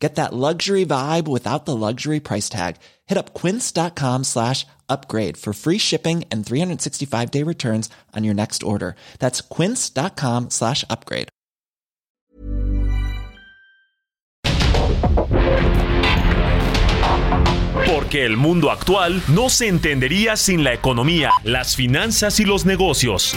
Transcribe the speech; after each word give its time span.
Get 0.00 0.14
that 0.14 0.32
luxury 0.32 0.86
vibe 0.86 1.28
without 1.28 1.66
the 1.66 1.76
luxury 1.76 2.20
price 2.20 2.48
tag. 2.48 2.76
Hit 3.06 3.18
up 3.18 3.34
quince.com 3.34 4.24
slash 4.24 4.66
upgrade 4.88 5.36
for 5.36 5.52
free 5.52 5.78
shipping 5.78 6.24
and 6.32 6.44
365 6.44 7.30
day 7.30 7.42
returns 7.44 7.90
on 8.16 8.24
your 8.24 8.34
next 8.34 8.62
order. 8.62 8.96
That's 9.18 9.42
quince.com 9.42 10.48
slash 10.50 10.84
upgrade. 10.88 11.28
Porque 17.86 18.24
el 18.24 18.36
mundo 18.36 18.70
actual 18.70 19.22
no 19.28 19.48
se 19.48 19.68
entendería 19.68 20.36
sin 20.36 20.64
la 20.64 20.72
economía, 20.72 21.32
las 21.44 21.76
finanzas 21.76 22.40
y 22.40 22.44
los 22.44 22.64
negocios. 22.64 23.36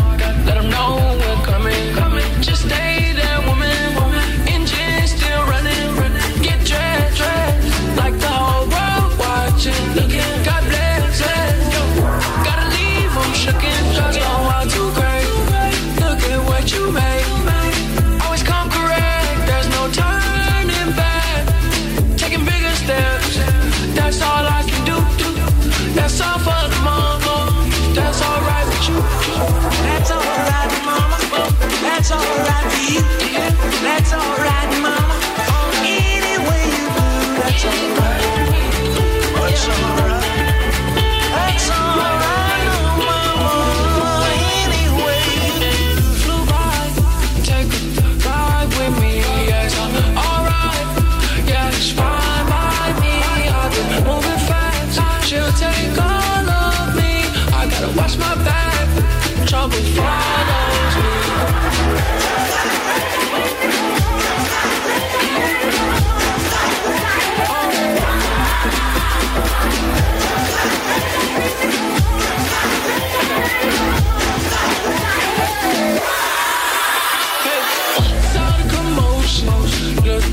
believe 32.87 33.20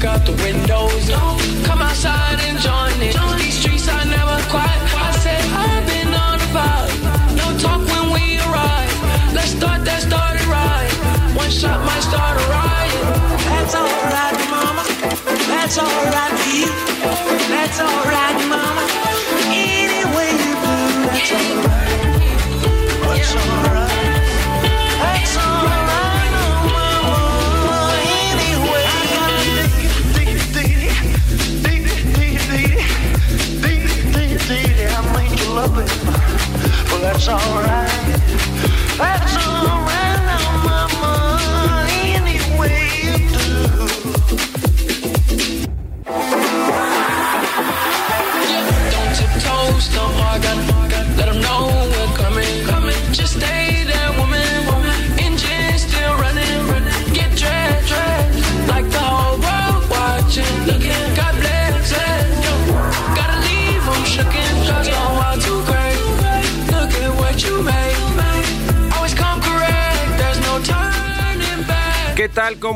out 0.09 0.25
the 0.25 0.33
windows. 0.43 1.07
Don't 1.09 1.65
come 1.69 1.81
outside 1.83 2.39
and 2.49 2.57
join 2.59 2.97
it. 3.09 3.15
These 3.39 3.59
streets 3.61 3.87
are 3.89 4.07
never 4.17 4.39
quiet. 4.53 4.81
I 5.07 5.11
said 5.25 5.43
I've 5.65 5.85
been 5.93 6.13
on 6.27 6.39
the. 6.57 6.91
No 7.41 7.47
talk 7.65 7.81
when 7.93 8.07
we 8.17 8.25
arrive. 8.47 8.93
Let's 9.37 9.53
start 9.59 9.85
that 9.85 10.01
started 10.09 10.47
right. 10.59 10.93
One 11.37 11.51
shot 11.51 11.79
might 11.89 12.05
start 12.11 12.35
a 12.43 12.45
riot. 12.57 13.03
That's 13.51 13.75
alright, 13.81 14.39
mama. 14.55 14.85
That's 15.53 15.77
alright, 15.85 16.35
That's 17.53 17.79
alright, 17.81 18.39
mama. 18.49 18.58
Tal? 37.25 38.08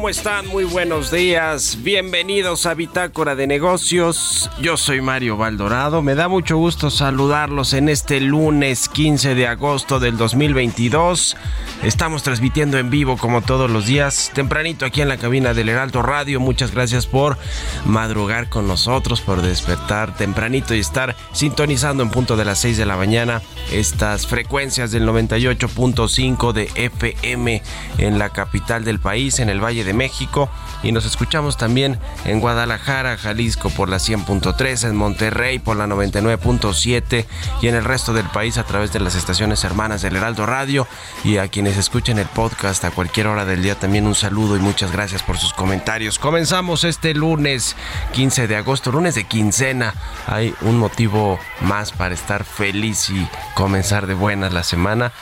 ¿Cómo 0.02 0.10
están? 0.10 0.48
Muy 0.48 0.64
buenos 0.64 1.12
días. 1.12 1.78
Bienvenidos 1.80 2.66
a 2.66 2.74
Bitácora 2.74 3.36
de 3.36 3.46
Negocios. 3.46 4.50
Yo 4.60 4.76
soy 4.76 5.00
Mario 5.00 5.36
Valdorado. 5.36 6.02
Me 6.02 6.16
da 6.16 6.26
mucho 6.26 6.56
gusto 6.56 6.90
saludarlos 6.90 7.72
en 7.72 7.88
este 7.88 8.20
lunes 8.20 8.88
15 8.88 9.36
de 9.36 9.46
agosto 9.46 10.00
del 10.00 10.16
2022. 10.16 11.36
Estamos 11.82 12.22
transmitiendo 12.22 12.78
en 12.78 12.90
vivo 12.90 13.16
como 13.16 13.42
todos 13.42 13.68
los 13.68 13.86
días, 13.86 14.30
tempranito 14.34 14.86
aquí 14.86 15.00
en 15.00 15.08
la 15.08 15.16
cabina 15.16 15.52
del 15.52 15.68
Heraldo 15.68 16.00
Radio. 16.00 16.38
Muchas 16.38 16.70
gracias 16.70 17.08
por 17.08 17.36
madrugar 17.84 18.48
con 18.48 18.68
nosotros, 18.68 19.20
por 19.20 19.42
despertar 19.42 20.14
tempranito 20.14 20.76
y 20.76 20.78
estar 20.78 21.16
sintonizando 21.32 22.04
en 22.04 22.10
punto 22.10 22.36
de 22.36 22.44
las 22.44 22.60
6 22.60 22.76
de 22.76 22.86
la 22.86 22.96
mañana 22.96 23.42
estas 23.72 24.28
frecuencias 24.28 24.92
del 24.92 25.08
98.5 25.08 26.52
de 26.52 26.70
FM 26.76 27.62
en 27.98 28.18
la 28.20 28.30
capital 28.30 28.84
del 28.84 29.00
país, 29.00 29.40
en 29.40 29.48
el 29.48 29.62
Valle 29.62 29.82
de 29.82 29.92
México 29.92 30.48
y 30.82 30.92
nos 30.92 31.04
escuchamos 31.04 31.56
también 31.56 31.98
en 32.24 32.40
Guadalajara, 32.40 33.16
Jalisco 33.16 33.70
por 33.70 33.88
la 33.88 33.98
100.3, 33.98 34.88
en 34.88 34.96
Monterrey 34.96 35.58
por 35.58 35.76
la 35.76 35.86
99.7 35.86 37.24
y 37.60 37.68
en 37.68 37.74
el 37.74 37.84
resto 37.84 38.12
del 38.12 38.26
país 38.26 38.58
a 38.58 38.64
través 38.64 38.92
de 38.92 39.00
las 39.00 39.14
estaciones 39.14 39.64
hermanas 39.64 40.02
del 40.02 40.16
Heraldo 40.16 40.46
Radio 40.46 40.86
y 41.24 41.36
a 41.36 41.48
quienes 41.48 41.71
escuchen 41.76 42.18
el 42.18 42.26
podcast 42.26 42.84
a 42.84 42.90
cualquier 42.90 43.26
hora 43.26 43.44
del 43.44 43.62
día 43.62 43.74
también 43.74 44.06
un 44.06 44.14
saludo 44.14 44.56
y 44.56 44.60
muchas 44.60 44.92
gracias 44.92 45.22
por 45.22 45.38
sus 45.38 45.52
comentarios. 45.52 46.18
Comenzamos 46.18 46.84
este 46.84 47.14
lunes 47.14 47.76
15 48.12 48.46
de 48.46 48.56
agosto, 48.56 48.92
lunes 48.92 49.14
de 49.14 49.24
quincena. 49.24 49.94
Hay 50.26 50.54
un 50.62 50.78
motivo 50.78 51.38
más 51.60 51.92
para 51.92 52.14
estar 52.14 52.44
feliz 52.44 53.10
y 53.10 53.28
comenzar 53.54 54.06
de 54.06 54.14
buenas 54.14 54.52
la 54.52 54.62
semana. 54.62 55.12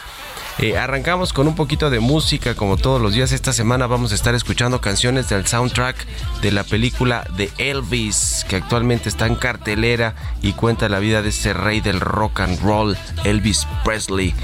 Eh, 0.62 0.76
arrancamos 0.76 1.32
con 1.32 1.48
un 1.48 1.54
poquito 1.54 1.88
de 1.88 2.00
música 2.00 2.54
como 2.54 2.76
todos 2.76 3.00
los 3.00 3.14
días. 3.14 3.32
Esta 3.32 3.54
semana 3.54 3.86
vamos 3.86 4.12
a 4.12 4.14
estar 4.14 4.34
escuchando 4.34 4.82
canciones 4.82 5.30
del 5.30 5.46
soundtrack 5.46 6.06
de 6.42 6.52
la 6.52 6.64
película 6.64 7.26
de 7.34 7.50
Elvis, 7.56 8.44
que 8.46 8.56
actualmente 8.56 9.08
está 9.08 9.26
en 9.26 9.36
cartelera 9.36 10.14
y 10.42 10.52
cuenta 10.52 10.90
la 10.90 10.98
vida 10.98 11.22
de 11.22 11.30
ese 11.30 11.54
rey 11.54 11.80
del 11.80 11.98
rock 11.98 12.40
and 12.40 12.60
roll, 12.60 12.94
Elvis 13.24 13.66
Presley, 13.86 14.34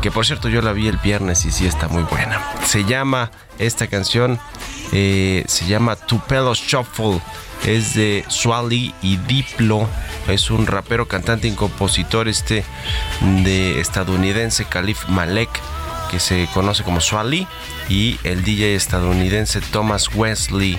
que 0.00 0.10
por 0.10 0.24
cierto 0.24 0.48
yo 0.48 0.62
la 0.62 0.72
vi 0.72 0.88
el 0.88 0.96
viernes 0.96 1.44
y 1.44 1.52
sí 1.52 1.66
está 1.66 1.88
muy 1.88 2.04
buena. 2.04 2.42
Se 2.64 2.84
llama 2.84 3.30
esta 3.58 3.86
canción, 3.86 4.38
eh, 4.92 5.44
se 5.46 5.66
llama 5.66 5.96
Tupelo 5.96 6.54
Shuffle 6.54 7.20
es 7.64 7.94
de 7.94 8.24
Swally 8.28 8.94
y 9.02 9.16
Diplo. 9.16 9.88
Es 10.28 10.50
un 10.50 10.66
rapero, 10.66 11.08
cantante 11.08 11.48
y 11.48 11.52
compositor 11.52 12.28
este 12.28 12.64
de 13.44 13.80
estadounidense, 13.80 14.64
Khalif 14.64 15.08
Malek. 15.08 15.50
que 16.10 16.20
se 16.20 16.48
conoce 16.54 16.84
como 16.84 17.00
Swally, 17.00 17.48
y 17.88 18.16
el 18.22 18.44
DJ 18.44 18.76
estadounidense 18.76 19.60
Thomas 19.60 20.08
Wesley, 20.14 20.78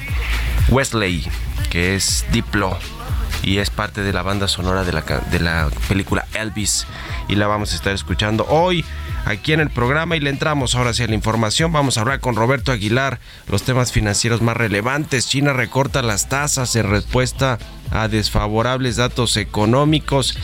Wesley 0.70 1.28
que 1.70 1.96
es 1.96 2.26
Diplo 2.32 2.78
y 3.44 3.58
es 3.58 3.70
parte 3.70 4.04
de 4.04 4.14
la 4.14 4.22
banda 4.22 4.48
sonora 4.48 4.86
de 4.86 4.94
la, 4.94 5.02
de 5.02 5.40
la 5.42 5.70
película 5.90 6.26
Elvis 6.34 6.88
y 7.28 7.36
la 7.36 7.48
vamos 7.48 7.74
a 7.74 7.76
estar 7.76 7.94
escuchando 7.94 8.46
hoy 8.50 8.86
aquí 9.28 9.52
en 9.52 9.60
el 9.60 9.70
programa 9.70 10.16
y 10.16 10.20
le 10.20 10.30
entramos 10.30 10.76
ahora 10.76 10.92
hacia 10.92 11.08
la 11.08 11.14
información. 11.14 11.74
Vamos 11.74 11.98
a 11.98 12.02
hablar 12.02 12.22
con 12.22 12.36
Roberto 12.36 12.72
Aguilar 12.72 13.20
los 13.48 13.64
temas 13.64 13.92
financieros 13.92 14.42
más 14.42 14.56
relevantes. 14.56 15.28
China 15.28 15.54
recorta 15.54 16.02
las 16.02 16.30
tasas 16.30 16.76
en 16.76 16.90
respuesta 16.90 17.60
a 17.92 18.08
desfavorables 18.08 18.96
datos 18.96 19.38
económicos. 19.38 20.38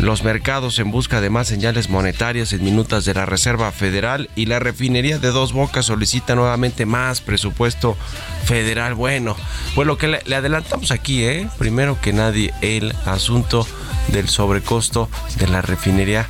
Los 0.00 0.24
mercados 0.24 0.78
en 0.78 0.90
busca 0.90 1.20
de 1.20 1.30
más 1.30 1.46
señales 1.46 1.90
monetarias 1.90 2.52
en 2.52 2.64
minutas 2.64 3.04
de 3.04 3.14
la 3.14 3.26
Reserva 3.26 3.70
Federal 3.70 4.30
y 4.34 4.46
la 4.46 4.58
refinería 4.58 5.18
de 5.18 5.28
Dos 5.28 5.52
Bocas 5.52 5.86
solicita 5.86 6.34
nuevamente 6.34 6.86
más 6.86 7.20
presupuesto 7.20 7.96
federal. 8.44 8.94
Bueno, 8.94 9.36
pues 9.74 9.86
lo 9.86 9.98
que 9.98 10.08
le, 10.08 10.34
adelantamos 10.34 10.90
aquí, 10.90 11.22
¿eh? 11.24 11.48
primero 11.58 12.00
que 12.00 12.12
nadie, 12.12 12.52
el 12.62 12.94
asunto 13.04 13.66
del 14.08 14.28
sobrecosto 14.28 15.08
de 15.36 15.48
la 15.48 15.62
refinería, 15.62 16.26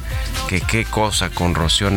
que 0.49 0.61
qué 0.61 0.85
cosa 0.85 1.31
con 1.31 1.55
Rocío 1.55 1.91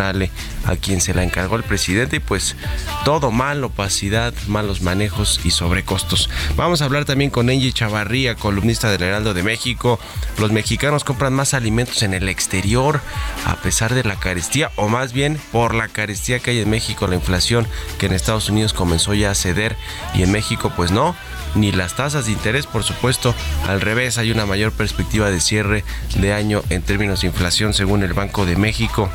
a 0.66 0.76
quien 0.76 1.02
se 1.02 1.14
la 1.14 1.24
encargó 1.24 1.56
el 1.56 1.64
presidente, 1.64 2.18
y 2.18 2.20
pues 2.20 2.56
todo 3.04 3.32
mal, 3.32 3.64
opacidad, 3.64 4.34
malos 4.48 4.82
manejos 4.82 5.40
y 5.44 5.52
sobrecostos. 5.52 6.30
Vamos 6.56 6.82
a 6.82 6.86
hablar 6.86 7.06
también 7.06 7.30
con 7.30 7.50
Angie 7.50 7.74
Chavarría, 7.74 8.36
columnista 8.36 8.90
del 8.90 9.04
Heraldo 9.04 9.34
de 9.34 9.44
México. 9.44 10.00
Los 10.40 10.52
mexicanos 10.52 11.04
compran 11.04 11.34
más 11.34 11.54
alimentos 11.54 12.04
en 12.04 12.14
el 12.14 12.30
exterior 12.30 13.02
a 13.46 13.56
pesar 13.58 13.94
de 13.94 14.04
la 14.04 14.16
carestía, 14.16 14.72
o 14.76 14.88
más 14.88 15.14
bien 15.14 15.40
por 15.52 15.74
la 15.74 15.88
carestía 15.88 16.40
que 16.40 16.52
hay 16.52 16.60
en 16.60 16.70
México, 16.70 17.08
la 17.08 17.16
inflación 17.16 17.68
que 17.98 18.08
en 18.08 18.14
Estados 18.14 18.50
Unidos 18.50 18.74
comenzó 18.74 19.14
ya 19.14 19.32
a 19.32 19.36
ceder 19.36 19.76
y 20.14 20.24
en 20.24 20.32
México 20.32 20.72
pues 20.76 20.92
no 20.92 21.16
ni 21.56 21.72
las 21.72 21.96
tasas 21.96 22.26
de 22.26 22.34
interés, 22.34 22.68
por 22.68 22.84
supuesto, 22.84 23.34
al 23.68 23.82
revés, 23.82 24.18
hay 24.18 24.32
una 24.32 24.46
mayor 24.46 24.72
perspectiva 24.72 25.32
de 25.32 25.40
cierre 25.40 25.84
de 26.18 26.34
año 26.34 26.62
en 26.70 26.82
términos 26.82 27.22
de 27.22 27.28
inflación 27.28 27.74
según 27.74 28.04
el 28.04 28.14
Banco 28.14 28.46
de 28.46 28.58
México. 28.58 29.10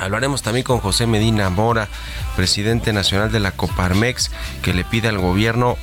Hablaremos 0.00 0.42
también 0.42 0.64
con 0.64 0.80
José 0.80 1.06
Medina 1.06 1.50
Mora, 1.50 1.88
presidente 2.36 2.92
nacional 2.92 3.30
de 3.30 3.40
la 3.40 3.52
Coparmex, 3.52 4.30
que 4.62 4.72
le 4.72 4.84
pide 4.84 5.08
al 5.08 5.18
gobierno 5.18 5.76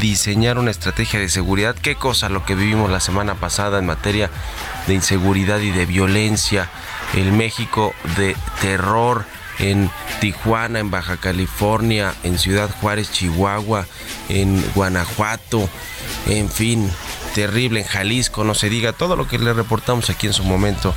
diseñar 0.00 0.58
una 0.58 0.70
estrategia 0.70 1.18
de 1.18 1.28
seguridad. 1.28 1.74
Qué 1.74 1.96
cosa 1.96 2.28
lo 2.28 2.44
que 2.44 2.54
vivimos 2.54 2.90
la 2.90 3.00
semana 3.00 3.34
pasada 3.34 3.78
en 3.78 3.86
materia 3.86 4.30
de 4.86 4.94
inseguridad 4.94 5.60
y 5.60 5.70
de 5.70 5.86
violencia. 5.86 6.68
El 7.14 7.32
México 7.32 7.92
de 8.16 8.36
terror 8.60 9.24
en 9.58 9.90
Tijuana, 10.20 10.78
en 10.78 10.90
Baja 10.90 11.16
California, 11.16 12.14
en 12.22 12.38
Ciudad 12.38 12.70
Juárez, 12.80 13.10
Chihuahua, 13.10 13.86
en 14.28 14.62
Guanajuato, 14.74 15.68
en 16.26 16.50
fin, 16.50 16.90
terrible 17.34 17.80
en 17.80 17.86
Jalisco, 17.86 18.44
no 18.44 18.54
se 18.54 18.68
diga, 18.68 18.92
todo 18.92 19.16
lo 19.16 19.26
que 19.28 19.38
le 19.38 19.52
reportamos 19.52 20.10
aquí 20.10 20.26
en 20.26 20.32
su 20.32 20.44
momento. 20.44 20.94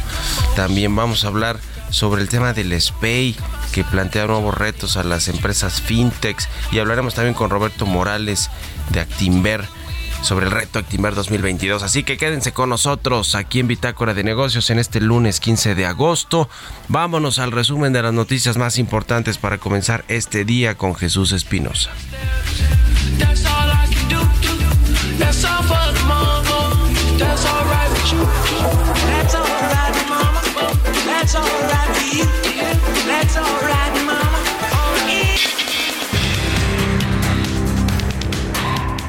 También 0.55 0.95
vamos 0.95 1.23
a 1.23 1.27
hablar 1.27 1.59
sobre 1.89 2.21
el 2.21 2.29
tema 2.29 2.53
del 2.53 2.79
SPEI 2.79 3.35
que 3.71 3.83
plantea 3.83 4.27
nuevos 4.27 4.57
retos 4.57 4.97
a 4.97 5.03
las 5.03 5.27
empresas 5.27 5.81
fintechs 5.81 6.47
y 6.71 6.79
hablaremos 6.79 7.13
también 7.13 7.33
con 7.33 7.49
Roberto 7.49 7.85
Morales 7.85 8.49
de 8.91 8.99
Actimber 8.99 9.65
sobre 10.21 10.45
el 10.45 10.51
reto 10.51 10.79
Actimber 10.79 11.15
2022. 11.15 11.83
Así 11.83 12.03
que 12.03 12.17
quédense 12.17 12.51
con 12.51 12.69
nosotros 12.69 13.35
aquí 13.35 13.59
en 13.59 13.67
Bitácora 13.67 14.13
de 14.13 14.23
Negocios 14.23 14.69
en 14.69 14.79
este 14.79 15.01
lunes 15.01 15.39
15 15.39 15.75
de 15.75 15.85
agosto. 15.85 16.49
Vámonos 16.87 17.39
al 17.39 17.51
resumen 17.51 17.93
de 17.93 18.01
las 18.01 18.13
noticias 18.13 18.57
más 18.57 18.77
importantes 18.77 19.37
para 19.37 19.57
comenzar 19.57 20.03
este 20.07 20.45
día 20.45 20.75
con 20.75 20.95
Jesús 20.95 21.31
Espinosa. 21.31 21.91
It's 31.31 31.35
alright 31.35 31.45
I 31.45 32.49
need. 32.49 32.58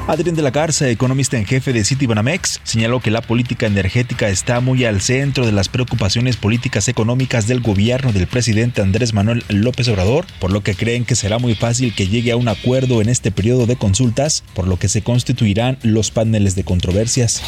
Adrián 0.07 0.35
de 0.35 0.41
la 0.41 0.49
Garza, 0.49 0.89
economista 0.89 1.37
en 1.37 1.45
jefe 1.45 1.73
de 1.73 1.85
Citibanamex, 1.85 2.59
señaló 2.63 2.99
que 2.99 3.11
la 3.11 3.21
política 3.21 3.67
energética 3.67 4.29
está 4.29 4.59
muy 4.59 4.83
al 4.83 4.99
centro 4.99 5.45
de 5.45 5.51
las 5.51 5.69
preocupaciones 5.69 6.37
políticas 6.37 6.87
económicas 6.87 7.47
del 7.47 7.61
gobierno 7.61 8.11
del 8.11 8.27
presidente 8.27 8.81
Andrés 8.81 9.13
Manuel 9.13 9.43
López 9.47 9.87
Obrador, 9.87 10.25
por 10.39 10.51
lo 10.51 10.61
que 10.61 10.75
creen 10.75 11.05
que 11.05 11.15
será 11.15 11.37
muy 11.37 11.53
fácil 11.53 11.93
que 11.93 12.07
llegue 12.07 12.31
a 12.31 12.37
un 12.37 12.47
acuerdo 12.47 13.01
en 13.01 13.09
este 13.09 13.31
periodo 13.31 13.67
de 13.67 13.75
consultas, 13.75 14.43
por 14.55 14.67
lo 14.67 14.77
que 14.77 14.89
se 14.89 15.03
constituirán 15.03 15.77
los 15.83 16.09
paneles 16.09 16.55
de 16.55 16.63
controversias. 16.63 17.41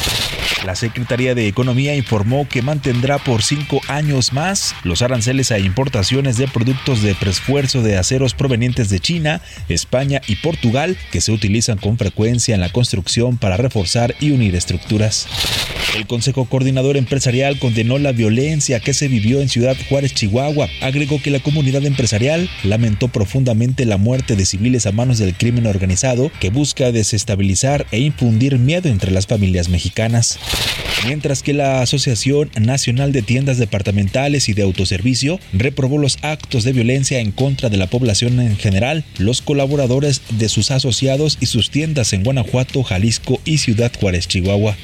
La 0.64 0.76
Secretaría 0.76 1.34
de 1.34 1.46
Economía 1.46 1.94
informó 1.94 2.48
que 2.48 2.62
mantendrá 2.62 3.18
por 3.18 3.42
cinco 3.42 3.80
años 3.88 4.32
más 4.32 4.74
los 4.82 5.02
aranceles 5.02 5.50
a 5.50 5.58
importaciones 5.58 6.38
de 6.38 6.48
productos 6.48 7.02
de 7.02 7.14
preesfuerzo 7.14 7.82
de 7.82 7.98
aceros 7.98 8.32
provenientes 8.32 8.88
de 8.88 9.00
China, 9.00 9.42
España 9.68 10.22
y 10.26 10.36
Portugal 10.36 10.96
que 11.12 11.20
se 11.20 11.32
utilizan 11.32 11.76
con 11.76 11.98
frecuencia 11.98 12.53
en 12.54 12.60
la 12.60 12.70
construcción 12.70 13.36
para 13.36 13.56
reforzar 13.56 14.14
y 14.20 14.30
unir 14.30 14.54
estructuras. 14.54 15.26
El 15.94 16.06
Consejo 16.08 16.46
Coordinador 16.46 16.96
Empresarial 16.96 17.58
condenó 17.58 17.98
la 17.98 18.10
violencia 18.10 18.80
que 18.80 18.94
se 18.94 19.06
vivió 19.06 19.40
en 19.40 19.48
Ciudad 19.48 19.76
Juárez, 19.88 20.12
Chihuahua. 20.12 20.68
Agregó 20.80 21.22
que 21.22 21.30
la 21.30 21.38
comunidad 21.38 21.84
empresarial 21.84 22.50
lamentó 22.64 23.08
profundamente 23.08 23.84
la 23.84 23.96
muerte 23.96 24.34
de 24.34 24.44
civiles 24.44 24.86
a 24.86 24.92
manos 24.92 25.18
del 25.18 25.34
crimen 25.34 25.66
organizado 25.66 26.32
que 26.40 26.50
busca 26.50 26.90
desestabilizar 26.90 27.86
e 27.92 28.00
infundir 28.00 28.58
miedo 28.58 28.88
entre 28.88 29.12
las 29.12 29.26
familias 29.26 29.68
mexicanas. 29.68 30.38
Mientras 31.06 31.42
que 31.42 31.52
la 31.52 31.82
Asociación 31.82 32.50
Nacional 32.58 33.12
de 33.12 33.22
Tiendas 33.22 33.58
Departamentales 33.58 34.48
y 34.48 34.54
de 34.54 34.62
Autoservicio 34.62 35.38
reprobó 35.52 35.98
los 35.98 36.18
actos 36.22 36.64
de 36.64 36.72
violencia 36.72 37.20
en 37.20 37.30
contra 37.30 37.68
de 37.68 37.76
la 37.76 37.88
población 37.88 38.40
en 38.40 38.56
general, 38.56 39.04
los 39.18 39.42
colaboradores 39.42 40.22
de 40.30 40.48
sus 40.48 40.70
asociados 40.70 41.36
y 41.40 41.46
sus 41.46 41.70
tiendas 41.70 42.12
en 42.14 42.24
Guanajuato, 42.24 42.33
Jalisco 42.42 43.40
y 43.44 43.58
Ciudad 43.58 43.92
Juárez, 44.00 44.26
Chihuahua. 44.26 44.76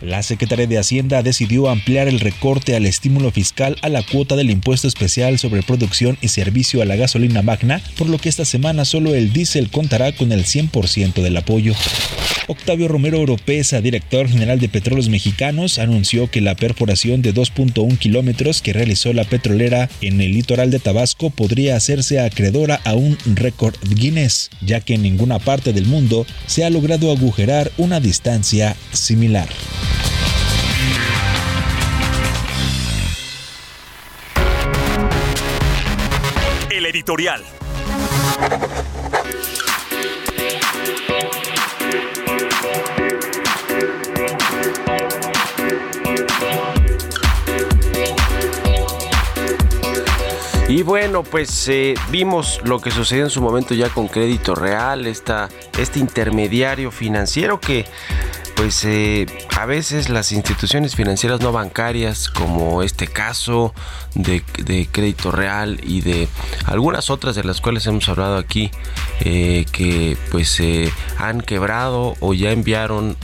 La 0.00 0.22
Secretaría 0.22 0.66
de 0.66 0.78
Hacienda 0.78 1.22
decidió 1.22 1.68
ampliar 1.68 2.06
el 2.06 2.20
recorte 2.20 2.76
al 2.76 2.86
estímulo 2.86 3.32
fiscal 3.32 3.76
a 3.82 3.88
la 3.88 4.04
cuota 4.04 4.36
del 4.36 4.50
impuesto 4.50 4.86
especial 4.86 5.38
sobre 5.38 5.62
producción 5.62 6.18
y 6.20 6.28
servicio 6.28 6.82
a 6.82 6.84
la 6.84 6.94
gasolina 6.94 7.42
magna, 7.42 7.80
por 7.96 8.08
lo 8.08 8.18
que 8.18 8.28
esta 8.28 8.44
semana 8.44 8.84
solo 8.84 9.14
el 9.14 9.32
diésel 9.32 9.70
contará 9.70 10.12
con 10.12 10.30
el 10.30 10.44
100% 10.44 11.14
del 11.22 11.36
apoyo. 11.36 11.74
Octavio 12.50 12.88
Romero 12.88 13.20
Oropesa, 13.20 13.82
director 13.82 14.26
general 14.26 14.58
de 14.58 14.70
Petróleos 14.70 15.10
Mexicanos, 15.10 15.78
anunció 15.78 16.30
que 16.30 16.40
la 16.40 16.54
perforación 16.54 17.20
de 17.20 17.34
2.1 17.34 17.98
kilómetros 17.98 18.62
que 18.62 18.72
realizó 18.72 19.12
la 19.12 19.24
petrolera 19.24 19.90
en 20.00 20.18
el 20.22 20.32
litoral 20.32 20.70
de 20.70 20.78
Tabasco 20.78 21.28
podría 21.28 21.76
hacerse 21.76 22.20
acreedora 22.20 22.80
a 22.84 22.94
un 22.94 23.18
récord 23.26 23.74
Guinness, 23.90 24.48
ya 24.62 24.80
que 24.80 24.94
en 24.94 25.02
ninguna 25.02 25.38
parte 25.38 25.74
del 25.74 25.84
mundo 25.84 26.26
se 26.46 26.57
ha 26.64 26.70
logrado 26.70 27.10
agujerar 27.10 27.70
una 27.76 28.00
distancia 28.00 28.76
similar. 28.92 29.48
El 36.70 36.86
editorial. 36.86 37.44
Y 50.68 50.82
bueno, 50.82 51.22
pues 51.22 51.66
eh, 51.68 51.94
vimos 52.10 52.60
lo 52.64 52.78
que 52.80 52.90
sucedió 52.90 53.24
en 53.24 53.30
su 53.30 53.40
momento 53.40 53.74
ya 53.74 53.88
con 53.88 54.06
Crédito 54.06 54.54
Real, 54.54 55.06
esta, 55.06 55.48
este 55.78 55.98
intermediario 55.98 56.90
financiero 56.90 57.58
que 57.58 57.86
pues 58.58 58.84
eh, 58.84 59.26
a 59.56 59.66
veces 59.66 60.08
las 60.08 60.32
instituciones 60.32 60.96
financieras 60.96 61.40
no 61.40 61.52
bancarias, 61.52 62.28
como 62.28 62.82
este 62.82 63.06
caso 63.06 63.72
de, 64.16 64.42
Crédito 64.90 65.30
Real 65.30 65.78
y 65.84 66.00
de 66.00 66.28
algunas 66.66 67.08
otras 67.08 67.36
de 67.36 67.44
las 67.44 67.60
cuales 67.60 67.86
hemos 67.86 68.08
hablado 68.08 68.36
aquí, 68.36 68.72
eh, 69.20 69.64
que 69.70 70.16
pues 70.32 70.58
eh, 70.58 70.92
han 71.18 71.40
quebrado 71.40 72.16
o 72.18 72.34
ya 72.34 72.50
enviaron 72.50 73.16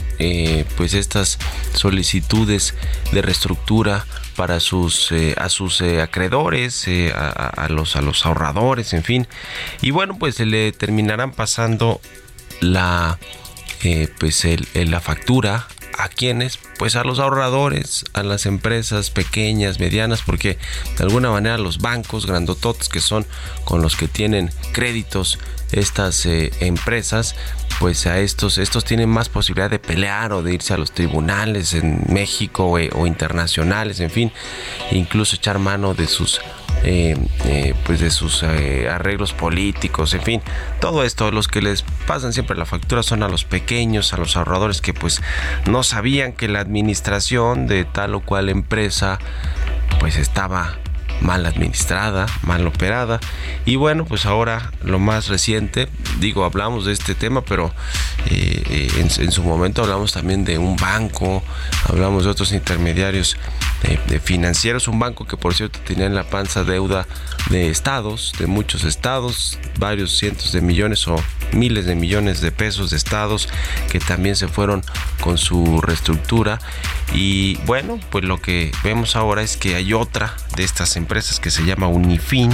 pues 0.77 0.93
estas 0.93 1.37
solicitudes 1.73 2.73
de 3.11 3.21
reestructura 3.21 4.05
para 4.35 4.59
sus 4.59 5.13
a 5.37 5.49
sus 5.49 5.81
acreedores 5.81 6.87
a, 7.13 7.29
a, 7.29 7.69
los 7.69 7.95
a 7.95 8.01
los 8.01 8.25
ahorradores 8.25 8.93
en 8.93 9.03
fin. 9.03 9.27
Y 9.81 9.91
bueno 9.91 10.17
pues 10.17 10.35
se 10.35 10.45
le 10.45 10.71
terminarán 10.71 11.31
pasando 11.31 12.01
la 12.61 13.17
eh, 13.83 14.07
pues 14.19 14.45
el, 14.45 14.67
la 14.73 14.99
factura 14.99 15.67
¿A 15.97 16.09
quiénes? 16.09 16.59
Pues 16.77 16.95
a 16.95 17.03
los 17.03 17.19
ahorradores, 17.19 18.03
a 18.13 18.23
las 18.23 18.45
empresas 18.45 19.09
pequeñas, 19.11 19.79
medianas, 19.79 20.21
porque 20.25 20.57
de 20.97 21.03
alguna 21.03 21.31
manera 21.31 21.57
los 21.57 21.79
bancos 21.79 22.25
grandototes 22.25 22.89
que 22.89 22.99
son 22.99 23.25
con 23.63 23.81
los 23.81 23.95
que 23.95 24.07
tienen 24.07 24.51
créditos 24.73 25.39
estas 25.71 26.25
eh, 26.25 26.51
empresas, 26.59 27.35
pues 27.79 28.07
a 28.07 28.19
estos, 28.19 28.57
estos 28.57 28.83
tienen 28.83 29.09
más 29.09 29.29
posibilidad 29.29 29.69
de 29.69 29.79
pelear 29.79 30.33
o 30.33 30.43
de 30.43 30.53
irse 30.53 30.73
a 30.73 30.77
los 30.77 30.91
tribunales 30.91 31.73
en 31.73 32.03
México 32.09 32.77
eh, 32.77 32.89
o 32.93 33.07
internacionales, 33.07 33.99
en 33.99 34.11
fin, 34.11 34.31
incluso 34.91 35.35
echar 35.35 35.59
mano 35.59 35.93
de 35.93 36.07
sus 36.07 36.41
eh, 36.87 37.73
pues 37.85 37.99
de 37.99 38.11
sus 38.11 38.43
arreglos 38.43 39.33
políticos, 39.33 40.13
en 40.13 40.21
fin, 40.21 40.41
todo 40.79 41.03
esto, 41.03 41.31
los 41.31 41.47
que 41.47 41.61
les 41.61 41.83
pasan 42.05 42.33
siempre 42.33 42.55
la 42.55 42.65
factura 42.65 43.03
son 43.03 43.23
a 43.23 43.27
los 43.27 43.43
pequeños, 43.43 44.13
a 44.13 44.17
los 44.17 44.37
ahorradores 44.37 44.81
que 44.81 44.93
pues 44.93 45.21
no 45.65 45.83
sabían 45.83 46.33
que 46.33 46.47
la 46.47 46.59
administración 46.59 47.67
de 47.67 47.85
tal 47.85 48.15
o 48.15 48.21
cual 48.21 48.49
empresa 48.49 49.19
pues 49.99 50.17
estaba 50.17 50.77
mal 51.21 51.45
administrada, 51.45 52.25
mal 52.43 52.65
operada. 52.67 53.19
Y 53.65 53.75
bueno, 53.75 54.05
pues 54.05 54.25
ahora 54.25 54.71
lo 54.83 54.99
más 54.99 55.27
reciente, 55.27 55.87
digo, 56.19 56.45
hablamos 56.45 56.85
de 56.85 56.93
este 56.93 57.15
tema, 57.15 57.41
pero 57.41 57.73
eh, 58.27 58.63
eh, 58.69 59.09
en, 59.19 59.31
su 59.31 59.43
momento 59.43 59.83
hablamos 59.83 60.13
también 60.13 60.45
de 60.45 60.57
un 60.57 60.75
banco, 60.75 61.43
hablamos 61.87 62.25
de 62.25 62.31
otros 62.31 62.51
intermediarios 62.51 63.37
de, 64.07 64.19
financieros, 64.19 64.87
un 64.87 64.99
banco 64.99 65.25
que 65.25 65.37
por 65.37 65.53
cierto 65.53 65.79
tenía 65.85 66.05
en 66.05 66.15
la 66.15 66.23
panza 66.23 66.63
deuda 66.63 67.05
de 67.49 67.69
estados, 67.69 68.33
de 68.39 68.47
muchos 68.47 68.83
estados, 68.83 69.59
varios 69.77 70.17
cientos 70.17 70.51
de 70.51 70.61
millones 70.61 71.07
o 71.07 71.15
miles 71.55 71.85
de 71.85 71.95
millones 71.95 72.41
de 72.41 72.51
pesos 72.51 72.91
de 72.91 72.97
estados 72.97 73.49
que 73.89 73.99
también 73.99 74.35
se 74.35 74.47
fueron 74.47 74.83
con 75.21 75.37
su 75.37 75.81
reestructura. 75.81 76.59
Y 77.13 77.57
bueno, 77.65 77.99
pues 78.09 78.23
lo 78.25 78.41
que 78.41 78.71
vemos 78.83 79.15
ahora 79.15 79.41
es 79.41 79.57
que 79.57 79.75
hay 79.75 79.93
otra 79.93 80.35
de 80.55 80.63
estas 80.63 80.95
empresas 80.95 81.39
que 81.39 81.51
se 81.51 81.65
llama 81.65 81.87
Unifin, 81.87 82.51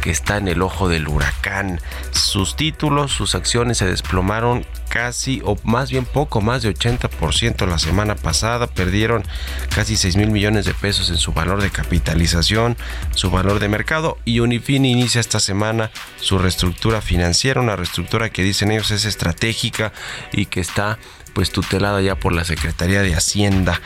que 0.00 0.10
está 0.10 0.36
en 0.36 0.48
el 0.48 0.62
ojo 0.62 0.88
del 0.88 1.08
huracán. 1.08 1.80
Sus 2.10 2.56
títulos, 2.56 3.12
sus 3.12 3.34
acciones 3.34 3.78
se 3.78 3.86
desplomaron 3.86 4.66
casi, 4.96 5.42
o 5.44 5.58
más 5.64 5.90
bien 5.90 6.06
poco 6.06 6.40
más 6.40 6.62
de 6.62 6.74
80% 6.74 7.66
la 7.66 7.78
semana 7.78 8.14
pasada. 8.14 8.66
Perdieron 8.66 9.24
casi 9.74 9.94
6 9.94 10.16
mil 10.16 10.30
millones 10.30 10.64
de 10.64 10.72
pesos 10.72 11.10
en 11.10 11.18
su 11.18 11.34
valor 11.34 11.60
de 11.60 11.68
capitalización, 11.68 12.78
su 13.14 13.30
valor 13.30 13.60
de 13.60 13.68
mercado. 13.68 14.16
Y 14.24 14.40
Unifin 14.40 14.86
inicia 14.86 15.20
esta 15.20 15.38
semana 15.38 15.90
su 16.18 16.38
reestructura 16.38 17.02
financiera, 17.02 17.60
una 17.60 17.76
reestructura 17.76 18.30
que 18.30 18.42
dicen 18.42 18.72
ellos 18.72 18.90
es 18.90 19.04
estratégica 19.04 19.92
y 20.32 20.46
que 20.46 20.60
está 20.60 20.98
pues 21.34 21.50
tutelada 21.50 22.00
ya 22.00 22.14
por 22.14 22.32
la 22.32 22.44
Secretaría 22.44 23.02
de 23.02 23.14
Hacienda. 23.14 23.82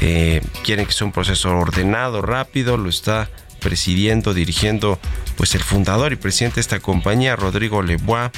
Eh, 0.00 0.42
quieren 0.64 0.86
que 0.86 0.92
sea 0.92 1.06
un 1.06 1.12
proceso 1.12 1.56
ordenado, 1.56 2.22
rápido, 2.22 2.76
lo 2.76 2.88
está 2.88 3.30
presidiendo, 3.64 4.34
dirigiendo 4.34 5.00
pues 5.36 5.54
el 5.54 5.62
fundador 5.62 6.12
y 6.12 6.16
presidente 6.16 6.56
de 6.56 6.60
esta 6.60 6.80
compañía, 6.80 7.34
Rodrigo 7.34 7.82
Lebois, 7.82 8.30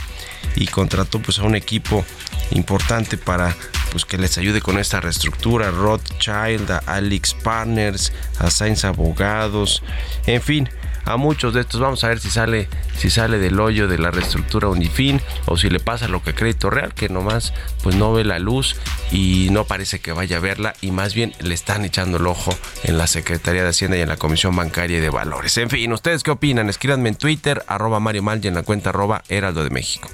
y 0.55 0.69
contrató 0.69 1.19
pues 1.21 1.41
a 1.41 1.43
un 1.43 1.57
equipo 1.57 2.05
importante 2.53 3.19
para 3.19 3.55
pues 3.91 4.05
que 4.05 4.19
les 4.19 4.39
ayude 4.39 4.61
con 4.61 4.79
esta 4.79 5.01
reestructura, 5.01 5.71
Rothschild, 5.73 6.71
Alex 6.87 7.35
Partners, 7.35 8.13
a 8.39 8.51
Sainz 8.51 8.85
Abogados, 8.85 9.83
en 10.27 10.41
fin, 10.41 10.69
a 11.07 11.17
muchos 11.17 11.55
de 11.55 11.63
estos. 11.63 11.81
Vamos 11.81 12.05
a 12.05 12.09
ver 12.09 12.21
si 12.21 12.29
sale, 12.29 12.69
si 12.97 13.09
sale 13.09 13.39
del 13.39 13.59
hoyo 13.59 13.89
de 13.89 13.99
la 13.99 14.11
reestructura 14.11 14.69
Unifin 14.69 15.21
o 15.47 15.57
si 15.57 15.71
le 15.71 15.81
pasa 15.81 16.09
lo 16.09 16.23
que 16.23 16.35
Crédito 16.35 16.69
Real, 16.69 16.93
que 16.93 17.09
nomás 17.09 17.55
pues 17.83 17.97
no 17.97 18.13
ve 18.13 18.25
la 18.25 18.39
luz 18.39 18.77
y 19.11 19.49
no 19.51 19.65
parece 19.65 20.01
que 20.01 20.13
vaya 20.13 20.37
a 20.37 20.41
verla 20.41 20.75
y 20.81 20.91
más 20.91 21.15
bien 21.15 21.33
le 21.41 21.55
están 21.55 21.85
echando 21.85 22.19
el 22.19 22.27
ojo 22.27 22.55
en 22.85 22.99
la 22.99 23.07
Secretaría 23.07 23.63
de 23.63 23.71
Hacienda 23.71 23.97
y 23.97 24.03
en 24.03 24.09
la 24.09 24.17
Comisión 24.17 24.55
Bancaria 24.55 24.99
y 24.99 25.01
de 25.01 25.11
Valores. 25.11 25.57
En 25.57 25.71
fin, 25.71 25.93
¿ustedes 25.93 26.23
qué 26.23 26.33
opinan? 26.33 26.69
Escríbanme 26.69 27.09
en 27.09 27.17
Twitter, 27.17 27.65
arroba 27.67 28.01
Mario 28.01 28.23
Mal 28.23 28.45
y 28.45 28.49
en 28.49 28.55
la 28.55 28.63
cuenta 28.63 28.91
arroba 28.91 29.23
Heraldo 29.29 29.65
de 29.65 29.71
México. 29.71 30.11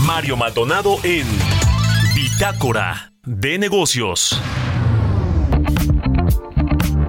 Mario 0.00 0.36
Maldonado 0.36 0.98
en 1.02 1.26
Bitácora 2.14 3.12
de 3.24 3.58
Negocios. 3.58 4.38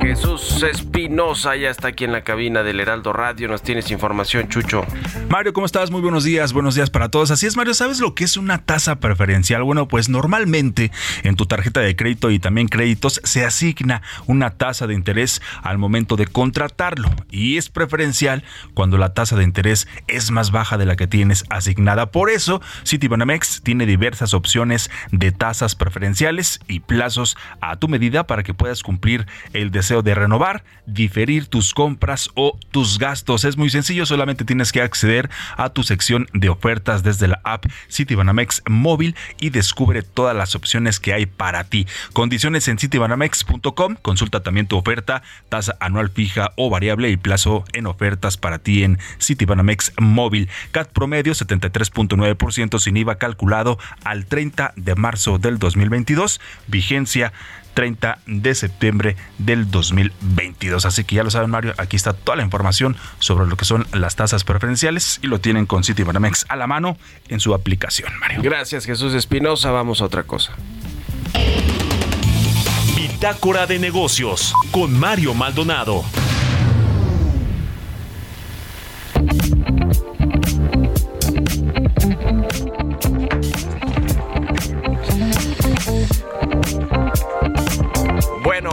Jesús 0.06 0.62
Espinosa 0.62 1.56
ya 1.56 1.72
está 1.72 1.88
aquí 1.88 2.04
en 2.04 2.12
la 2.12 2.24
cabina 2.24 2.62
del 2.62 2.80
Heraldo 2.80 3.12
Radio. 3.12 3.48
Nos 3.48 3.64
tienes 3.64 3.90
información, 3.90 4.48
Chucho. 4.50 4.86
Mario, 5.30 5.52
¿cómo 5.52 5.66
estás? 5.66 5.90
Muy 5.90 6.02
buenos 6.02 6.24
días. 6.24 6.54
Buenos 6.54 6.76
días 6.76 6.92
para 6.92 7.10
todos. 7.10 7.32
Así 7.32 7.48
es, 7.48 7.58
Mario. 7.58 7.74
¿Sabes 7.74 8.00
lo 8.00 8.14
que 8.14 8.24
es 8.24 8.38
una 8.38 8.60
tasa 8.60 9.00
preferencial? 9.00 9.64
Bueno, 9.64 9.88
pues 9.88 10.08
normalmente 10.08 10.92
en 11.24 11.36
tu 11.36 11.48
tarjeta 11.48 11.80
de 11.80 11.96
crédito 11.96 12.30
y 12.30 12.38
también 12.38 12.68
créditos 12.68 13.20
se 13.24 13.46
asigna 13.46 14.04
una 14.28 14.52
tasa 14.52 14.86
de 14.86 14.94
interés 14.94 15.42
al 15.64 15.80
momento 15.80 16.18
de 16.18 16.28
contratarlo. 16.28 17.10
Y 17.32 17.58
es 17.58 17.70
preferencial 17.70 18.44
cuando 18.76 19.00
la 19.00 19.16
tasa 19.16 19.36
de 19.36 19.44
interés 19.44 19.88
es 20.08 20.30
más 20.30 20.52
baja 20.52 20.78
de 20.78 20.86
la 20.86 20.98
que 20.98 21.08
tienes 21.08 21.46
asignada. 21.50 22.12
Por 22.12 22.30
eso, 22.30 22.62
Citibanamex 22.86 23.64
tiene 23.64 23.88
diversas 23.88 24.36
opciones 24.36 24.92
de 25.12 25.32
tasas 25.32 25.74
preferenciales 25.74 26.60
y 26.68 26.82
plazos 26.82 27.38
a 27.60 27.78
tu 27.78 27.88
medida 27.88 28.28
para 28.28 28.44
que 28.44 28.54
puedas 28.54 28.84
cumplir 28.84 29.26
el 29.54 29.72
deseo 29.72 29.95
de 30.02 30.16
renovar, 30.16 30.64
diferir 30.86 31.48
tus 31.48 31.74
compras 31.74 32.30
o 32.36 32.58
tus 32.72 33.00
gastos. 33.00 33.46
Es 33.46 33.58
muy 33.58 33.70
sencillo, 33.70 34.06
solamente 34.06 34.46
tienes 34.46 34.72
que 34.72 34.82
acceder 34.82 35.30
a 35.58 35.70
tu 35.70 35.84
sección 35.84 36.28
de 36.34 36.50
ofertas 36.50 37.04
desde 37.04 37.28
la 37.28 37.42
app 37.44 37.66
Citibanamex 37.90 38.64
móvil 38.68 39.16
y 39.40 39.50
descubre 39.50 40.02
todas 40.02 40.36
las 40.36 40.56
opciones 40.56 41.00
que 41.00 41.14
hay 41.14 41.26
para 41.26 41.64
ti. 41.64 41.88
Condiciones 42.14 42.68
en 42.68 42.78
citibanamex.com. 42.78 43.96
Consulta 44.02 44.44
también 44.44 44.68
tu 44.68 44.78
oferta, 44.78 45.24
tasa 45.50 45.76
anual 45.80 46.10
fija 46.10 46.52
o 46.56 46.70
variable 46.70 47.10
y 47.10 47.18
plazo 47.18 47.64
en 47.74 47.88
ofertas 47.88 48.38
para 48.38 48.60
ti 48.60 48.84
en 48.84 49.00
Citibanamex 49.20 49.94
móvil. 50.00 50.50
CAT 50.72 50.90
promedio 50.90 51.34
73.9% 51.34 52.80
sin 52.80 52.98
IVA 52.98 53.18
calculado 53.18 53.78
al 54.04 54.26
30 54.26 54.74
de 54.76 54.96
marzo 54.96 55.38
del 55.38 55.60
2022. 55.60 56.42
Vigencia 56.68 57.34
30 57.76 58.18
de 58.26 58.56
septiembre 58.56 59.16
del 59.38 59.70
2022. 59.70 60.86
Así 60.86 61.04
que 61.04 61.16
ya 61.16 61.24
lo 61.24 61.30
saben, 61.30 61.52
Mario, 61.52 61.76
aquí 61.78 61.96
está 61.96 62.14
toda 62.14 62.36
la 62.38 62.44
información 62.44 62.98
sobre 63.20 63.46
lo 63.46 63.56
que 63.58 63.66
son 63.66 63.86
las 63.94 64.16
tasas 64.16 64.44
preferenciales 64.44 65.20
y 65.22 65.28
lo 65.28 65.40
tienen 65.40 65.68
con 65.68 65.84
Citibanamex 65.84 66.46
a 66.50 66.56
la 66.56 66.66
mano 66.66 66.98
en 67.28 67.40
su 67.40 67.54
aplicación, 67.54 68.12
Mario. 68.20 68.42
Gracias, 68.42 68.86
Jesús 68.86 69.14
Espinosa. 69.14 69.70
Vamos 69.70 70.02
a 70.02 70.06
otra 70.06 70.24
cosa. 70.24 70.54
Bitácora 72.96 73.68
de 73.68 73.78
negocios 73.78 74.54
con 74.72 74.98
Mario 74.98 75.34
Maldonado. 75.34 76.04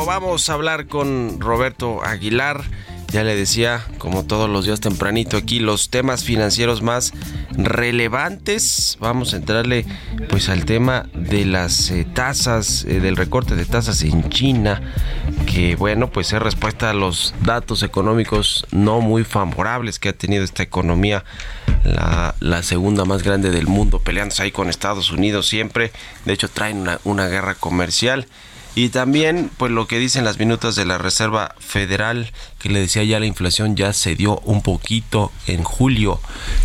Vamos 0.06 0.48
a 0.48 0.54
hablar 0.54 0.88
con 0.88 1.40
Roberto 1.40 2.02
Aguilar. 2.04 2.62
Ya 3.08 3.22
le 3.24 3.36
decía, 3.36 3.86
como 3.98 4.24
todos 4.24 4.48
los 4.48 4.64
días 4.64 4.80
tempranito 4.80 5.36
aquí, 5.36 5.60
los 5.60 5.90
temas 5.90 6.24
financieros 6.24 6.82
más 6.82 7.12
relevantes. 7.50 8.96
Vamos 9.00 9.32
a 9.32 9.36
entrarle 9.36 9.86
pues 10.28 10.48
al 10.48 10.64
tema 10.64 11.06
de 11.14 11.44
las 11.44 11.90
eh, 11.90 12.04
tasas, 12.04 12.84
eh, 12.84 13.00
del 13.00 13.16
recorte 13.16 13.54
de 13.54 13.64
tasas 13.64 14.02
en 14.02 14.28
China, 14.28 14.80
que 15.46 15.76
bueno, 15.76 16.10
pues 16.10 16.32
es 16.32 16.40
respuesta 16.42 16.90
a 16.90 16.94
los 16.94 17.34
datos 17.42 17.82
económicos 17.82 18.66
no 18.70 19.00
muy 19.00 19.24
favorables 19.24 19.98
que 19.98 20.08
ha 20.08 20.14
tenido 20.14 20.42
esta 20.42 20.62
economía, 20.62 21.24
la, 21.84 22.62
segunda 22.62 23.04
más 23.04 23.22
grande 23.22 23.50
del 23.50 23.66
mundo, 23.66 23.98
peleándose 23.98 24.42
ahí 24.44 24.52
con 24.52 24.68
Estados 24.68 25.10
Unidos 25.10 25.48
siempre. 25.48 25.92
De 26.24 26.32
hecho, 26.32 26.48
traen 26.48 26.86
una 27.04 27.28
guerra 27.28 27.54
comercial. 27.54 28.26
Y 28.74 28.88
también, 28.88 29.50
pues 29.58 29.70
lo 29.70 29.86
que 29.86 29.98
dicen 29.98 30.24
las 30.24 30.38
minutas 30.38 30.74
de 30.76 30.86
la 30.86 30.96
Reserva 30.96 31.54
Federal, 31.58 32.32
que 32.58 32.70
le 32.70 32.80
decía 32.80 33.04
ya 33.04 33.20
la 33.20 33.26
inflación 33.26 33.76
ya 33.76 33.92
se 33.92 34.14
dio 34.14 34.38
un 34.44 34.62
poquito 34.62 35.30
en 35.46 35.62
julio, 35.62 36.20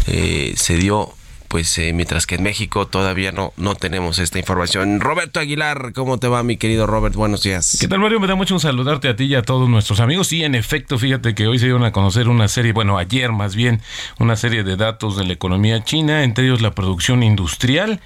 eh, 0.07 0.53
se 0.55 0.77
dio 0.77 1.16
pues 1.47 1.77
eh, 1.77 1.93
mientras 1.93 2.25
que 2.25 2.35
en 2.35 2.43
México 2.43 2.87
todavía 2.87 3.31
no, 3.31 3.53
no 3.57 3.75
tenemos 3.75 4.19
esta 4.19 4.39
información. 4.39 4.99
Roberto 4.99 5.39
Aguilar, 5.39 5.93
¿cómo 5.93 6.17
te 6.17 6.27
va 6.27 6.43
mi 6.43 6.57
querido 6.57 6.87
Robert? 6.87 7.15
Buenos 7.15 7.43
días. 7.43 7.77
¿Qué 7.79 7.87
tal 7.87 7.99
Mario? 7.99 8.19
Me 8.19 8.27
da 8.27 8.35
mucho 8.35 8.53
un 8.53 8.59
saludarte 8.59 9.09
a 9.09 9.15
ti 9.15 9.25
y 9.25 9.35
a 9.35 9.41
todos 9.41 9.69
nuestros 9.69 9.99
amigos. 9.99 10.31
Y 10.33 10.43
en 10.43 10.55
efecto, 10.55 10.97
fíjate 10.97 11.35
que 11.35 11.47
hoy 11.47 11.59
se 11.59 11.65
dieron 11.65 11.83
a 11.83 11.91
conocer 11.91 12.27
una 12.27 12.47
serie, 12.47 12.73
bueno, 12.73 12.97
ayer 12.97 13.31
más 13.31 13.55
bien, 13.55 13.81
una 14.19 14.35
serie 14.35 14.63
de 14.63 14.75
datos 14.75 15.17
de 15.17 15.25
la 15.25 15.33
economía 15.33 15.83
china, 15.83 16.23
entre 16.23 16.45
ellos 16.45 16.61
la 16.61 16.71
producción 16.71 17.23
industrial. 17.23 18.01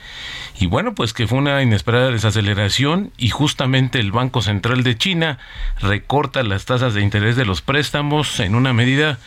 Y 0.60 0.68
bueno, 0.68 0.94
pues 0.94 1.14
que 1.14 1.28
fue 1.28 1.40
una 1.40 1.64
inesperada 1.64 2.12
desaceleración 2.12 3.12
y 3.18 3.30
justamente 3.30 4.00
el 4.00 4.12
Banco 4.12 4.42
Central 4.42 4.84
de 4.84 4.96
China 4.98 5.40
recorta 5.80 6.44
las 6.44 6.66
tasas 6.66 6.94
de 6.94 7.02
interés 7.02 7.36
de 7.36 7.46
los 7.46 7.62
préstamos 7.62 8.40
en 8.40 8.54
una 8.54 8.74
medida 8.74 9.18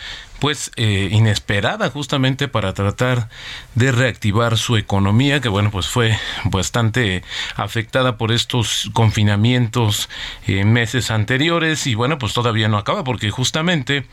pues 0.44 0.70
eh, 0.76 1.08
inesperada 1.10 1.88
justamente 1.88 2.48
para 2.48 2.74
tratar 2.74 3.30
de 3.74 3.92
reactivar 3.92 4.58
su 4.58 4.76
economía 4.76 5.40
que 5.40 5.48
bueno 5.48 5.70
pues 5.70 5.86
fue 5.88 6.18
bastante 6.44 7.22
afectada 7.56 8.18
por 8.18 8.30
estos 8.30 8.90
confinamientos 8.92 10.10
en 10.46 10.70
meses 10.70 11.10
anteriores 11.10 11.86
y 11.86 11.94
bueno 11.94 12.18
pues 12.18 12.34
todavía 12.34 12.68
no 12.68 12.76
acaba 12.76 13.04
porque 13.04 13.30
justamente 13.30 14.06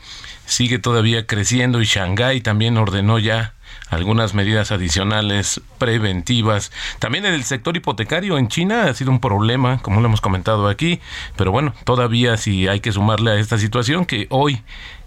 sigue 0.46 0.78
todavía 0.78 1.26
creciendo 1.26 1.82
y 1.82 1.84
Shanghái 1.84 2.40
también 2.40 2.78
ordenó 2.78 3.18
ya 3.18 3.52
algunas 3.90 4.32
medidas 4.32 4.72
adicionales 4.72 5.60
preventivas. 5.78 6.72
También 6.98 7.26
en 7.26 7.34
el 7.34 7.44
sector 7.44 7.76
hipotecario 7.76 8.38
en 8.38 8.48
China 8.48 8.84
ha 8.84 8.94
sido 8.94 9.10
un 9.10 9.20
problema, 9.20 9.80
como 9.82 10.00
lo 10.00 10.06
hemos 10.06 10.22
comentado 10.22 10.68
aquí, 10.68 11.00
pero 11.36 11.52
bueno, 11.52 11.74
todavía 11.84 12.36
sí 12.38 12.68
hay 12.68 12.80
que 12.80 12.92
sumarle 12.92 13.32
a 13.32 13.36
esta 13.36 13.58
situación 13.58 14.06
que 14.06 14.26
hoy 14.30 14.62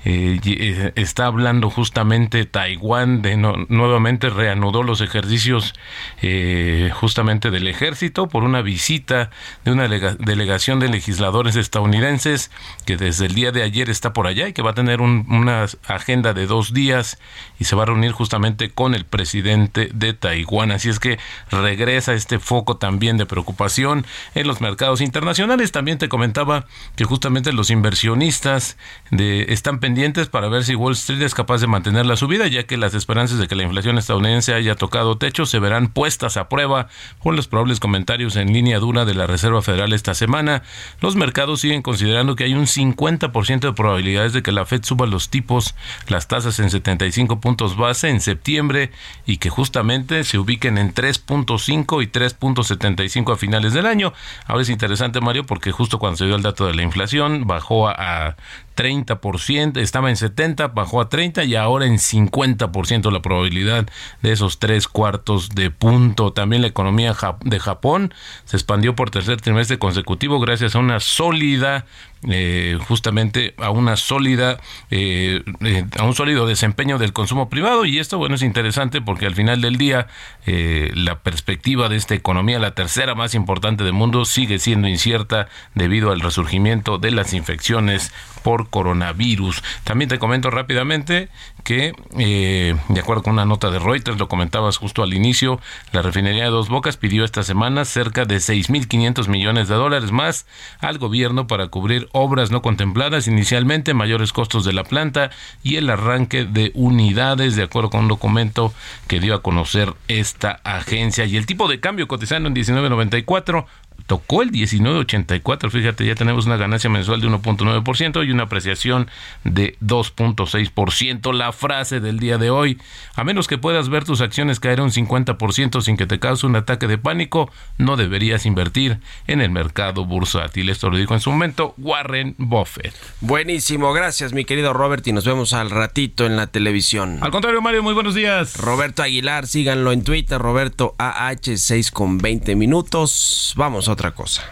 eh, 0.07 0.39
eh, 0.45 0.91
está 0.95 1.25
hablando 1.25 1.71
justamente 1.71 2.45
Taiwán 2.45 3.23
de 3.23 3.37
nuevamente 3.37 4.29
reanudó 4.29 4.83
los 4.83 5.01
ejercicios 5.01 5.73
eh, 6.21 6.91
justamente 6.93 7.49
del 7.49 7.67
ejército 7.67 8.27
por 8.27 8.43
una 8.43 8.61
visita 8.61 9.31
de 9.63 9.71
una 9.71 9.87
delegación 9.87 10.79
de 10.79 10.89
legisladores 10.89 11.55
estadounidenses 11.55 12.51
que 12.85 12.97
desde 12.97 13.25
el 13.25 13.33
día 13.33 13.51
de 13.51 13.63
ayer 13.63 13.89
está 13.89 14.13
por 14.13 14.27
allá 14.27 14.47
y 14.47 14.53
que 14.53 14.61
va 14.61 14.71
a 14.71 14.75
tener 14.75 15.01
una 15.01 15.65
agenda 15.87 16.35
de 16.35 16.45
dos 16.45 16.71
días 16.71 17.17
y 17.57 17.63
se 17.63 17.75
va 17.75 17.81
a 17.83 17.87
reunir 17.87 18.11
justamente 18.11 18.69
con 18.69 18.93
el 18.93 19.05
presidente 19.05 19.89
de 19.91 20.13
Taiwán. 20.13 20.69
Así 20.71 20.89
es 20.89 20.99
que 20.99 21.17
regresa 21.49 22.13
este 22.13 22.37
foco 22.37 22.77
también 22.77 23.17
de 23.17 23.25
preocupación 23.25 24.05
en 24.35 24.45
los 24.45 24.61
mercados 24.61 25.01
internacionales. 25.01 25.71
También 25.71 25.97
te 25.97 26.09
comentaba 26.09 26.67
que 26.95 27.05
justamente 27.05 27.53
los 27.53 27.71
inversionistas 27.71 28.77
están 29.09 29.79
pendientes 29.79 29.94
para 30.29 30.49
ver 30.49 30.65
si 30.65 30.75
Wall 30.75 30.91
Street 30.93 31.21
es 31.21 31.33
capaz 31.33 31.61
de 31.61 31.67
mantener 31.67 32.05
la 32.05 32.17
subida, 32.17 32.47
ya 32.47 32.63
que 32.63 32.75
las 32.75 32.93
esperanzas 32.93 33.39
de 33.39 33.47
que 33.47 33.55
la 33.55 33.63
inflación 33.63 33.97
estadounidense 33.97 34.53
haya 34.53 34.75
tocado 34.75 35.17
techo 35.17 35.45
se 35.45 35.57
verán 35.57 35.87
puestas 35.87 36.35
a 36.35 36.49
prueba 36.49 36.89
con 37.19 37.37
los 37.37 37.47
probables 37.47 37.79
comentarios 37.79 38.35
en 38.35 38.51
línea 38.51 38.79
dura 38.79 39.05
de 39.05 39.13
la 39.13 39.25
Reserva 39.25 39.61
Federal 39.61 39.93
esta 39.93 40.13
semana. 40.13 40.63
Los 40.99 41.15
mercados 41.15 41.61
siguen 41.61 41.81
considerando 41.81 42.35
que 42.35 42.43
hay 42.43 42.53
un 42.55 42.65
50% 42.65 43.59
de 43.61 43.71
probabilidades 43.71 44.33
de 44.33 44.43
que 44.43 44.51
la 44.51 44.65
Fed 44.65 44.83
suba 44.83 45.07
los 45.07 45.29
tipos, 45.29 45.75
las 46.09 46.27
tasas 46.27 46.59
en 46.59 46.69
75 46.69 47.39
puntos 47.39 47.77
base 47.77 48.09
en 48.09 48.19
septiembre 48.19 48.91
y 49.25 49.37
que 49.37 49.49
justamente 49.49 50.25
se 50.25 50.37
ubiquen 50.37 50.77
en 50.77 50.93
3.5 50.93 52.03
y 52.03 52.07
3.75 52.07 53.33
a 53.33 53.37
finales 53.37 53.71
del 53.71 53.85
año. 53.85 54.11
Ahora 54.45 54.63
es 54.63 54.69
interesante, 54.69 55.21
Mario, 55.21 55.45
porque 55.45 55.71
justo 55.71 55.99
cuando 55.99 56.17
se 56.17 56.25
dio 56.25 56.35
el 56.35 56.43
dato 56.43 56.67
de 56.67 56.73
la 56.73 56.81
inflación 56.83 57.47
bajó 57.47 57.87
a 57.87 58.35
30%, 58.75 59.77
estaba 59.77 60.09
en 60.09 60.17
70, 60.17 60.67
bajó 60.69 61.01
a 61.01 61.09
30 61.09 61.43
y 61.45 61.55
ahora 61.55 61.85
en 61.85 61.97
50% 61.97 63.11
la 63.11 63.21
probabilidad 63.21 63.87
de 64.21 64.31
esos 64.31 64.59
tres 64.59 64.87
cuartos 64.87 65.49
de 65.49 65.71
punto. 65.71 66.33
También 66.33 66.61
la 66.61 66.67
economía 66.67 67.15
de 67.43 67.59
Japón 67.59 68.13
se 68.45 68.57
expandió 68.57 68.95
por 68.95 69.09
tercer 69.09 69.41
trimestre 69.41 69.79
consecutivo 69.79 70.39
gracias 70.39 70.75
a 70.75 70.79
una 70.79 70.99
sólida 70.99 71.85
eh, 72.27 72.79
justamente 72.87 73.53
a 73.57 73.69
una 73.69 73.97
sólida 73.97 74.59
eh, 74.89 75.43
eh, 75.61 75.85
a 75.99 76.03
un 76.03 76.15
sólido 76.15 76.47
desempeño 76.47 76.97
del 76.97 77.13
consumo 77.13 77.49
privado. 77.49 77.85
Y 77.85 77.99
esto 77.99 78.17
bueno 78.17 78.35
es 78.35 78.41
interesante 78.41 79.01
porque 79.01 79.25
al 79.25 79.35
final 79.35 79.61
del 79.61 79.77
día 79.77 80.07
la 80.45 81.19
perspectiva 81.19 81.89
de 81.89 81.95
esta 81.95 82.13
economía 82.13 82.59
la 82.59 82.75
tercera 82.75 83.15
más 83.15 83.33
importante 83.33 83.83
del 83.83 83.93
mundo 83.93 84.25
sigue 84.25 84.59
siendo 84.59 84.87
incierta 84.87 85.47
debido 85.73 86.11
al 86.11 86.21
resurgimiento 86.21 86.97
de 86.97 87.11
las 87.11 87.33
infecciones 87.33 88.11
por 88.43 88.69
coronavirus. 88.69 89.63
También 89.83 90.09
te 90.09 90.19
comento 90.19 90.51
rápidamente 90.51 91.29
que 91.65 91.91
de 92.15 92.99
acuerdo 92.99 93.23
con 93.23 93.33
una 93.33 93.43
nota 93.43 93.69
de 93.69 93.79
Reuters 93.79 94.17
lo 94.17 94.29
comentabas 94.29 94.77
justo 94.77 95.03
al 95.03 95.13
inicio 95.13 95.59
la 95.91 96.01
refinería 96.01 96.45
de 96.45 96.49
Dos 96.49 96.69
Bocas 96.69 96.95
pidió 96.95 97.25
esta 97.25 97.43
semana 97.43 97.83
cerca 97.83 98.23
de 98.25 98.37
6.500 98.37 99.27
millones 99.27 99.67
de 99.67 99.75
dólares 99.75 100.11
más 100.11 100.45
al 100.79 100.97
gobierno 100.97 101.47
para 101.47 101.67
cubrir 101.67 102.07
obras 102.11 102.51
no 102.51 102.61
contempladas 102.61 103.27
inicialmente, 103.27 103.93
mayores 103.93 104.31
costos 104.31 104.65
de 104.65 104.73
la 104.73 104.83
planta 104.83 105.31
y 105.63 105.77
el 105.77 105.89
arranque 105.89 106.45
de 106.45 106.71
unidades, 106.75 107.55
de 107.55 107.63
acuerdo 107.63 107.89
con 107.89 108.01
un 108.01 108.07
documento 108.07 108.73
que 109.07 109.19
dio 109.19 109.33
a 109.35 109.41
conocer 109.41 109.93
esta 110.07 110.59
agencia. 110.63 111.25
Y 111.25 111.37
el 111.37 111.45
tipo 111.45 111.67
de 111.67 111.79
cambio 111.79 112.07
cotizando 112.07 112.47
en 112.47 112.55
19.94 112.55 113.65
tocó 114.07 114.41
el 114.41 114.51
19.84, 114.51 115.69
fíjate, 115.69 116.05
ya 116.05 116.15
tenemos 116.15 116.45
una 116.45 116.57
ganancia 116.57 116.89
mensual 116.89 117.21
de 117.21 117.27
1.9% 117.27 118.25
y 118.25 118.31
una 118.31 118.43
apreciación 118.43 119.07
de 119.43 119.75
2.6%. 119.81 121.33
La 121.33 121.51
frase 121.51 121.99
del 121.99 122.19
día 122.19 122.37
de 122.37 122.49
hoy, 122.49 122.79
a 123.15 123.23
menos 123.23 123.47
que 123.47 123.57
puedas 123.57 123.89
ver 123.89 124.03
tus 124.03 124.21
acciones 124.21 124.59
caer 124.59 124.81
un 124.81 124.91
50% 124.91 125.81
sin 125.81 125.97
que 125.97 126.05
te 126.05 126.19
cause 126.19 126.45
un 126.45 126.55
ataque 126.55 126.87
de 126.87 126.97
pánico, 126.97 127.51
no 127.77 127.97
deberías 127.97 128.45
invertir 128.45 128.99
en 129.27 129.41
el 129.41 129.49
mercado 129.49 130.05
bursátil. 130.05 130.69
Esto 130.69 130.89
lo 130.89 130.97
dijo 130.97 131.13
en 131.13 131.19
su 131.19 131.31
momento 131.31 131.73
Warren 131.77 132.35
Buffett. 132.37 132.93
Buenísimo, 133.21 133.93
gracias 133.93 134.33
mi 134.33 134.45
querido 134.45 134.73
Robert 134.73 135.05
y 135.07 135.13
nos 135.13 135.25
vemos 135.25 135.53
al 135.53 135.69
ratito 135.69 136.25
en 136.25 136.35
la 136.35 136.47
televisión. 136.47 137.19
Al 137.21 137.31
contrario, 137.31 137.61
Mario, 137.61 137.83
muy 137.83 137.93
buenos 137.93 138.15
días. 138.15 138.57
Roberto 138.57 139.03
Aguilar, 139.03 139.47
síganlo 139.47 139.91
en 139.91 140.03
Twitter, 140.03 140.39
Roberto 140.39 140.95
AH6 140.97 141.91
con 141.91 142.17
20 142.17 142.55
minutos. 142.55 143.53
Vamos 143.55 143.84
a 143.87 143.93
otra 143.93 144.11
cosa. 144.11 144.43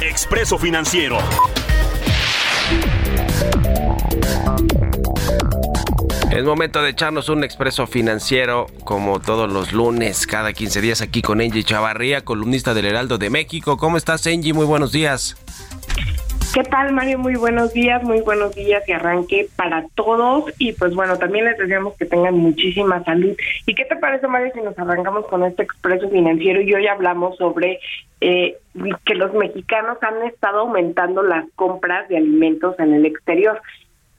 Expreso 0.00 0.58
Financiero. 0.58 1.18
Es 6.30 6.44
momento 6.44 6.80
de 6.80 6.90
echarnos 6.90 7.28
un 7.28 7.42
expreso 7.42 7.86
financiero 7.86 8.66
como 8.84 9.20
todos 9.20 9.52
los 9.52 9.72
lunes, 9.72 10.26
cada 10.26 10.52
15 10.52 10.80
días 10.80 11.00
aquí 11.00 11.22
con 11.22 11.40
Angie 11.40 11.64
Chavarría, 11.64 12.24
columnista 12.24 12.72
del 12.72 12.86
Heraldo 12.86 13.18
de 13.18 13.30
México. 13.30 13.76
¿Cómo 13.76 13.96
estás, 13.96 14.26
Angie? 14.26 14.52
Muy 14.52 14.64
buenos 14.64 14.92
días. 14.92 15.36
¿Qué 16.52 16.64
tal, 16.64 16.92
Mario? 16.92 17.20
Muy 17.20 17.36
buenos 17.36 17.72
días, 17.72 18.02
muy 18.02 18.22
buenos 18.22 18.56
días 18.56 18.82
y 18.88 18.90
arranque 18.90 19.46
para 19.54 19.86
todos. 19.94 20.52
Y 20.58 20.72
pues 20.72 20.96
bueno, 20.96 21.16
también 21.16 21.44
les 21.44 21.56
deseamos 21.56 21.96
que 21.96 22.06
tengan 22.06 22.34
muchísima 22.34 23.04
salud. 23.04 23.36
¿Y 23.66 23.74
qué 23.76 23.84
te 23.84 23.94
parece, 23.94 24.26
Mario, 24.26 24.50
si 24.52 24.60
nos 24.60 24.76
arrancamos 24.76 25.26
con 25.28 25.44
este 25.44 25.62
expreso 25.62 26.10
financiero 26.10 26.60
y 26.60 26.74
hoy 26.74 26.88
hablamos 26.88 27.36
sobre 27.36 27.78
eh, 28.20 28.56
que 29.04 29.14
los 29.14 29.32
mexicanos 29.32 29.98
han 30.02 30.24
estado 30.24 30.62
aumentando 30.62 31.22
las 31.22 31.44
compras 31.54 32.08
de 32.08 32.16
alimentos 32.16 32.76
en 32.80 32.94
el 32.94 33.06
exterior? 33.06 33.62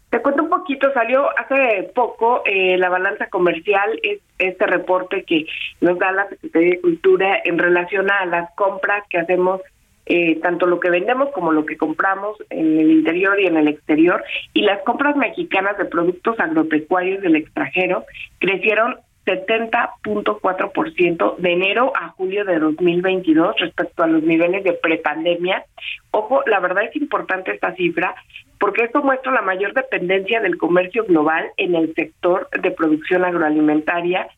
Te 0.10 0.22
cuento 0.22 0.44
un 0.44 0.50
poquito, 0.50 0.92
salió 0.94 1.28
hace 1.38 1.92
poco 1.94 2.44
eh, 2.46 2.78
la 2.78 2.88
balanza 2.88 3.28
comercial, 3.28 4.00
es 4.04 4.22
este 4.38 4.66
reporte 4.68 5.24
que 5.24 5.48
nos 5.82 6.00
da 6.00 6.14
la 6.14 6.30
Secretaría 6.30 6.72
de 6.72 6.82
Cultura 6.82 7.42
en 7.44 7.58
relación 7.58 8.10
a 8.10 8.26
las 8.26 8.56
compras 8.56 9.04
que 9.10 9.18
hacemos 9.18 9.60
eh, 10.06 10.40
tanto 10.42 10.66
lo 10.66 10.80
que 10.80 10.90
vendemos 10.90 11.30
como 11.30 11.52
lo 11.52 11.66
que 11.66 11.78
compramos 11.78 12.38
en 12.50 12.80
el 12.80 12.90
interior 12.92 13.40
y 13.40 13.46
en 13.48 13.58
el 13.58 13.68
exterior. 13.68 14.24
Y 14.54 14.64
las 14.64 14.82
compras 14.84 15.16
mexicanas 15.16 15.78
de 15.78 15.86
productos 15.86 16.40
agropecuarios 16.40 17.22
del 17.22 17.36
extranjero 17.36 18.06
crecieron 18.40 18.96
70.4% 19.26 21.38
de 21.38 21.52
enero 21.52 21.94
a 21.96 22.10
julio 22.10 22.44
de 22.44 22.60
2022 22.60 23.56
respecto 23.60 24.04
a 24.04 24.08
los 24.08 24.24
niveles 24.24 24.64
de 24.64 24.74
prepandemia. 24.74 25.64
Ojo, 26.10 26.42
la 26.48 26.60
verdad 26.60 26.86
es 26.86 26.96
importante 26.96 27.52
esta 27.52 27.76
cifra 27.76 28.16
porque 28.60 28.86
esto 28.86 29.04
muestra 29.04 29.32
la 29.32 29.42
mayor 29.42 29.74
dependencia 29.74 30.40
del 30.42 30.58
comercio 30.58 31.06
global 31.06 31.52
en 31.58 31.76
el 31.76 31.94
sector 31.96 32.48
de 32.62 32.72
producción 32.72 33.26
agroalimentaria 33.26 34.30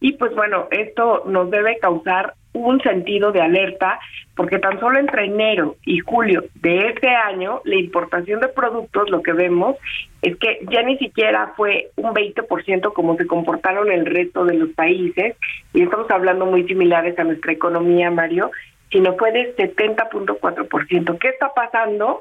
y 0.00 0.12
pues 0.12 0.34
bueno, 0.34 0.68
esto 0.70 1.24
nos 1.26 1.50
debe 1.50 1.78
causar 1.78 2.34
un 2.52 2.80
sentido 2.80 3.32
de 3.32 3.40
alerta 3.40 3.98
porque 4.34 4.58
tan 4.58 4.78
solo 4.80 4.98
entre 4.98 5.26
enero 5.26 5.76
y 5.84 5.98
julio 5.98 6.44
de 6.54 6.88
este 6.88 7.08
año 7.08 7.60
la 7.64 7.76
importación 7.76 8.40
de 8.40 8.48
productos 8.48 9.10
lo 9.10 9.22
que 9.22 9.32
vemos 9.32 9.76
es 10.22 10.36
que 10.36 10.60
ya 10.70 10.82
ni 10.82 10.96
siquiera 10.98 11.52
fue 11.56 11.90
un 11.96 12.14
20% 12.14 12.92
como 12.92 13.16
se 13.16 13.26
comportaron 13.26 13.90
el 13.90 14.06
resto 14.06 14.44
de 14.44 14.54
los 14.54 14.70
países 14.70 15.36
y 15.72 15.82
estamos 15.82 16.10
hablando 16.10 16.46
muy 16.46 16.64
similares 16.64 17.18
a 17.18 17.24
nuestra 17.24 17.52
economía, 17.52 18.10
Mario, 18.10 18.50
sino 18.90 19.16
fue 19.16 19.32
de 19.32 19.54
70.4%. 19.56 21.18
¿Qué 21.18 21.28
está 21.28 21.52
pasando? 21.54 22.20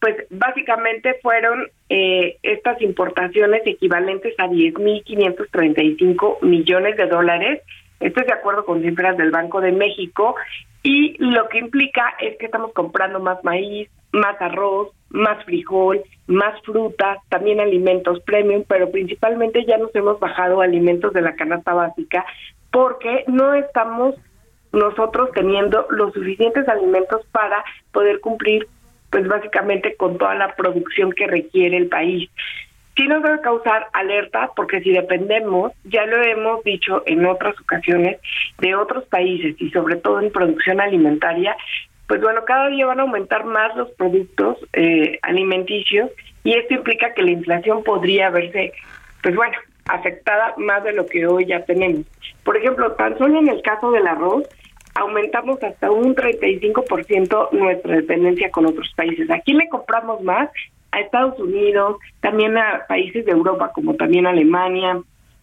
Pues 0.00 0.16
básicamente 0.30 1.16
fueron 1.22 1.68
eh, 1.88 2.36
estas 2.42 2.80
importaciones 2.82 3.62
equivalentes 3.64 4.34
a 4.38 4.48
10.535 4.48 6.42
millones 6.42 6.96
de 6.96 7.06
dólares 7.06 7.62
esto 8.02 8.20
es 8.20 8.26
de 8.26 8.32
acuerdo 8.32 8.64
con 8.64 8.82
cifras 8.82 9.16
del 9.16 9.30
Banco 9.30 9.60
de 9.60 9.72
México 9.72 10.34
y 10.82 11.16
lo 11.18 11.48
que 11.48 11.58
implica 11.58 12.14
es 12.20 12.36
que 12.38 12.46
estamos 12.46 12.72
comprando 12.72 13.20
más 13.20 13.42
maíz, 13.44 13.88
más 14.12 14.40
arroz, 14.40 14.90
más 15.10 15.44
frijol, 15.44 16.02
más 16.26 16.60
fruta, 16.62 17.18
también 17.28 17.60
alimentos 17.60 18.20
premium, 18.20 18.64
pero 18.66 18.90
principalmente 18.90 19.64
ya 19.64 19.78
nos 19.78 19.94
hemos 19.94 20.18
bajado 20.18 20.60
alimentos 20.60 21.12
de 21.12 21.22
la 21.22 21.36
canasta 21.36 21.74
básica 21.74 22.24
porque 22.70 23.24
no 23.28 23.54
estamos 23.54 24.16
nosotros 24.72 25.30
teniendo 25.34 25.86
los 25.90 26.12
suficientes 26.14 26.66
alimentos 26.68 27.24
para 27.30 27.62
poder 27.92 28.20
cumplir 28.20 28.66
pues 29.10 29.28
básicamente 29.28 29.94
con 29.96 30.16
toda 30.16 30.34
la 30.34 30.54
producción 30.56 31.12
que 31.12 31.26
requiere 31.26 31.76
el 31.76 31.88
país. 31.88 32.30
Sí 32.96 33.08
nos 33.08 33.22
debe 33.22 33.40
causar 33.40 33.88
alerta 33.92 34.50
porque 34.54 34.80
si 34.80 34.90
dependemos, 34.92 35.72
ya 35.84 36.04
lo 36.04 36.22
hemos 36.22 36.62
dicho 36.64 37.02
en 37.06 37.24
otras 37.24 37.58
ocasiones, 37.60 38.18
de 38.58 38.74
otros 38.74 39.04
países 39.04 39.56
y 39.58 39.70
sobre 39.70 39.96
todo 39.96 40.20
en 40.20 40.30
producción 40.30 40.80
alimentaria, 40.80 41.56
pues 42.06 42.20
bueno, 42.20 42.44
cada 42.44 42.68
día 42.68 42.86
van 42.86 43.00
a 43.00 43.02
aumentar 43.02 43.44
más 43.44 43.74
los 43.76 43.90
productos 43.92 44.58
eh, 44.74 45.18
alimenticios 45.22 46.10
y 46.44 46.52
esto 46.52 46.74
implica 46.74 47.14
que 47.14 47.22
la 47.22 47.30
inflación 47.30 47.82
podría 47.82 48.28
verse, 48.28 48.72
pues 49.22 49.34
bueno, 49.34 49.56
afectada 49.86 50.54
más 50.58 50.84
de 50.84 50.92
lo 50.92 51.06
que 51.06 51.26
hoy 51.26 51.46
ya 51.46 51.64
tenemos. 51.64 52.04
Por 52.44 52.56
ejemplo, 52.56 52.92
tan 52.92 53.16
solo 53.16 53.38
en 53.38 53.48
el 53.48 53.62
caso 53.62 53.90
del 53.92 54.06
arroz, 54.06 54.44
aumentamos 54.94 55.62
hasta 55.62 55.90
un 55.90 56.14
35% 56.14 57.52
nuestra 57.52 57.96
dependencia 57.96 58.50
con 58.50 58.66
otros 58.66 58.92
países. 58.94 59.30
Aquí 59.30 59.54
le 59.54 59.68
compramos 59.68 60.20
más 60.22 60.50
a 60.92 61.00
Estados 61.00 61.38
Unidos, 61.38 61.96
también 62.20 62.56
a 62.56 62.86
países 62.86 63.24
de 63.24 63.32
Europa 63.32 63.72
como 63.74 63.94
también 63.94 64.26
Alemania, 64.26 65.00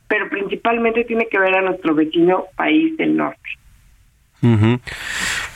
pero 0.08 0.30
principalmente 0.30 1.04
tiene 1.04 1.28
que 1.28 1.40
ver 1.40 1.56
a 1.56 1.62
nuestro 1.62 1.94
vecino 1.94 2.46
país 2.56 2.96
del 2.98 3.18
norte. 3.18 3.50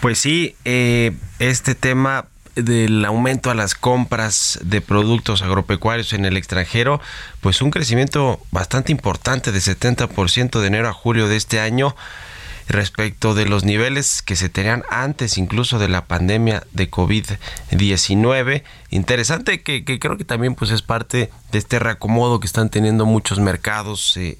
Pues 0.01 0.17
sí, 0.17 0.55
eh, 0.65 1.11
este 1.39 1.73
tema 1.73 2.25
del 2.55 3.03
aumento 3.05 3.49
a 3.49 3.55
las 3.55 3.75
compras 3.75 4.59
de 4.63 4.81
productos 4.81 5.41
agropecuarios 5.41 6.13
en 6.13 6.25
el 6.25 6.37
extranjero, 6.37 7.01
pues 7.41 7.61
un 7.61 7.71
crecimiento 7.71 8.39
bastante 8.51 8.91
importante 8.91 9.51
de 9.51 9.59
70% 9.59 10.59
de 10.59 10.67
enero 10.67 10.89
a 10.89 10.93
julio 10.93 11.27
de 11.27 11.37
este 11.37 11.59
año 11.59 11.95
respecto 12.67 13.33
de 13.33 13.45
los 13.45 13.63
niveles 13.63 14.21
que 14.21 14.35
se 14.35 14.49
tenían 14.49 14.83
antes 14.89 15.37
incluso 15.37 15.79
de 15.79 15.87
la 15.87 16.05
pandemia 16.05 16.63
de 16.71 16.89
COVID-19. 16.89 18.63
Interesante 18.89 19.61
que, 19.61 19.83
creo 19.83 20.17
que 20.17 20.25
también 20.25 20.55
pues 20.55 20.71
es 20.71 20.81
parte 20.81 21.29
de 21.51 21.57
este 21.57 21.79
reacomodo 21.79 22.39
que 22.39 22.47
están 22.47 22.69
teniendo 22.69 23.05
muchos 23.05 23.39
mercados, 23.39 24.17
eh, 24.17 24.35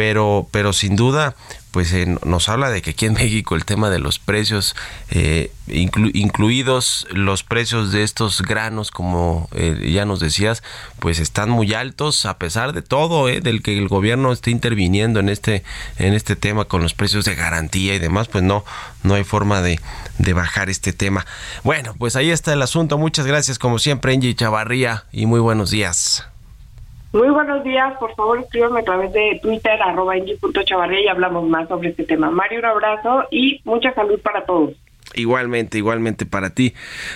pero, 0.00 0.48
pero 0.50 0.72
sin 0.72 0.96
duda 0.96 1.34
pues 1.72 1.92
eh, 1.92 2.06
nos 2.24 2.48
habla 2.48 2.70
de 2.70 2.80
que 2.80 2.92
aquí 2.92 3.04
en 3.04 3.12
México 3.20 3.54
el 3.54 3.66
tema 3.66 3.90
de 3.90 3.98
los 3.98 4.18
precios, 4.18 4.74
eh, 5.10 5.52
incluidos 5.68 7.06
los 7.10 7.42
precios 7.42 7.92
de 7.92 8.02
estos 8.02 8.40
granos, 8.40 8.90
como 8.90 9.50
eh, 9.52 9.90
ya 9.92 10.06
nos 10.06 10.18
decías, 10.18 10.62
pues 11.00 11.18
están 11.18 11.50
muy 11.50 11.74
altos 11.74 12.24
a 12.24 12.38
pesar 12.38 12.72
de 12.72 12.80
todo, 12.80 13.26
del 13.26 13.62
que 13.62 13.76
el 13.76 13.88
gobierno 13.88 14.32
esté 14.32 14.50
interviniendo 14.50 15.20
en 15.20 15.28
este, 15.28 15.64
en 15.98 16.14
este 16.14 16.34
tema 16.34 16.64
con 16.64 16.80
los 16.82 16.94
precios 16.94 17.26
de 17.26 17.34
garantía 17.34 17.94
y 17.94 17.98
demás, 17.98 18.28
pues 18.28 18.42
no, 18.42 18.64
no 19.02 19.14
hay 19.14 19.24
forma 19.24 19.60
de, 19.60 19.80
de 20.16 20.32
bajar 20.32 20.70
este 20.70 20.94
tema. 20.94 21.26
Bueno, 21.62 21.94
pues 21.98 22.16
ahí 22.16 22.30
está 22.30 22.54
el 22.54 22.62
asunto. 22.62 22.96
Muchas 22.96 23.26
gracias 23.26 23.58
como 23.58 23.78
siempre, 23.78 24.14
Angie 24.14 24.34
Chavarría, 24.34 25.04
y 25.12 25.26
muy 25.26 25.40
buenos 25.40 25.70
días. 25.70 26.29
Muy 27.12 27.28
buenos 27.30 27.64
días, 27.64 27.98
por 27.98 28.14
favor 28.14 28.38
escríbame 28.38 28.80
a 28.80 28.84
través 28.84 29.12
de 29.12 29.40
Twitter, 29.42 29.82
arroba 29.82 30.16
y 30.16 31.08
hablamos 31.08 31.48
más 31.48 31.68
sobre 31.68 31.88
este 31.88 32.04
tema. 32.04 32.30
Mario, 32.30 32.60
un 32.60 32.66
abrazo 32.66 33.24
y 33.32 33.60
mucha 33.64 33.92
salud 33.94 34.20
para 34.20 34.44
todos. 34.44 34.74
Igualmente, 35.14 35.76
igualmente 35.76 36.24
para 36.24 36.50
ti. 36.50 36.72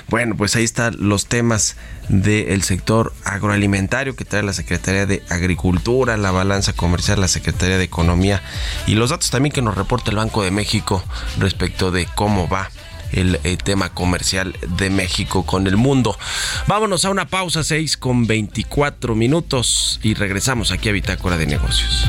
Bueno, 0.09 0.35
pues 0.37 0.57
ahí 0.57 0.65
están 0.65 0.97
los 0.99 1.27
temas 1.27 1.79
del 2.09 2.63
sector 2.63 3.13
agroalimentario 3.25 4.17
que 4.17 4.25
trae 4.25 4.43
la 4.43 4.53
Secretaría 4.53 5.07
de 5.07 5.23
Agricultura, 5.31 6.17
la 6.17 6.33
balanza 6.33 6.73
comercial, 6.73 7.21
la 7.21 7.29
Secretaría 7.29 7.79
de 7.79 7.85
Economía 7.85 8.43
y 8.89 8.97
los 8.97 9.11
datos 9.11 9.31
también 9.31 9.53
que 9.53 9.63
nos 9.63 9.77
reporta 9.77 10.11
el 10.11 10.17
Banco 10.17 10.43
de 10.43 10.51
México 10.51 11.05
respecto 11.39 11.93
de 11.93 12.09
cómo 12.17 12.49
va 12.49 12.69
el, 13.15 13.41
eh, 13.45 13.57
tema 13.57 13.89
comercial 13.91 14.57
de 14.77 14.91
México 14.91 15.45
con 15.45 15.67
el 15.67 15.77
mundo. 15.77 16.19
Vámonos 16.67 17.05
a 17.05 17.11
una 17.11 17.27
pausa 17.27 17.65
6 17.65 17.97
con 17.97 18.27
24 18.27 19.15
minutos 19.15 20.01
y 20.03 20.15
regresamos 20.15 20.71
aquí 20.71 20.89
a 20.89 20.93
Bitácora 20.93 21.37
de 21.37 21.47
Negocios. 21.47 22.09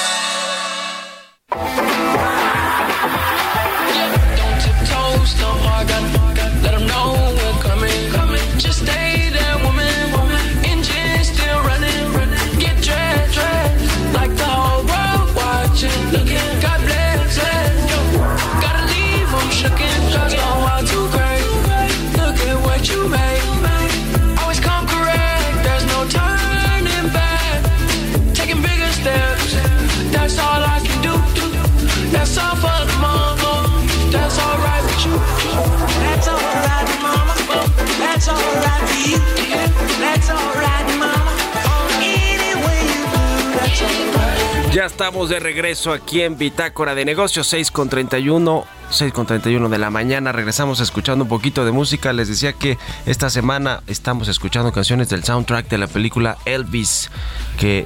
Ya 44.81 44.87
estamos 44.87 45.29
de 45.29 45.39
regreso 45.39 45.93
aquí 45.93 46.23
en 46.23 46.39
Bitácora 46.39 46.95
de 46.95 47.05
Negocios, 47.05 47.45
6 47.45 47.69
con 47.69 47.87
31, 47.87 48.65
6 48.89 49.13
con 49.13 49.27
31 49.27 49.69
de 49.69 49.77
la 49.77 49.91
mañana. 49.91 50.31
Regresamos 50.31 50.79
escuchando 50.79 51.25
un 51.25 51.29
poquito 51.29 51.63
de 51.63 51.71
música. 51.71 52.13
Les 52.13 52.27
decía 52.27 52.53
que 52.53 52.79
esta 53.05 53.29
semana 53.29 53.83
estamos 53.85 54.27
escuchando 54.27 54.71
canciones 54.71 55.07
del 55.09 55.23
soundtrack 55.23 55.69
de 55.69 55.77
la 55.77 55.85
película 55.85 56.39
Elvis, 56.45 57.11
que 57.59 57.85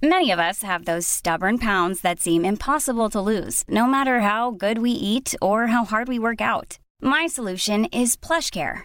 Many 0.00 0.32
of 0.32 0.38
us 0.38 0.62
have 0.62 0.86
those 0.86 1.06
stubborn 1.06 1.58
pounds 1.58 2.00
that 2.00 2.18
seem 2.18 2.46
impossible 2.46 3.10
to 3.10 3.20
lose, 3.20 3.62
no 3.68 3.86
matter 3.86 4.22
how 4.22 4.52
good 4.52 4.78
we 4.78 4.90
eat 4.92 5.34
or 5.42 5.66
how 5.66 5.84
hard 5.84 6.08
we 6.08 6.18
work 6.18 6.40
out. 6.40 6.78
My 7.02 7.26
solution 7.26 7.84
is 7.92 8.16
PlushCare. 8.16 8.84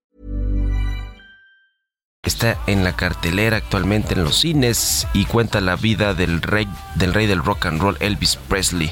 Está 2.31 2.57
en 2.65 2.85
la 2.85 2.93
cartelera 2.93 3.57
actualmente 3.57 4.13
en 4.13 4.23
los 4.23 4.39
cines 4.39 5.05
y 5.13 5.25
cuenta 5.25 5.59
la 5.59 5.75
vida 5.75 6.13
del 6.13 6.41
rey 6.41 6.65
del 6.95 7.13
rey 7.13 7.27
del 7.27 7.43
rock 7.43 7.65
and 7.65 7.81
roll 7.81 7.97
Elvis 7.99 8.37
Presley. 8.37 8.91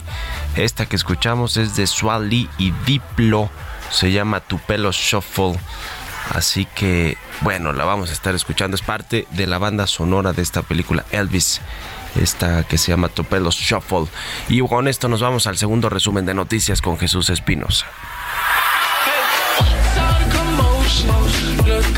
Esta 0.56 0.86
que 0.86 0.98
escuchamos 0.98 1.56
es 1.56 1.76
de 1.78 1.88
Swally 1.88 2.50
y 2.58 2.72
Diplo, 2.86 3.50
se 3.92 4.12
llama 4.12 4.42
Tu 4.42 4.60
pelo 4.60 4.92
shuffle. 4.92 5.58
Así 6.32 6.66
que, 6.66 7.18
bueno, 7.42 7.72
la 7.72 7.86
vamos 7.86 8.10
a 8.10 8.14
estar 8.14 8.36
escuchando. 8.36 8.76
Es 8.76 8.82
parte 8.82 9.26
de 9.32 9.48
la 9.48 9.58
banda 9.58 9.88
sonora 9.88 10.34
de 10.34 10.42
esta 10.42 10.62
película 10.62 11.06
Elvis 11.12 11.62
esta 12.22 12.64
que 12.64 12.78
se 12.78 12.92
llama 12.92 13.08
Topelos 13.08 13.56
Shuffle. 13.56 14.08
Y 14.50 14.60
con 14.68 14.88
esto 14.88 15.08
nos 15.08 15.22
vamos 15.22 15.48
al 15.48 15.58
segundo 15.58 15.90
resumen 15.90 16.26
de 16.26 16.34
noticias 16.34 16.82
con 16.82 16.98
Jesús 16.98 17.30
Espinosa. 17.30 17.86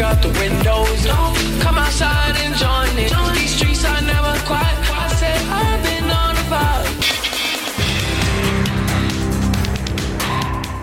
out 0.02 0.22
the 0.22 0.30
windows. 0.40 1.04
Don't 1.04 1.62
come 1.62 1.78
outside. 1.78 2.11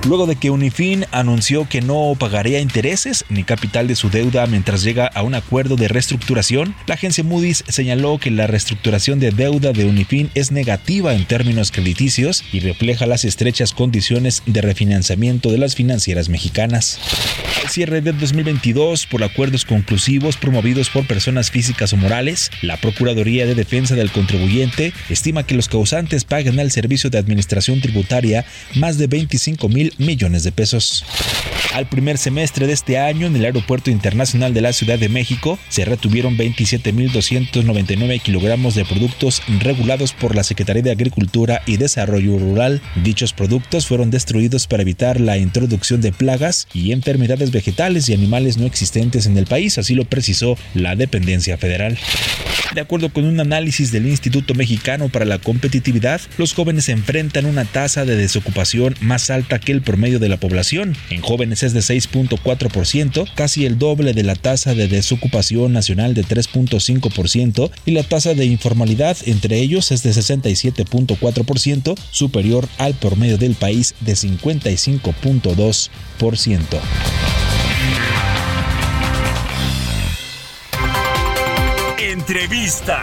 Luego 0.07 0.27
de 0.27 0.37
que 0.37 0.51
Unifin 0.51 1.07
anunció 1.13 1.69
que 1.69 1.81
no 1.81 2.15
pagaría 2.19 2.61
intereses 2.61 3.25
ni 3.29 3.45
capital 3.45 3.87
de 3.89 3.97
su 3.97 4.11
deuda 4.11 4.47
mientras 4.47 4.83
llega 4.83 5.07
a 5.07 5.23
un 5.23 5.35
acuerdo 5.35 5.77
de 5.77 5.89
reestructuración, 5.89 6.75
la 6.87 6.95
agencia 6.95 7.25
Moody's 7.25 7.65
señaló 7.69 8.19
que 8.19 8.31
la 8.31 8.47
reestructuración 8.47 9.19
de 9.21 9.31
deuda 9.31 9.73
de 9.73 9.87
Unifin 9.87 10.31
es 10.35 10.53
negativa 10.53 11.15
en 11.15 11.25
términos 11.27 11.71
crediticios 11.73 12.45
y 12.53 12.61
refleja 12.61 13.07
las 13.07 13.25
estrechas 13.25 13.73
condiciones 13.73 14.43
de 14.47 14.61
refinanciamiento 14.61 15.51
de 15.51 15.59
las 15.59 15.75
financieras 15.75 16.29
mexicanas. 16.29 16.99
Al 17.63 17.69
cierre 17.69 18.01
de 18.01 18.13
2022, 18.13 19.07
por 19.07 19.25
acuerdos 19.25 19.65
conclusivos 19.65 20.37
promovidos 20.37 20.91
por 20.91 21.07
personas 21.07 21.51
físicas 21.51 21.93
o 21.93 21.97
morales, 21.97 22.51
la 22.63 22.77
Procuraduría 22.77 23.47
de 23.47 23.55
Defensa 23.55 23.95
del 23.95 24.11
Contribuyente 24.11 24.93
estima 25.11 25.45
que 25.45 25.55
los 25.55 25.69
causantes 25.69 26.25
paguen 26.25 26.61
al 26.61 26.71
Servicio 26.71 27.11
de 27.11 27.19
Administración 27.19 27.81
Tributaria 27.81 28.45
más 28.75 28.99
de 28.99 29.07
25 29.07 29.69
mil 29.69 29.88
millones 29.99 30.43
de 30.45 30.53
pesos. 30.53 31.05
Al 31.75 31.89
primer 31.89 32.17
semestre 32.19 32.67
de 32.67 32.73
este 32.73 32.99
año, 32.99 33.27
en 33.27 33.37
el 33.37 33.45
Aeropuerto 33.45 33.91
Internacional 33.91 34.55
de 34.55 34.63
la 34.63 34.73
Ciudad 34.73 34.99
de 34.99 35.09
México, 35.09 35.59
se 35.69 35.85
retuvieron 35.85 36.37
27.299 36.37 38.23
kilogramos 38.23 38.75
de 38.75 38.85
productos 38.85 39.43
regulados 39.61 40.13
por 40.13 40.35
la 40.35 40.45
Secretaría 40.45 40.83
de 40.83 40.91
Agricultura 40.91 41.63
y 41.67 41.77
Desarrollo 41.77 42.39
Rural. 42.39 42.81
Dichos 43.05 43.33
productos 43.33 43.87
fueron 43.87 44.11
destruidos 44.11 44.67
para 44.67 44.83
evitar 44.83 45.21
la 45.21 45.37
introducción 45.37 46.01
de 46.01 46.13
plagas 46.13 46.69
y 46.73 46.93
enfermedades 46.93 47.51
vegetales 47.51 48.09
y 48.09 48.15
animales 48.15 48.57
no 48.57 48.67
existentes 48.67 49.27
en 49.27 49.37
el 49.37 49.47
país, 49.47 49.79
así 49.79 49.95
lo 49.95 50.05
precisó 50.05 50.57
la 50.75 50.97
dependencia 50.97 51.59
federal. 51.59 51.99
De 52.75 52.83
acuerdo 52.83 53.11
con 53.11 53.25
un 53.25 53.41
análisis 53.41 53.93
del 53.93 54.07
Instituto 54.07 54.55
Mexicano 54.55 55.09
para 55.09 55.25
la 55.25 55.39
Competitividad, 55.39 56.21
los 56.37 56.53
jóvenes 56.53 56.89
enfrentan 56.89 57.47
una 57.47 57.65
tasa 57.65 58.05
de 58.05 58.17
desocupación 58.17 58.95
más 59.01 59.31
alta 59.31 59.59
que 59.59 59.73
el 59.79 59.85
promedio 59.85 60.19
de 60.19 60.29
la 60.29 60.37
población. 60.37 60.95
En 61.09 61.23
jóvenes 61.23 61.63
es 61.63 61.73
de 61.73 61.81
6.4%, 61.81 63.33
casi 63.35 63.65
el 63.65 63.79
doble 63.79 64.13
de 64.13 64.25
la 64.25 64.35
tasa 64.35 64.75
de 64.75 64.89
desocupación 64.89 65.73
nacional 65.73 66.13
de 66.15 66.25
3.5% 66.25 67.71
y 67.87 67.93
la 67.93 68.03
tasa 68.03 68.35
de 68.35 68.45
informalidad 68.45 69.17
entre 69.25 69.61
ellos 69.61 69.93
es 69.93 70.03
de 70.03 70.11
67.4%, 70.11 71.97
superior 72.11 72.69
al 72.79 72.95
promedio 72.95 73.39
del 73.39 73.55
país 73.55 73.95
de 74.01 74.15
55.2%. 74.15 76.81
Entrevista. 81.99 83.03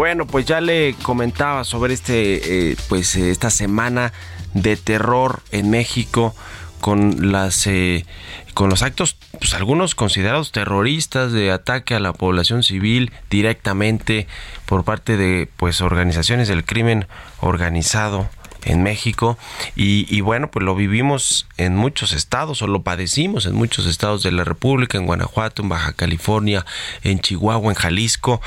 Bueno, 0.00 0.26
pues 0.26 0.46
ya 0.46 0.62
le 0.62 0.94
comentaba 1.02 1.62
sobre 1.62 1.92
este, 1.92 2.70
eh, 2.70 2.76
pues 2.88 3.16
esta 3.16 3.50
semana 3.50 4.14
de 4.54 4.78
terror 4.78 5.42
en 5.52 5.68
México 5.68 6.34
con 6.80 7.32
las 7.32 7.66
eh, 7.66 8.06
con 8.54 8.70
los 8.70 8.82
actos 8.82 9.18
pues 9.38 9.52
algunos 9.52 9.94
considerados 9.94 10.52
terroristas 10.52 11.32
de 11.32 11.50
ataque 11.50 11.94
a 11.94 12.00
la 12.00 12.14
población 12.14 12.62
civil 12.62 13.12
directamente 13.28 14.26
por 14.64 14.84
parte 14.84 15.18
de 15.18 15.50
pues 15.58 15.82
organizaciones 15.82 16.48
del 16.48 16.64
crimen 16.64 17.06
organizado 17.40 18.30
en 18.64 18.82
México. 18.82 19.38
Y, 19.76 20.20
bueno 20.20 20.50
pues 20.50 20.64
lo 20.64 20.74
vivimos 20.74 21.46
en 21.56 21.76
muchos 21.76 22.12
estados 22.12 22.62
o 22.62 22.66
lo 22.66 22.82
padecimos 22.82 23.46
en 23.46 23.54
muchos 23.54 23.86
estados 23.86 24.22
de 24.22 24.32
la 24.32 24.44
República 24.44 24.98
en 24.98 25.06
Guanajuato 25.06 25.62
en 25.62 25.68
Baja 25.68 25.92
California 25.92 26.64
en 27.02 27.20
Chihuahua 27.20 27.70
en 27.70 27.76
Jalisco. 27.76 28.40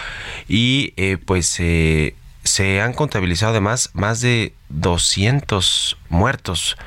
Y 0.47 0.93
eh, 0.97 1.17
pues 1.17 1.59
eh, 1.59 2.15
se 2.43 2.81
han 2.81 2.93
contabilizado 2.93 3.51
además 3.51 3.89
más 3.93 4.21
de 4.21 4.53
200 4.69 5.97
muertos 6.09 6.77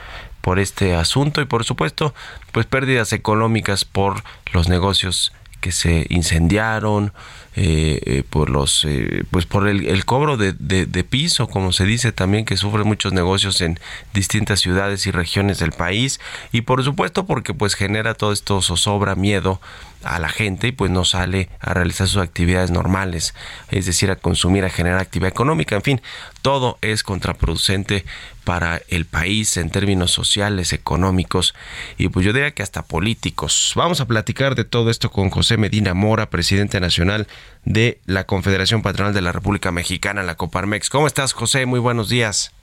por 0.40 0.58
este 0.58 0.94
asunto. 0.94 1.40
Y 1.40 1.46
por 1.46 1.64
supuesto 1.64 2.14
pues 2.52 2.66
pérdidas 2.66 3.12
económicas 3.12 3.84
por 3.84 4.22
los 4.52 4.68
negocios 4.68 5.32
que 5.66 5.72
se 5.72 6.06
incendiaron, 6.10 7.12
eh, 7.56 8.00
eh, 8.04 8.22
por 8.22 8.50
los 8.50 8.84
eh, 8.84 9.24
pues 9.32 9.46
por 9.46 9.66
el, 9.66 10.04
cobro 10.04 10.36
de, 10.36 10.52
de, 10.52 11.04
piso 11.04 11.48
como 11.48 11.72
se 11.72 11.84
dice 11.84 12.12
también 12.12 12.44
que 12.44 12.56
sufren 12.56 12.86
muchos 12.86 13.12
negocios 13.12 13.60
en 13.62 13.80
distintas 14.14 14.60
ciudades 14.60 15.08
y 15.08 15.10
regiones 15.10 15.58
del 15.58 15.72
país. 15.72 16.20
Y 16.52 16.60
por 16.60 16.84
supuesto 16.84 17.26
porque 17.26 17.52
pues 17.52 17.74
genera 17.74 18.14
todo 18.14 18.32
esto 18.32 18.62
zozobra 18.62 19.16
miedo 19.16 19.60
a 20.06 20.18
la 20.18 20.28
gente 20.28 20.68
y 20.68 20.72
pues 20.72 20.90
no 20.90 21.04
sale 21.04 21.48
a 21.60 21.74
realizar 21.74 22.08
sus 22.08 22.22
actividades 22.22 22.70
normales, 22.70 23.34
es 23.70 23.86
decir, 23.86 24.10
a 24.10 24.16
consumir, 24.16 24.64
a 24.64 24.70
generar 24.70 25.00
actividad 25.00 25.30
económica, 25.30 25.76
en 25.76 25.82
fin, 25.82 26.02
todo 26.42 26.78
es 26.80 27.02
contraproducente 27.02 28.04
para 28.44 28.80
el 28.88 29.06
país 29.06 29.56
en 29.56 29.70
términos 29.70 30.12
sociales, 30.12 30.72
económicos 30.72 31.54
y 31.98 32.08
pues 32.08 32.24
yo 32.24 32.32
diría 32.32 32.52
que 32.52 32.62
hasta 32.62 32.82
políticos. 32.82 33.72
Vamos 33.74 34.00
a 34.00 34.06
platicar 34.06 34.54
de 34.54 34.64
todo 34.64 34.90
esto 34.90 35.10
con 35.10 35.30
José 35.30 35.56
Medina 35.56 35.94
Mora, 35.94 36.30
presidente 36.30 36.80
nacional 36.80 37.26
de 37.64 38.00
la 38.06 38.24
Confederación 38.24 38.82
Patronal 38.82 39.12
de 39.12 39.22
la 39.22 39.32
República 39.32 39.72
Mexicana, 39.72 40.22
la 40.22 40.36
Coparmex. 40.36 40.88
¿Cómo 40.88 41.06
estás, 41.06 41.32
José? 41.32 41.66
Muy 41.66 41.80
buenos 41.80 42.08
días. 42.08 42.55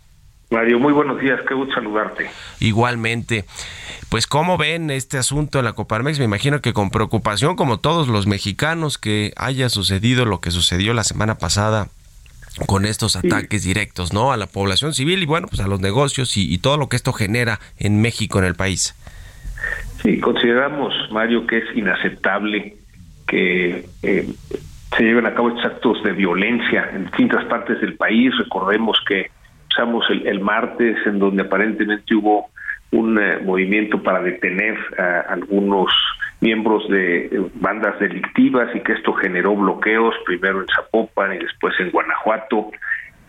Mario, 0.53 0.77
muy 0.77 0.93
buenos 0.93 1.19
días, 1.19 1.41
qué 1.47 1.55
gusto 1.55 1.73
saludarte. 1.73 2.29
Igualmente. 2.59 3.45
Pues 4.09 4.27
cómo 4.27 4.55
ven 4.55 4.91
este 4.91 5.17
asunto 5.17 5.57
en 5.57 5.65
la 5.65 5.73
Coparmex, 5.73 6.19
me 6.19 6.25
imagino 6.25 6.61
que 6.61 6.73
con 6.73 6.91
preocupación 6.91 7.55
como 7.55 7.79
todos 7.79 8.07
los 8.07 8.27
mexicanos 8.27 8.99
que 8.99 9.33
haya 9.35 9.67
sucedido 9.69 10.25
lo 10.25 10.41
que 10.41 10.51
sucedió 10.51 10.93
la 10.93 11.03
semana 11.03 11.39
pasada 11.39 11.87
con 12.67 12.85
estos 12.85 13.15
ataques 13.15 13.63
directos, 13.63 14.13
¿no? 14.13 14.31
A 14.31 14.37
la 14.37 14.45
población 14.45 14.93
civil 14.93 15.23
y 15.23 15.25
bueno, 15.25 15.47
pues 15.47 15.59
a 15.59 15.67
los 15.67 15.81
negocios 15.81 16.37
y, 16.37 16.55
todo 16.59 16.77
lo 16.77 16.87
que 16.87 16.97
esto 16.97 17.13
genera 17.13 17.59
en 17.79 17.99
México, 17.99 18.37
en 18.37 18.45
el 18.45 18.53
país. 18.53 18.95
Sí, 20.03 20.19
consideramos, 20.19 20.93
Mario, 21.11 21.47
que 21.47 21.57
es 21.57 21.75
inaceptable 21.75 22.75
que 23.27 23.87
eh, 24.03 24.29
se 24.95 25.03
lleven 25.03 25.25
a 25.25 25.33
cabo 25.33 25.49
estos 25.49 25.65
actos 25.65 26.03
de 26.03 26.11
violencia 26.11 26.91
en 26.93 27.05
distintas 27.05 27.43
partes 27.45 27.81
del 27.81 27.95
país. 27.95 28.31
Recordemos 28.37 28.99
que 29.07 29.31
usamos 29.73 30.05
el, 30.09 30.27
el 30.27 30.39
martes 30.39 30.97
en 31.05 31.19
donde 31.19 31.43
aparentemente 31.43 32.15
hubo 32.15 32.49
un 32.91 33.19
eh, 33.19 33.39
movimiento 33.43 34.01
para 34.01 34.21
detener 34.21 34.77
a 34.97 35.33
algunos 35.33 35.91
miembros 36.41 36.87
de 36.89 37.49
bandas 37.55 37.97
delictivas 37.99 38.69
y 38.75 38.81
que 38.81 38.93
esto 38.93 39.13
generó 39.13 39.55
bloqueos 39.55 40.13
primero 40.25 40.61
en 40.61 40.67
Zapopan 40.67 41.33
y 41.33 41.39
después 41.39 41.73
en 41.79 41.89
Guanajuato, 41.89 42.71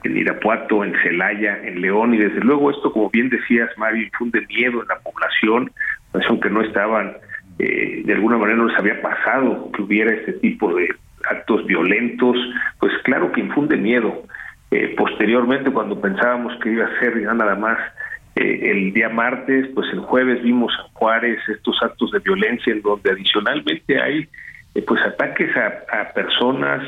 en 0.03 0.17
Irapuato, 0.17 0.85
en 0.85 0.95
Celaya, 1.03 1.61
en 1.63 1.81
León 1.81 2.13
y 2.13 2.19
desde 2.19 2.41
luego 2.41 2.71
esto, 2.71 2.93
como 2.93 3.09
bien 3.09 3.31
decías, 3.31 3.71
Mario, 3.79 4.03
infunde 4.03 4.45
miedo 4.49 4.83
en 4.83 4.89
la 4.89 4.99
población, 4.99 5.71
pues 6.13 6.27
aunque 6.29 6.51
no 6.51 6.61
estaban, 6.61 7.17
eh, 7.59 8.03
de 8.05 8.13
alguna 8.13 8.37
manera 8.37 8.59
no 8.59 8.67
les 8.67 8.79
había 8.79 9.01
pasado 9.01 9.71
que 9.73 9.83
hubiera 9.83 10.13
este 10.13 10.35
tipo 10.35 10.75
de 10.75 10.89
actos 11.31 11.65
violentos, 11.67 12.37
pues 12.81 12.93
claro 13.05 13.33
que 13.33 13.41
infunde 13.41 13.77
miedo. 13.77 14.25
Eh, 14.75 14.93
posteriormente, 14.97 15.71
cuando 15.71 16.01
pensábamos 16.01 16.53
que 16.61 16.73
iba 16.73 16.85
a 16.85 16.99
ser 16.99 17.23
ya 17.23 17.33
nada 17.33 17.55
más 17.55 17.79
eh, 18.35 18.73
el 18.73 18.93
día 18.93 19.09
martes, 19.09 19.69
pues 19.73 19.87
el 19.93 20.01
jueves 20.01 20.43
vimos 20.43 20.73
en 20.81 20.93
Juárez 20.95 21.39
estos 21.49 21.81
actos 21.81 22.11
de 22.11 22.19
violencia 22.19 22.73
en 22.73 22.83
donde 22.83 23.13
adicionalmente 23.13 24.03
hay 24.03 24.27
eh, 24.75 24.83
pues 24.85 25.01
ataques 25.03 25.51
a, 25.57 26.13
personas, 26.13 26.83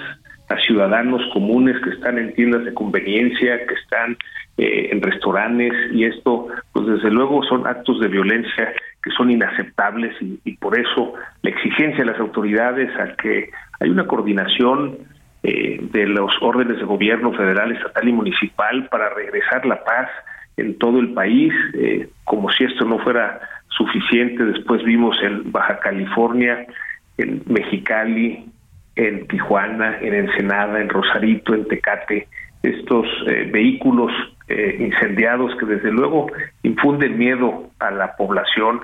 a 0.49 0.57
ciudadanos 0.63 1.23
comunes 1.33 1.77
que 1.85 1.91
están 1.91 2.19
en 2.19 2.35
tiendas 2.35 2.65
de 2.65 2.75
conveniencia, 2.75 3.65
que 3.65 3.75
están 3.75 4.17
eh, 4.59 4.89
en 4.91 5.01
restaurantes 5.01 5.73
y 5.93 6.07
esto 6.07 6.49
pues 6.73 6.87
desde 6.89 7.13
luego 7.13 7.45
son 7.45 7.69
actos 7.69 8.01
de 8.01 8.09
violencia 8.09 8.73
que 9.01 9.11
son 9.13 9.31
inaceptables 9.31 10.21
y, 10.21 10.41
y 10.43 10.57
por 10.57 10.77
eso 10.77 11.15
la 11.43 11.51
exigencia 11.51 11.99
de 11.99 12.11
las 12.11 12.19
autoridades 12.19 12.91
a 12.99 13.15
que 13.15 13.51
hay 13.79 13.91
una 13.91 14.09
coordinación 14.09 14.99
eh, 15.43 15.79
de 15.81 16.07
los 16.07 16.33
órdenes 16.41 16.79
de 16.79 16.85
gobierno 16.85 17.33
federal, 17.33 17.73
estatal 17.73 18.09
y 18.09 18.13
municipal 18.13 18.89
para 18.89 19.11
regresar 19.11 19.65
la 19.67 19.83
paz 19.85 20.09
en 20.57 20.79
todo 20.79 20.99
el 21.01 21.13
país, 21.13 21.53
eh, 21.75 22.09
como 22.25 22.51
si 22.51 22.65
esto 22.65 22.85
no 22.85 22.99
fuera 22.99 23.41
suficiente. 23.69 24.45
Después 24.45 24.83
vimos 24.85 25.17
en 25.23 25.53
Baja 25.53 25.79
California, 25.81 26.67
en 27.19 27.43
Mexicali, 27.47 28.47
en 28.97 29.27
Tijuana, 29.29 29.99
en 30.01 30.15
Ensenada, 30.15 30.81
en 30.81 30.89
Rosarito, 30.89 31.55
en 31.55 31.69
Tecate, 31.69 32.27
estos 32.63 33.07
eh, 33.27 33.49
vehículos 33.53 34.13
eh, 34.49 34.77
incendiados 34.81 35.55
que 35.57 35.67
desde 35.67 35.91
luego 35.93 36.29
infunden 36.63 37.19
miedo 37.19 37.71
a 37.79 37.91
la 37.91 38.17
población. 38.17 38.81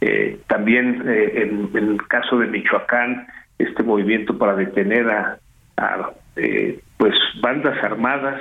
Eh, 0.00 0.38
también 0.48 1.02
en, 1.06 1.70
el 1.74 1.98
caso 2.08 2.38
de 2.38 2.48
Michoacán, 2.48 3.26
este 3.58 3.82
movimiento 3.84 4.36
para 4.36 4.56
detener 4.56 5.08
a, 5.08 5.38
pues 6.96 7.14
bandas 7.40 7.82
armadas 7.82 8.40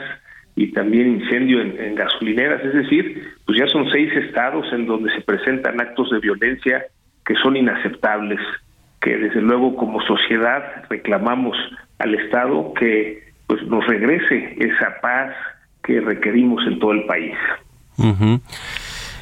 y 0.56 0.72
también 0.74 1.22
incendio 1.22 1.62
en, 1.62 1.80
en, 1.80 1.96
gasolineras, 1.96 2.63
es 2.63 2.74
decir, 2.74 3.24
pues 3.46 3.58
ya 3.58 3.67
son 3.67 3.89
seis 3.91 4.12
estados 4.13 4.65
en 4.74 4.86
donde 4.86 5.13
se 5.13 5.22
presentan 5.22 5.80
actos 5.80 6.10
de 6.12 6.20
violencia 6.20 6.86
que 7.26 7.36
son 7.36 7.56
inaceptables 7.56 8.39
que 9.02 9.17
desde 9.17 9.41
luego 9.41 9.76
como 9.76 10.00
sociedad 10.02 10.86
reclamamos 10.89 11.58
al 11.98 12.13
Estado 12.15 12.74
que 12.74 13.32
pues 13.48 13.63
nos 13.63 13.86
regrese 13.88 14.56
esa 14.60 15.02
paz 15.02 15.34
que 15.84 16.00
requerimos 16.00 16.65
en 16.67 16.80
todo 16.80 16.94
el 16.94 17.06
país. 17.06 17.36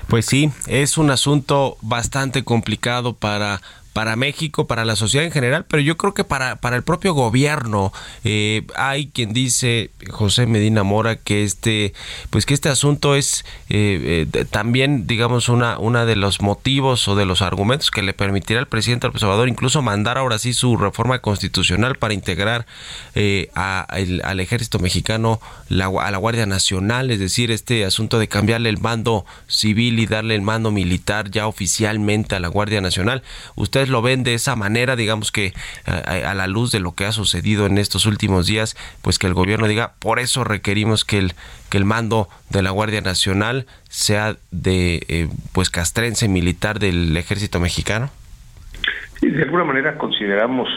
Pues 0.07 0.25
sí, 0.25 0.49
es 0.67 0.97
un 0.97 1.09
asunto 1.11 1.77
bastante 1.81 2.43
complicado 2.43 3.13
para 3.13 3.59
para 3.99 4.15
México, 4.15 4.65
para 4.65 4.85
la 4.85 4.95
sociedad 4.95 5.25
en 5.25 5.31
general, 5.33 5.65
pero 5.67 5.83
yo 5.83 5.97
creo 5.97 6.13
que 6.13 6.23
para, 6.23 6.55
para 6.55 6.77
el 6.77 6.83
propio 6.83 7.13
gobierno. 7.13 7.91
Eh, 8.23 8.65
hay 8.77 9.07
quien 9.07 9.33
dice, 9.33 9.89
José 10.09 10.45
Medina 10.45 10.83
Mora, 10.83 11.17
que 11.17 11.43
este, 11.43 11.93
pues 12.29 12.45
que 12.45 12.53
este 12.53 12.69
asunto 12.69 13.13
es 13.15 13.43
eh, 13.67 14.25
eh, 14.33 14.45
también, 14.49 15.05
digamos, 15.05 15.49
una, 15.49 15.77
una 15.79 16.05
de 16.05 16.15
los 16.15 16.39
motivos 16.39 17.09
o 17.09 17.17
de 17.17 17.25
los 17.25 17.41
argumentos 17.41 17.91
que 17.91 18.01
le 18.01 18.13
permitirá 18.13 18.61
al 18.61 18.69
presidente 18.69 19.07
López 19.07 19.21
incluso 19.49 19.81
mandar 19.81 20.17
ahora 20.17 20.39
sí 20.39 20.53
su 20.53 20.77
reforma 20.77 21.19
constitucional 21.19 21.97
para 21.97 22.13
integrar 22.13 22.67
al 23.53 24.39
ejército 24.39 24.79
mexicano 24.79 25.41
a 25.69 26.11
la 26.11 26.17
Guardia 26.17 26.45
Nacional, 26.45 27.11
es 27.11 27.19
decir, 27.19 27.51
este 27.51 27.83
asunto 27.83 28.17
de 28.17 28.29
cambiarle 28.29 28.69
el 28.69 28.77
mando 28.77 29.25
civil 29.47 29.99
y 29.99 30.05
darle 30.05 30.35
el 30.35 30.41
mando 30.41 30.71
militar 30.71 31.29
ya 31.31 31.47
oficialmente 31.47 32.35
a 32.35 32.39
la 32.39 32.47
Guardia 32.47 32.79
Nacional. 32.79 33.23
Lo 33.89 34.01
ven 34.01 34.23
de 34.23 34.33
esa 34.33 34.55
manera, 34.55 34.95
digamos 34.95 35.31
que 35.31 35.53
a, 35.85 36.33
la 36.33 36.47
luz 36.47 36.71
de 36.71 36.79
lo 36.79 36.93
que 36.93 37.05
ha 37.05 37.11
sucedido 37.11 37.65
en 37.65 37.77
estos 37.77 38.05
últimos 38.05 38.47
días, 38.47 38.75
pues 39.01 39.19
que 39.19 39.27
el 39.27 39.33
gobierno 39.33 39.67
diga, 39.67 39.93
por 39.99 40.19
eso 40.19 40.43
requerimos 40.43 41.05
que 41.05 41.17
el, 41.17 41.33
que 41.69 41.77
el 41.77 41.85
mando 41.85 42.27
de 42.49 42.61
la 42.61 42.71
Guardia 42.71 43.01
Nacional 43.01 43.65
sea 43.89 44.35
de 44.51 45.01
eh, 45.07 45.27
pues 45.53 45.69
castrense 45.69 46.27
militar 46.27 46.79
del 46.79 47.15
ejército 47.17 47.59
mexicano? 47.59 48.09
De 49.21 49.43
alguna 49.43 49.65
manera 49.65 49.97
consideramos 49.97 50.69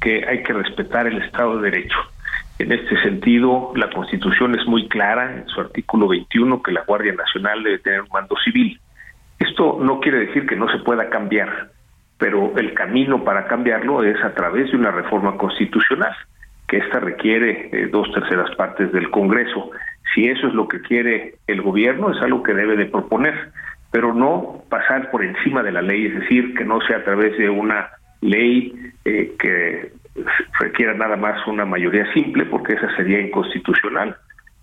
que 0.00 0.24
hay 0.26 0.42
que 0.42 0.52
respetar 0.52 1.06
el 1.06 1.20
Estado 1.22 1.60
de 1.60 1.70
Derecho. 1.70 1.96
En 2.58 2.72
este 2.72 3.00
sentido, 3.02 3.72
la 3.76 3.90
Constitución 3.90 4.58
es 4.58 4.66
muy 4.66 4.88
clara 4.88 5.32
en 5.32 5.46
su 5.48 5.60
artículo 5.60 6.08
21 6.08 6.62
que 6.62 6.72
la 6.72 6.82
Guardia 6.82 7.12
Nacional 7.12 7.62
debe 7.62 7.78
tener 7.78 8.02
un 8.02 8.08
mando 8.12 8.36
civil. 8.44 8.80
Esto 9.38 9.78
no 9.80 10.00
quiere 10.00 10.26
decir 10.26 10.46
que 10.46 10.56
no 10.56 10.68
se 10.70 10.78
pueda 10.78 11.08
cambiar 11.08 11.70
pero 12.18 12.52
el 12.56 12.74
camino 12.74 13.24
para 13.24 13.46
cambiarlo 13.46 14.02
es 14.02 14.22
a 14.22 14.34
través 14.34 14.70
de 14.70 14.76
una 14.76 14.90
reforma 14.90 15.36
constitucional, 15.36 16.14
que 16.66 16.78
esta 16.78 17.00
requiere 17.00 17.70
eh, 17.72 17.88
dos 17.90 18.12
terceras 18.12 18.54
partes 18.56 18.92
del 18.92 19.10
Congreso. 19.10 19.70
Si 20.14 20.26
eso 20.26 20.48
es 20.48 20.54
lo 20.54 20.68
que 20.68 20.80
quiere 20.80 21.36
el 21.46 21.62
gobierno, 21.62 22.12
es 22.12 22.20
algo 22.20 22.42
que 22.42 22.54
debe 22.54 22.76
de 22.76 22.86
proponer, 22.86 23.52
pero 23.90 24.12
no 24.12 24.64
pasar 24.68 25.10
por 25.10 25.24
encima 25.24 25.62
de 25.62 25.72
la 25.72 25.80
ley, 25.80 26.06
es 26.06 26.20
decir, 26.20 26.54
que 26.54 26.64
no 26.64 26.80
sea 26.82 26.98
a 26.98 27.04
través 27.04 27.38
de 27.38 27.48
una 27.48 27.88
ley 28.20 28.74
eh, 29.04 29.34
que 29.38 29.92
requiera 30.58 30.94
nada 30.94 31.16
más 31.16 31.46
una 31.46 31.64
mayoría 31.64 32.12
simple, 32.12 32.44
porque 32.46 32.74
esa 32.74 32.94
sería 32.96 33.20
inconstitucional, 33.20 34.16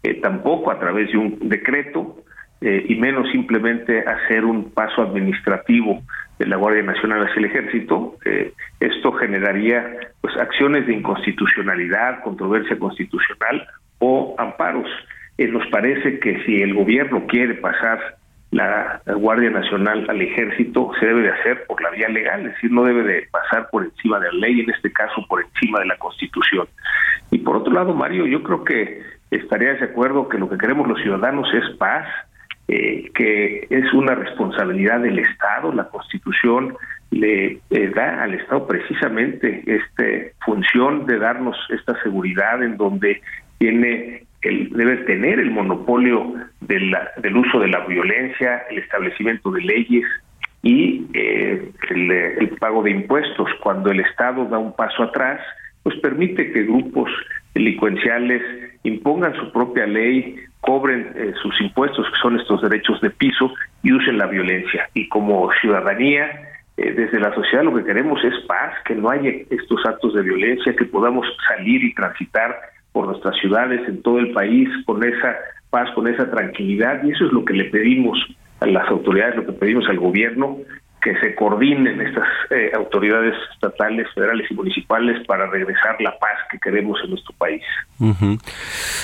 eh, 0.04 0.16
tampoco 0.22 0.72
a 0.72 0.80
través 0.80 1.12
de 1.12 1.18
un 1.18 1.40
decreto, 1.50 2.18
y 2.62 2.96
menos 2.96 3.30
simplemente 3.32 4.00
hacer 4.00 4.44
un 4.44 4.72
paso 4.72 5.02
administrativo 5.04 6.02
de 6.40 6.48
la 6.48 6.58
Guardia 6.58 6.84
Nacional 6.84 7.26
hacia 7.26 7.40
el 7.40 7.46
Ejército, 7.46 8.18
eh, 8.26 8.54
esto 8.80 9.14
generaría 9.14 10.00
pues 10.22 10.36
acciones 10.38 10.86
de 10.86 10.94
inconstitucionalidad, 10.94 12.22
controversia 12.24 12.78
constitucional 12.78 13.68
o 14.00 14.36
amparos. 14.38 14.90
Eh, 15.38 15.48
nos 15.48 15.66
parece 15.68 16.20
que 16.20 16.44
si 16.44 16.62
el 16.62 16.74
gobierno 16.74 17.26
quiere 17.28 17.56
pasar 17.56 18.18
la, 18.52 19.02
Guardia 19.06 19.50
Nacional 19.50 20.06
al 20.10 20.22
Ejército, 20.22 20.92
se 21.00 21.06
debe 21.06 21.24
de 21.24 21.30
hacer 21.30 21.66
por 21.68 21.82
la 21.82 21.90
vía 21.92 22.10
legal, 22.10 22.46
es 22.46 22.54
decir, 22.54 22.72
no 22.72 22.84
debe 22.84 23.04
de 23.04 23.28
pasar 23.32 23.70
por 23.70 23.84
encima 23.84 24.20
de 24.20 24.32
la 24.34 24.40
ley, 24.40 24.62
en 24.62 24.70
este 24.70 24.92
caso 24.92 25.26
por 25.28 25.42
encima 25.44 25.80
de 25.80 25.86
la 25.86 25.98
Constitución. 25.98 26.68
Y 27.32 27.40
por 27.40 27.58
otro 27.58 27.74
lado, 27.74 27.94
Mario, 27.94 28.28
yo 28.28 28.44
creo 28.44 28.64
que 28.64 29.02
estarías 29.32 29.80
de 29.80 29.86
acuerdo 29.86 30.30
que 30.30 30.38
lo 30.38 30.50
que 30.50 30.58
queremos 30.58 30.88
los 30.88 31.02
ciudadanos 31.02 31.48
es 31.54 31.76
paz, 31.78 32.08
eh, 32.68 33.12
que 33.14 33.68
es 33.70 33.94
una 33.94 34.16
responsabilidad 34.16 35.02
del 35.02 35.20
Estado. 35.20 35.72
La 35.72 35.88
Constitución 35.90 36.76
le 37.12 37.60
eh, 37.70 37.92
da 37.96 38.24
al 38.24 38.34
Estado 38.34 38.66
precisamente 38.66 39.64
esta 39.68 40.04
función 40.44 41.06
de 41.06 41.20
darnos 41.20 41.56
esta 41.70 42.02
seguridad 42.02 42.64
en 42.64 42.78
donde 42.78 43.22
tiene 43.60 44.24
el, 44.42 44.70
debe 44.70 44.98
tener 45.06 45.40
el 45.40 45.52
monopolio 45.52 46.34
del 46.62 47.38
uso 47.38 47.60
de 47.60 47.68
la 47.68 47.86
violencia, 47.86 48.64
el 48.70 48.80
establecimiento 48.80 49.52
de 49.52 49.62
leyes 49.62 50.06
y 50.64 51.06
eh, 51.14 51.72
el, 51.90 52.12
el 52.12 52.50
pago 52.60 52.82
de 52.82 52.92
impuestos. 52.92 53.50
Cuando 53.62 53.92
el 53.92 54.00
Estado 54.00 54.46
da 54.46 54.58
un 54.58 54.76
paso 54.76 55.04
atrás, 55.04 55.40
pues 55.84 55.96
permite 56.00 56.52
que 56.52 56.64
grupos 56.64 57.12
delincuenciales 57.54 58.42
impongan 58.84 59.36
su 59.36 59.52
propia 59.52 59.86
ley, 59.86 60.36
cobren 60.66 61.12
eh, 61.16 61.34
sus 61.42 61.60
impuestos, 61.62 62.06
que 62.10 62.18
son 62.22 62.40
estos 62.40 62.62
derechos 62.62 63.00
de 63.02 63.10
piso, 63.12 63.54
y 63.84 63.94
usen 63.94 64.18
la 64.18 64.26
violencia. 64.26 64.90
Y 64.94 65.08
como 65.08 65.50
ciudadanía, 65.62 66.26
eh, 66.78 66.92
desde 66.92 67.20
la 67.20 67.34
sociedad 67.34 67.64
lo 67.64 67.76
que 67.76 67.86
queremos 67.86 68.24
es 68.24 68.34
paz, 68.48 68.74
que 68.86 68.96
no 68.96 69.10
haya 69.10 69.30
estos 69.50 69.86
actos 69.86 70.14
de 70.14 70.24
violencia, 70.24 70.76
que 70.76 70.86
podamos 70.86 71.28
salir 71.48 71.84
y 71.84 71.94
transitar 71.94 72.58
por 72.92 73.08
nuestras 73.08 73.36
ciudades 73.38 73.88
en 73.88 74.02
todo 74.02 74.20
el 74.20 74.32
país 74.32 74.70
con 74.86 75.04
esa 75.04 75.36
paz, 75.70 75.90
con 75.94 76.08
esa 76.08 76.30
tranquilidad, 76.32 77.04
y 77.04 77.12
eso 77.12 77.26
es 77.26 77.32
lo 77.32 77.46
que 77.46 77.54
le 77.54 77.66
pedimos 77.66 78.18
a 78.60 78.66
las 78.66 78.88
autoridades, 78.90 79.36
lo 79.36 79.46
que 79.46 79.52
pedimos 79.52 79.88
al 79.88 80.00
gobierno, 80.00 80.58
que 81.06 81.16
se 81.20 81.36
coordinen 81.36 82.02
estas 82.02 82.28
eh, 82.50 82.72
autoridades 82.76 83.36
estatales, 83.54 84.08
federales 84.16 84.50
y 84.50 84.56
municipales 84.56 85.24
para 85.28 85.46
regresar 85.46 86.02
la 86.02 86.18
paz 86.18 86.32
que 86.50 86.58
queremos 86.58 87.00
en 87.04 87.12
nuestro 87.12 87.32
país. 87.36 87.62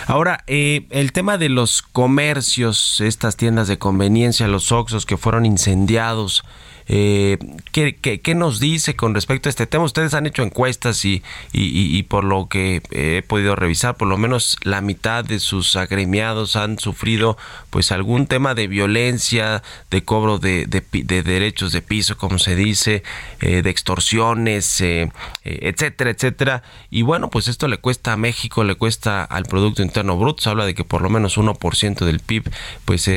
Ahora, 0.08 0.40
eh, 0.48 0.88
el 0.90 1.12
tema 1.12 1.38
de 1.38 1.50
los 1.50 1.84
comercios, 1.84 3.02
estas 3.02 3.38
tiendas 3.38 3.68
de 3.68 3.78
conveniencia, 3.78 4.48
los 4.48 4.72
Oxos 4.72 5.06
que 5.06 5.16
fueron 5.16 5.46
incendiados, 5.46 6.44
eh, 6.94 7.38
¿qué, 7.72 7.96
qué, 7.96 8.36
nos 8.36 8.60
dice 8.60 8.98
con 8.98 9.16
respecto 9.16 9.48
a 9.48 9.52
este 9.52 9.66
tema? 9.66 9.86
Ustedes 9.86 10.14
han 10.14 10.26
hecho 10.26 10.44
encuestas 10.44 11.06
y, 11.06 11.24
y, 11.54 12.04
por 12.04 12.26
lo 12.26 12.50
que 12.50 12.82
he 12.92 13.22
podido 13.22 13.56
revisar, 13.56 13.96
por 13.96 14.10
lo 14.10 14.18
menos 14.18 14.58
la 14.64 14.82
mitad 14.82 15.24
de 15.24 15.40
sus 15.40 15.78
agremiados 15.78 16.58
han 16.58 16.80
sufrido 16.80 17.38
pues 17.70 17.94
algún 17.94 18.28
tema 18.28 18.56
de 18.56 18.68
violencia, 18.68 19.64
de 19.90 20.04
cobro 20.04 20.38
de, 20.38 20.66
de, 20.66 21.24
derechos 21.24 21.72
de 21.72 21.82
piso, 21.82 22.18
como 22.18 22.40
se 22.40 22.58
dice, 22.58 23.04
eh, 23.40 23.62
de 23.62 23.70
extorsiones, 23.70 24.82
eh, 24.82 25.10
eh, 25.46 25.60
etcétera, 25.62 26.10
etcétera. 26.10 26.64
Y 26.90 27.04
bueno, 27.04 27.30
pues 27.30 27.48
esto 27.48 27.70
le 27.70 27.78
cuesta 27.78 28.12
a 28.12 28.18
México, 28.18 28.66
le 28.66 28.76
cuesta 28.76 29.24
al 29.24 29.46
Producto 29.46 29.82
Interno 29.82 30.18
Bruto. 30.18 30.44
Se 30.44 30.50
habla 30.50 30.66
de 30.66 30.76
que 30.76 30.84
por 30.84 31.02
lo 31.02 31.10
menos 31.10 31.38
1% 31.38 32.04
del 32.04 32.20
PIB 32.20 32.52
pues 32.84 33.10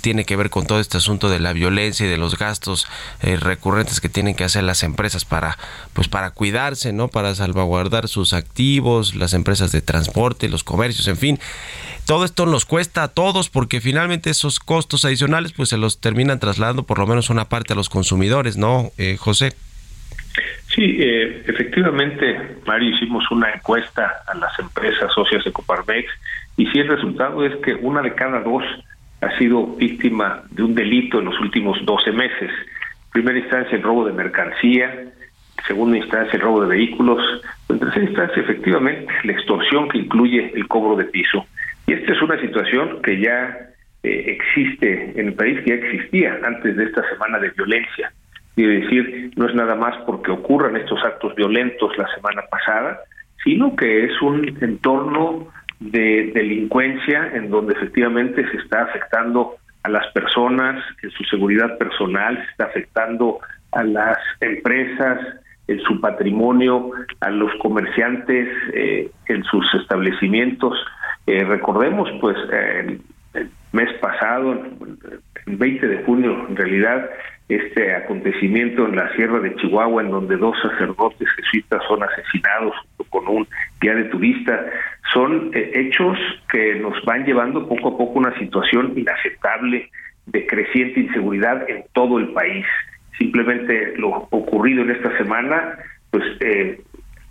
tiene 0.00 0.24
que 0.24 0.36
ver 0.36 0.50
con 0.50 0.64
todo 0.64 0.78
este 0.78 0.98
asunto 0.98 1.28
de 1.28 1.40
la 1.40 1.52
violencia 1.52 2.06
y 2.06 2.08
de 2.08 2.18
los 2.18 2.38
gastos 2.38 2.86
eh, 3.22 3.36
recurrentes 3.36 4.00
que 4.00 4.08
tienen 4.08 4.34
que 4.34 4.44
hacer 4.44 4.64
las 4.64 4.82
empresas 4.82 5.24
para 5.24 5.56
pues 5.94 6.08
para 6.08 6.30
cuidarse, 6.30 6.92
¿no? 6.92 7.08
Para 7.08 7.34
salvaguardar 7.34 8.08
sus 8.08 8.32
activos, 8.32 9.14
las 9.14 9.34
empresas 9.34 9.72
de 9.72 9.80
transporte, 9.80 10.48
los 10.48 10.64
comercios, 10.64 11.08
en 11.08 11.16
fin. 11.16 11.38
Todo 12.06 12.24
esto 12.24 12.46
nos 12.46 12.64
cuesta 12.64 13.02
a 13.02 13.08
todos 13.08 13.50
porque 13.50 13.80
finalmente 13.80 14.30
esos 14.30 14.60
costos 14.60 15.04
adicionales 15.04 15.52
pues 15.52 15.70
se 15.70 15.76
los 15.76 16.00
terminan 16.00 16.38
trasladando 16.38 16.84
por 16.84 16.98
lo 16.98 17.06
menos 17.06 17.30
una 17.30 17.46
parte 17.46 17.72
a 17.72 17.76
los 17.76 17.88
consumidores, 17.88 18.56
¿no, 18.56 18.90
eh, 18.96 19.16
José? 19.18 19.54
Sí, 20.68 20.98
eh, 21.00 21.42
efectivamente, 21.46 22.58
Mario, 22.66 22.94
hicimos 22.94 23.24
una 23.30 23.50
encuesta 23.50 24.22
a 24.26 24.34
las 24.34 24.56
empresas 24.58 25.12
socias 25.14 25.42
de 25.44 25.52
Coparmex 25.52 26.08
y 26.56 26.66
sí 26.66 26.78
el 26.78 26.88
resultado 26.88 27.44
es 27.44 27.56
que 27.56 27.74
una 27.74 28.02
de 28.02 28.14
cada 28.14 28.40
dos 28.40 28.62
ha 29.20 29.38
sido 29.38 29.66
víctima 29.76 30.42
de 30.50 30.62
un 30.62 30.74
delito 30.74 31.18
en 31.18 31.24
los 31.24 31.40
últimos 31.40 31.78
12 31.84 32.12
meses 32.12 32.50
primera 33.16 33.38
instancia 33.38 33.74
el 33.74 33.82
robo 33.82 34.04
de 34.04 34.12
mercancía, 34.12 35.06
segunda 35.66 35.96
instancia 35.96 36.34
el 36.34 36.42
robo 36.42 36.60
de 36.60 36.76
vehículos, 36.76 37.18
en 37.70 37.78
tercera 37.78 38.04
instancia, 38.04 38.42
efectivamente, 38.42 39.10
la 39.24 39.32
extorsión 39.32 39.88
que 39.88 39.96
incluye 39.96 40.52
el 40.54 40.68
cobro 40.68 40.96
de 40.96 41.06
piso. 41.06 41.46
Y 41.86 41.94
esta 41.94 42.12
es 42.12 42.20
una 42.20 42.38
situación 42.38 43.00
que 43.00 43.18
ya 43.18 43.56
eh, 44.02 44.36
existe 44.36 45.18
en 45.18 45.28
el 45.28 45.32
país, 45.32 45.58
que 45.64 45.70
ya 45.70 45.76
existía 45.76 46.38
antes 46.44 46.76
de 46.76 46.84
esta 46.84 47.08
semana 47.08 47.38
de 47.38 47.48
violencia. 47.56 48.12
Quiere 48.54 48.80
decir, 48.80 49.30
no 49.34 49.48
es 49.48 49.54
nada 49.54 49.74
más 49.76 49.96
porque 50.04 50.30
ocurran 50.30 50.76
estos 50.76 51.02
actos 51.02 51.34
violentos 51.36 51.96
la 51.96 52.14
semana 52.14 52.42
pasada, 52.50 53.00
sino 53.42 53.74
que 53.76 54.04
es 54.04 54.20
un 54.20 54.58
entorno 54.60 55.48
de 55.80 56.32
delincuencia 56.34 57.30
en 57.32 57.48
donde 57.48 57.72
efectivamente 57.72 58.46
se 58.50 58.58
está 58.58 58.82
afectando 58.82 59.56
a 59.86 59.88
las 59.88 60.06
personas 60.08 60.84
en 61.00 61.10
su 61.10 61.22
seguridad 61.24 61.78
personal, 61.78 62.36
se 62.36 62.50
está 62.50 62.64
afectando 62.64 63.38
a 63.70 63.84
las 63.84 64.18
empresas, 64.40 65.18
en 65.68 65.80
su 65.80 66.00
patrimonio, 66.00 66.90
a 67.20 67.30
los 67.30 67.52
comerciantes 67.60 68.48
eh, 68.74 69.10
en 69.26 69.44
sus 69.44 69.64
establecimientos. 69.74 70.76
Eh, 71.26 71.44
recordemos, 71.44 72.08
pues, 72.20 72.36
el, 72.52 73.00
mes 73.72 73.92
pasado, 74.00 74.52
el 75.46 75.56
20 75.56 75.86
de 75.86 76.02
junio, 76.04 76.46
en 76.48 76.56
realidad, 76.56 77.08
este 77.48 77.94
acontecimiento 77.94 78.86
en 78.86 78.96
la 78.96 79.14
Sierra 79.14 79.38
de 79.40 79.54
Chihuahua, 79.56 80.02
en 80.02 80.10
donde 80.10 80.36
dos 80.36 80.56
sacerdotes 80.60 81.28
jesuitas 81.36 81.82
son 81.86 82.02
asesinados 82.02 82.74
junto 82.76 83.10
con 83.10 83.28
un 83.28 83.48
guía 83.80 83.94
de 83.94 84.04
turista, 84.04 84.64
son 85.12 85.50
eh, 85.54 85.70
hechos 85.74 86.18
que 86.50 86.74
nos 86.76 87.04
van 87.04 87.24
llevando 87.24 87.68
poco 87.68 87.88
a 87.90 87.98
poco 87.98 88.18
una 88.18 88.36
situación 88.38 88.94
inaceptable 88.96 89.90
de 90.26 90.46
creciente 90.46 91.00
inseguridad 91.00 91.68
en 91.70 91.84
todo 91.92 92.18
el 92.18 92.28
país 92.32 92.66
simplemente 93.18 93.94
lo 93.96 94.28
ocurrido 94.30 94.82
en 94.82 94.90
esta 94.90 95.16
semana, 95.16 95.78
pues 96.10 96.24
eh, 96.40 96.80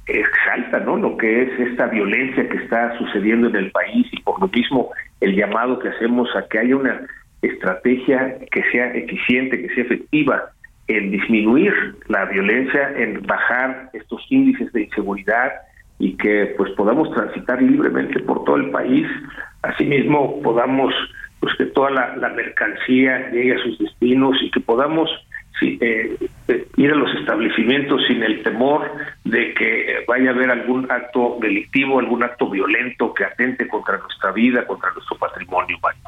exalta 0.08 0.80
¿no? 0.80 0.98
lo 0.98 1.18
que 1.18 1.44
es 1.44 1.60
esta 1.60 1.88
violencia 1.88 2.48
que 2.48 2.58
está 2.58 2.98
sucediendo 2.98 3.48
en 3.48 3.56
el 3.56 3.72
país 3.72 4.08
y 4.12 4.22
por 4.22 4.40
lo 4.40 4.48
mismo 4.48 4.92
el 5.22 5.36
llamado 5.36 5.80
que 5.80 5.90
hacemos 5.90 6.30
a 6.36 6.48
que 6.48 6.60
haya 6.60 6.76
una 6.76 7.02
estrategia 7.42 8.40
que 8.52 8.64
sea 8.72 8.94
eficiente, 8.94 9.62
que 9.62 9.74
sea 9.74 9.84
efectiva 9.84 10.52
en 10.88 11.12
disminuir 11.12 11.74
la 12.08 12.26
violencia, 12.26 12.94
en 12.98 13.22
bajar 13.24 13.90
estos 13.94 14.22
índices 14.30 14.72
de 14.74 14.84
inseguridad 14.84 15.52
y 15.98 16.16
que 16.18 16.54
pues 16.58 16.72
podamos 16.74 17.12
transitar 17.14 17.62
libremente 17.62 18.20
por 18.20 18.44
todo 18.44 18.58
el 18.58 18.70
país, 18.70 19.08
asimismo 19.62 20.42
podamos 20.42 20.94
pues 21.40 21.56
que 21.58 21.66
toda 21.66 21.92
la, 21.92 22.30
mercancía 22.30 23.30
llegue 23.32 23.54
a 23.54 23.60
sus 23.60 23.78
destinos 23.78 24.36
y 24.42 24.50
que 24.52 24.60
podamos 24.60 25.10
eh, 25.62 26.18
eh, 26.48 26.68
ir 26.76 26.92
a 26.92 26.96
los 26.96 27.14
establecimientos 27.16 28.02
sin 28.08 28.24
el 28.24 28.42
temor 28.44 28.92
de 29.24 29.54
que 29.54 30.04
vaya 30.08 30.32
a 30.32 30.34
haber 30.34 30.50
algún 30.50 30.92
acto 30.92 31.38
delictivo, 31.42 32.00
algún 32.00 32.24
acto 32.24 32.50
violento 32.50 33.14
que 33.14 33.26
atente 33.26 33.68
contra 33.68 33.98
nuestra 33.98 34.32
vida, 34.32 34.66
contra 34.66 34.92
nuestro 34.92 35.18
patrimonio 35.18 35.78
humano. 35.78 36.00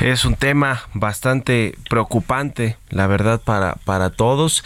Es 0.00 0.24
un 0.24 0.36
tema 0.36 0.82
bastante 0.94 1.76
preocupante, 1.90 2.76
la 2.88 3.08
verdad, 3.08 3.40
para, 3.40 3.74
para 3.84 4.10
todos. 4.10 4.62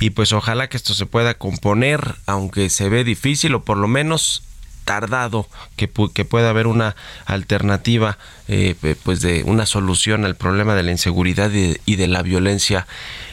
Y 0.00 0.10
pues 0.10 0.32
ojalá 0.32 0.68
que 0.68 0.76
esto 0.76 0.92
se 0.92 1.06
pueda 1.06 1.34
componer, 1.34 2.16
aunque 2.26 2.68
se 2.68 2.88
ve 2.88 3.04
difícil, 3.04 3.54
o 3.54 3.62
por 3.62 3.76
lo 3.76 3.86
menos 3.86 4.42
tardado 4.84 5.48
que, 5.76 5.90
que 6.12 6.24
pueda 6.24 6.50
haber 6.50 6.66
una 6.66 6.96
alternativa 7.26 8.18
eh, 8.54 8.74
pues 9.04 9.20
de 9.20 9.44
una 9.44 9.64
solución 9.64 10.26
al 10.26 10.34
problema 10.34 10.74
de 10.74 10.82
la 10.82 10.90
inseguridad 10.90 11.50
y 11.52 11.96
de, 11.96 12.06
la 12.06 12.22
violencia 12.22 12.86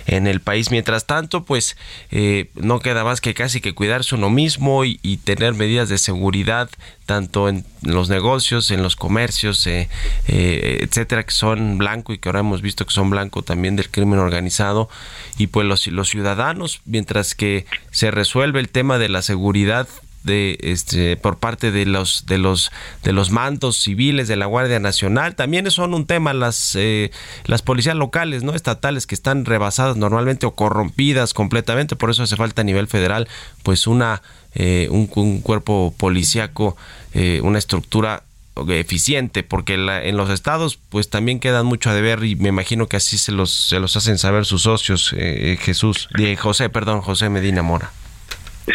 en 0.05 0.27
el 0.27 0.39
país. 0.39 0.71
Mientras 0.71 1.07
tanto, 1.07 1.43
pues 1.43 1.75
eh, 2.11 2.51
no 2.53 2.79
queda 2.79 3.03
más 3.03 3.19
que 3.19 3.33
casi 3.33 3.59
que 3.59 3.73
cuidarse 3.73 4.15
uno 4.15 4.29
mismo 4.29 4.85
y, 4.85 4.97
tener 5.25 5.55
medidas 5.55 5.89
de 5.89 5.97
seguridad 5.97 6.69
tanto 7.05 7.49
en 7.49 7.65
los 7.81 8.07
negocios, 8.07 8.71
en 8.71 8.81
los 8.81 8.95
comercios, 8.95 9.67
eh, 9.67 9.89
etcétera, 10.27 11.23
que 11.23 11.31
son 11.31 11.77
blanco 11.77 12.13
y 12.13 12.19
que 12.19 12.29
ahora 12.29 12.39
hemos 12.39 12.61
visto 12.61 12.85
que 12.85 12.93
son 12.93 13.09
blanco 13.09 13.41
también 13.41 13.75
del 13.75 13.89
crimen 13.89 14.19
organizado 14.19 14.89
y 15.37 15.47
pues 15.47 15.67
los, 15.67 15.85
los 15.87 16.07
ciudadanos, 16.07 16.81
mientras 16.85 17.35
que 17.35 17.65
se 17.91 18.09
resuelve 18.11 18.61
el 18.61 18.69
tema 18.69 18.99
de 18.99 19.09
la 19.09 19.21
seguridad 19.21 19.87
de 20.29 20.57
este 20.61 21.17
por 21.17 21.37
parte 21.37 21.71
de 21.71 21.85
los 21.85 22.25
de 22.25 22.37
los 22.37 22.71
de 23.03 23.11
los 23.11 23.31
mandos 23.31 23.77
civiles 23.77 24.29
de 24.29 24.37
la 24.37 24.45
Guardia 24.45 24.79
Nacional. 24.79 25.35
También 25.35 25.69
son 25.71 25.93
un 25.93 26.05
tema 26.05 26.33
las 26.33 26.75
eh, 26.75 27.11
las 27.45 27.61
policías 27.61 27.95
locales 27.95 28.43
no 28.43 28.53
estatales 28.53 29.07
que 29.07 29.15
están 29.15 29.43
rebasadas 29.43 29.97
normalmente 29.97 30.45
o 30.45 30.51
corrompidas 30.51 31.33
completamente. 31.33 31.97
Por 31.97 32.09
eso 32.11 32.23
hace 32.23 32.37
falta 32.37 32.61
a 32.61 32.65
nivel 32.65 32.87
federal 32.87 33.27
pues 33.63 33.87
una 33.87 34.21
eh, 34.55 34.87
un, 34.89 35.07
cuerpo 35.41 35.93
policíaco 35.97 36.77
eh, 37.13 37.41
una 37.43 37.59
estructura 37.59 38.23
eficiente 38.67 39.43
porque 39.43 39.75
en 39.75 40.17
los 40.17 40.29
estados 40.29 40.79
pues 40.89 41.09
también 41.09 41.39
quedan 41.39 41.65
mucho 41.65 41.89
a 41.89 41.93
deber 41.93 42.23
y 42.25 42.35
me 42.35 42.49
imagino 42.49 42.87
que 42.87 42.97
así 42.97 43.17
se 43.17 43.31
los 43.31 43.51
se 43.51 43.79
los 43.79 43.95
hacen 43.95 44.17
saber 44.17 44.43
sus 44.43 44.63
socios 44.63 45.15
Jesús 45.59 46.09
José 46.37 46.67
perdón 46.67 46.99
José 46.99 47.29
Medina 47.29 47.63
Mora 47.63 47.93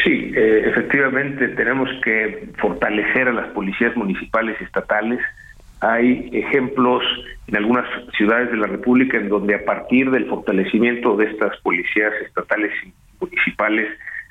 Sí, 0.03 0.33
eh, 0.35 0.63
efectivamente 0.67 1.49
tenemos 1.49 1.89
que 2.03 2.49
fortalecer 2.59 3.29
a 3.29 3.33
las 3.33 3.49
policías 3.49 3.97
municipales 3.97 4.57
y 4.61 4.65
estatales. 4.65 5.21
Hay 5.81 6.31
ejemplos 6.33 7.05
en 7.47 7.57
algunas 7.57 7.87
ciudades 8.17 8.51
de 8.51 8.57
la 8.57 8.67
República 8.67 9.19
en 9.19 9.29
donde 9.29 9.55
a 9.55 9.65
partir 9.65 10.11
del 10.11 10.27
fortalecimiento 10.27 11.17
de 11.17 11.27
estas 11.27 11.57
policías 11.59 12.13
estatales 12.27 12.73
y 12.85 12.93
municipales 13.21 13.89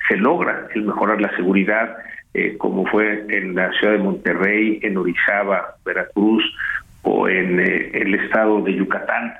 se 0.08 0.16
logra 0.18 0.68
el 0.74 0.82
mejorar 0.82 1.20
la 1.20 1.34
seguridad, 1.36 1.96
eh, 2.34 2.56
como 2.58 2.84
fue 2.86 3.24
en 3.30 3.54
la 3.54 3.70
ciudad 3.72 3.94
de 3.94 4.00
Monterrey, 4.00 4.80
en 4.82 4.98
Orizaba, 4.98 5.76
Veracruz 5.84 6.44
o 7.02 7.26
en 7.26 7.60
eh, 7.60 7.90
el 7.94 8.14
estado 8.14 8.60
de 8.60 8.74
Yucatán. 8.74 9.32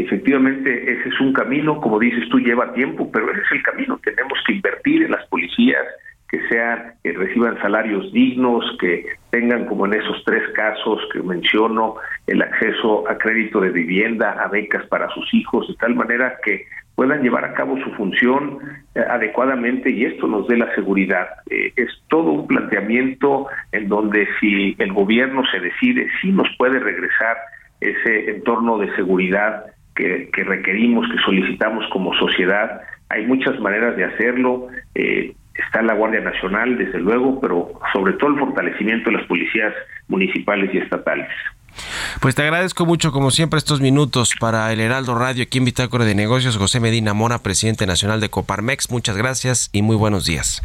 Efectivamente, 0.00 0.92
ese 0.92 1.08
es 1.08 1.20
un 1.20 1.32
camino, 1.32 1.80
como 1.80 1.98
dices 1.98 2.28
tú, 2.28 2.38
lleva 2.38 2.72
tiempo, 2.74 3.10
pero 3.10 3.30
ese 3.30 3.40
es 3.40 3.52
el 3.52 3.62
camino. 3.62 3.98
Tenemos 4.04 4.38
que 4.46 4.52
invertir 4.52 5.04
en 5.04 5.12
las 5.12 5.26
policías, 5.28 5.82
que 6.28 6.46
sean, 6.48 6.92
que 7.02 7.12
reciban 7.12 7.58
salarios 7.62 8.12
dignos, 8.12 8.76
que 8.78 9.06
tengan, 9.30 9.64
como 9.64 9.86
en 9.86 9.94
esos 9.94 10.22
tres 10.26 10.42
casos 10.54 11.00
que 11.12 11.22
menciono, 11.22 11.94
el 12.26 12.42
acceso 12.42 13.08
a 13.08 13.16
crédito 13.16 13.60
de 13.60 13.70
vivienda, 13.70 14.32
a 14.32 14.48
becas 14.48 14.86
para 14.88 15.08
sus 15.14 15.32
hijos, 15.32 15.66
de 15.66 15.74
tal 15.76 15.94
manera 15.94 16.36
que 16.44 16.66
puedan 16.94 17.22
llevar 17.22 17.46
a 17.46 17.54
cabo 17.54 17.78
su 17.82 17.90
función 17.92 18.58
eh, 18.94 19.00
adecuadamente 19.00 19.90
y 19.90 20.04
esto 20.04 20.26
nos 20.26 20.46
dé 20.46 20.58
la 20.58 20.74
seguridad. 20.74 21.28
Eh, 21.48 21.72
es 21.76 21.88
todo 22.08 22.32
un 22.32 22.46
planteamiento 22.46 23.46
en 23.72 23.88
donde 23.88 24.28
si 24.40 24.76
el 24.78 24.92
gobierno 24.92 25.42
se 25.50 25.60
decide, 25.60 26.08
sí 26.20 26.32
nos 26.32 26.48
puede 26.58 26.80
regresar 26.80 27.38
ese 27.80 28.30
entorno 28.30 28.78
de 28.78 28.94
seguridad 28.96 29.64
que, 29.96 30.44
requerimos, 30.44 31.06
que 31.10 31.18
solicitamos 31.24 31.84
como 31.92 32.14
sociedad. 32.14 32.82
Hay 33.08 33.26
muchas 33.26 33.58
maneras 33.60 33.96
de 33.96 34.04
hacerlo. 34.04 34.68
Eh, 34.94 35.34
está 35.54 35.82
la 35.82 35.94
Guardia 35.94 36.20
Nacional, 36.20 36.76
desde 36.78 37.00
luego, 37.00 37.40
pero 37.40 37.72
sobre 37.92 38.12
todo 38.14 38.30
el 38.30 38.38
fortalecimiento 38.38 39.10
de 39.10 39.16
las 39.16 39.26
policías 39.26 39.72
municipales 40.08 40.72
y 40.72 40.78
estatales. 40.78 41.28
Pues 42.20 42.34
te 42.34 42.42
agradezco 42.42 42.86
mucho, 42.86 43.12
como 43.12 43.30
siempre, 43.30 43.58
estos 43.58 43.80
minutos 43.80 44.34
para 44.40 44.72
el 44.72 44.80
Heraldo 44.80 45.14
Radio 45.14 45.42
aquí 45.42 45.58
en 45.58 45.66
Bitácora 45.66 46.04
de 46.04 46.14
Negocios. 46.14 46.56
José 46.56 46.80
Medina 46.80 47.12
Mora, 47.14 47.38
presidente 47.38 47.86
nacional 47.86 48.20
de 48.20 48.30
Coparmex. 48.30 48.90
Muchas 48.90 49.16
gracias 49.16 49.70
y 49.72 49.82
muy 49.82 49.96
buenos 49.96 50.24
días. 50.24 50.62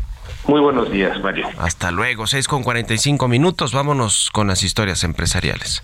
Muy 0.48 0.60
buenos 0.60 0.92
días, 0.92 1.20
Mario. 1.22 1.48
Hasta 1.60 1.92
luego, 1.92 2.28
6 2.28 2.48
con 2.48 2.64
45 2.64 3.28
minutos. 3.28 3.74
Vámonos 3.74 4.30
con 4.32 4.48
las 4.48 4.64
historias 4.64 5.04
empresariales. 5.04 5.84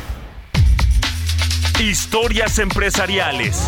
Historias 1.79 2.59
empresariales. 2.59 3.65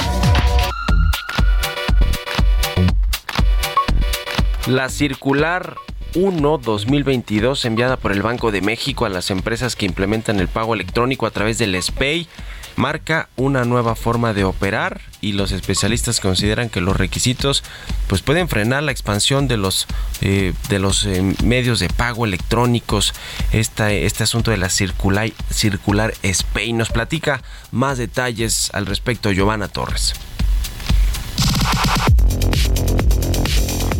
La 4.67 4.89
circular 4.89 5.75
1-2022 6.13 7.65
enviada 7.65 7.97
por 7.97 8.11
el 8.11 8.21
Banco 8.21 8.51
de 8.51 8.61
México 8.61 9.05
a 9.05 9.09
las 9.09 9.31
empresas 9.31 9.75
que 9.75 9.85
implementan 9.85 10.39
el 10.39 10.47
pago 10.47 10.73
electrónico 10.73 11.25
a 11.25 11.31
través 11.31 11.57
del 11.57 11.81
SPAY 11.81 12.27
marca 12.75 13.29
una 13.35 13.65
nueva 13.65 13.95
forma 13.95 14.33
de 14.33 14.43
operar 14.43 15.01
y 15.21 15.33
los 15.33 15.51
especialistas 15.51 16.19
consideran 16.19 16.69
que 16.69 16.81
los 16.81 16.97
requisitos 16.97 17.63
pues 18.07 18.21
pueden 18.21 18.49
frenar 18.49 18.83
la 18.83 18.91
expansión 18.91 19.47
de 19.47 19.57
los 19.57 19.87
eh, 20.21 20.53
de 20.69 20.79
los 20.79 21.05
eh, 21.05 21.21
medios 21.43 21.79
de 21.79 21.89
pago 21.89 22.25
electrónicos. 22.25 23.13
Este 23.51 24.23
asunto 24.23 24.51
de 24.51 24.57
la 24.57 24.69
circular 24.69 25.31
circular 25.49 26.13
SPAY 26.23 26.73
nos 26.73 26.89
platica 26.89 27.41
más 27.71 27.97
detalles 27.97 28.69
al 28.73 28.85
respecto 28.85 29.31
Giovanna 29.31 29.67
Torres 29.67 30.13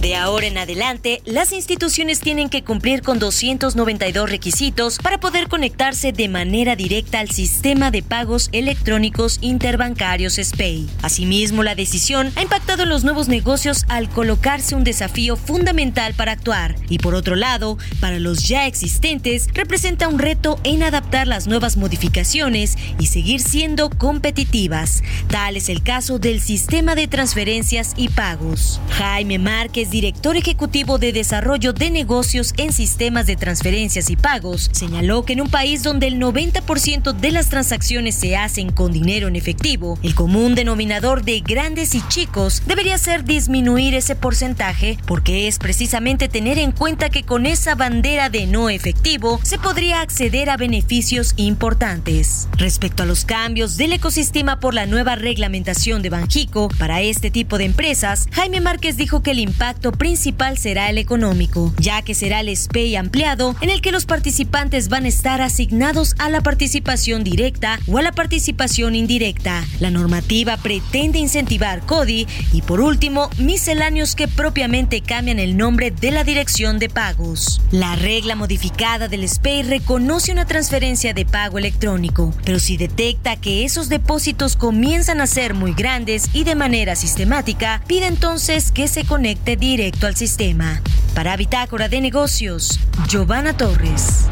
De 0.04 0.18
ahora 0.18 0.48
en 0.48 0.58
adelante, 0.58 1.22
las 1.24 1.54
instituciones 1.54 2.20
tienen 2.20 2.50
que 2.50 2.62
cumplir 2.62 3.04
con 3.04 3.20
292 3.20 4.30
requisitos 4.30 4.98
para 4.98 5.18
poder 5.18 5.48
conectarse 5.48 6.12
de 6.12 6.28
manera 6.28 6.76
directa 6.76 7.22
al 7.22 7.30
sistema 7.30 7.90
de 7.90 8.04
pagos 8.04 8.50
electrónicos 8.52 9.38
interbancarios 9.40 10.34
SPAY. 10.34 10.90
Asimismo, 11.04 11.64
la 11.64 11.76
decisión 11.76 12.34
ha 12.36 12.42
impactado 12.42 12.84
en 12.84 12.90
los 12.90 13.06
nuevos 13.06 13.30
negocios 13.30 13.86
al 13.88 14.10
colocarse 14.10 14.76
un 14.76 14.84
desafío 14.84 15.38
fundamental 15.38 16.14
para 16.16 16.34
actuar. 16.34 16.76
Y 16.90 16.98
por 16.98 17.16
otro 17.16 17.38
lado, 17.38 17.78
para 18.02 18.20
los 18.20 18.46
ya 18.46 18.68
existentes, 18.68 19.48
representa 19.54 20.10
un 20.10 20.20
reto 20.20 20.60
en 20.66 20.84
adaptar 20.84 21.28
las 21.28 21.48
nuevas 21.48 21.78
modificaciones 21.78 22.78
y 23.00 23.06
seguir 23.06 23.40
siendo 23.40 23.90
competitivas. 23.90 25.02
Tal 25.30 25.56
es 25.56 25.70
el 25.70 25.82
caso 25.82 26.20
del 26.20 26.42
sistema 26.42 26.94
de 26.94 27.08
transferencias 27.08 27.94
y 27.96 28.10
pagos. 28.10 28.82
Jaime 28.90 29.40
Márquez 29.40 29.94
ejecutivo 30.08 30.98
de 30.98 31.14
Desarrollo 31.14 31.72
de 31.72 31.90
Negocios 31.90 32.54
en 32.58 32.74
Sistemas 32.74 33.26
de 33.26 33.38
Transferencias 33.38 34.10
y 34.10 34.18
Pagos, 34.18 34.70
señaló 34.74 35.24
que 35.24 35.34
en 35.34 35.42
un 35.42 35.50
país 35.50 35.84
donde 35.84 36.08
el 36.08 36.20
90% 36.20 37.14
de 37.14 37.32
las 37.32 37.50
transacciones 37.50 38.16
se 38.16 38.36
hacen 38.36 38.72
con 38.72 38.92
dinero 38.92 39.28
en 39.28 39.36
efectivo, 39.36 39.98
el 40.04 40.16
común 40.16 40.56
denominador 40.56 41.24
de 41.24 41.40
grandes 41.40 41.96
y 41.96 42.02
chicos 42.10 42.64
debería 42.66 42.98
ser 42.98 43.24
disminuir 43.24 43.94
ese 43.94 44.16
porcentaje 44.16 44.98
porque 45.06 45.48
es 45.48 45.60
precisamente 45.60 46.28
tener 46.28 46.58
en 46.58 46.72
cuenta 46.72 47.10
que 47.10 47.24
con 47.24 47.46
esa 47.46 47.76
bandera 47.76 48.30
de 48.30 48.46
no 48.46 48.70
efectivo 48.70 49.40
se 49.44 49.58
podría 49.58 50.02
acceder 50.02 50.50
a 50.50 50.58
beneficios 50.58 51.34
importantes. 51.38 52.48
Respecto 52.58 53.04
a 53.04 53.06
los 53.06 53.26
cambios 53.26 53.78
del 53.78 53.94
ecosistema 53.94 54.60
por 54.60 54.74
la 54.74 54.86
nueva 54.86 55.16
reglamentación 55.16 56.02
de 56.02 56.10
Banjico 56.10 56.70
para 56.78 57.02
este 57.02 57.32
tipo 57.32 57.58
de 57.58 57.66
empresas, 57.66 58.28
Jaime 58.32 58.62
Márquez 58.62 58.98
dijo 58.98 59.22
que 59.22 59.32
el 59.32 59.40
impacto 59.40 59.83
principal 59.92 60.58
será 60.58 60.90
el 60.90 60.98
económico, 60.98 61.74
ya 61.78 62.02
que 62.02 62.16
será 62.16 62.40
el 62.40 62.56
SPEI 62.56 62.96
ampliado 62.96 63.56
en 63.62 63.70
el 63.70 63.82
que 63.82 63.92
los 63.92 64.06
participantes 64.06 64.90
van 64.90 65.06
a 65.06 65.10
estar 65.10 65.42
asignados 65.42 66.16
a 66.18 66.30
la 66.30 66.42
participación 66.42 67.24
directa 67.24 67.80
o 67.88 67.98
a 67.98 68.02
la 68.02 68.12
participación 68.12 68.96
indirecta. 68.96 69.66
La 69.80 69.92
normativa 69.92 70.58
pretende 70.58 71.20
incentivar 71.20 71.82
CODI 71.86 72.28
y 72.54 72.62
por 72.62 72.82
último, 72.82 73.30
misceláneos 73.38 74.16
que 74.16 74.28
propiamente 74.28 75.02
cambian 75.02 75.40
el 75.40 75.58
nombre 75.58 75.92
de 75.92 76.12
la 76.12 76.24
dirección 76.24 76.80
de 76.80 76.90
pagos. 76.90 77.62
La 77.72 77.96
regla 77.96 78.36
modificada 78.36 79.08
del 79.08 79.28
SPEI 79.28 79.64
reconoce 79.64 80.32
una 80.32 80.46
transferencia 80.46 81.14
de 81.14 81.26
pago 81.26 81.58
electrónico, 81.58 82.34
pero 82.46 82.60
si 82.60 82.78
detecta 82.78 83.36
que 83.36 83.66
esos 83.66 83.90
depósitos 83.90 84.56
comienzan 84.56 85.20
a 85.22 85.28
ser 85.28 85.54
muy 85.54 85.74
grandes 85.74 86.30
y 86.34 86.46
de 86.46 86.56
manera 86.56 86.96
sistemática, 86.96 87.84
pide 87.88 88.08
entonces 88.08 88.72
que 88.72 88.88
se 88.88 89.04
conecte 89.04 89.58
directamente 89.58 89.73
directo 89.76 90.06
al 90.06 90.16
sistema. 90.16 90.84
Para 91.16 91.36
Bitácora 91.36 91.90
de 91.90 92.00
Negocios, 92.00 92.80
Giovanna 93.08 93.58
Torres. 93.58 94.28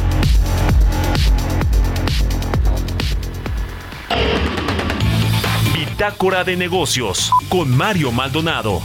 Bitácora 5.74 6.44
de 6.44 6.56
Negocios 6.58 7.32
con 7.50 7.76
Mario 7.76 8.12
Maldonado. 8.12 8.84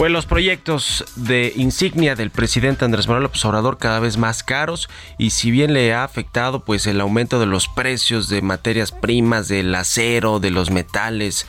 Pues 0.00 0.10
los 0.10 0.24
proyectos 0.24 1.04
de 1.14 1.52
insignia 1.56 2.14
del 2.16 2.30
presidente 2.30 2.86
Andrés 2.86 3.06
Manuel 3.06 3.24
López 3.24 3.44
Obrador 3.44 3.76
cada 3.76 4.00
vez 4.00 4.16
más 4.16 4.42
caros 4.42 4.88
y 5.18 5.28
si 5.28 5.50
bien 5.50 5.74
le 5.74 5.92
ha 5.92 6.04
afectado 6.04 6.64
pues 6.64 6.86
el 6.86 7.02
aumento 7.02 7.38
de 7.38 7.44
los 7.44 7.68
precios 7.68 8.30
de 8.30 8.40
materias 8.40 8.92
primas, 8.92 9.48
del 9.48 9.74
acero, 9.74 10.40
de 10.40 10.50
los 10.52 10.70
metales 10.70 11.46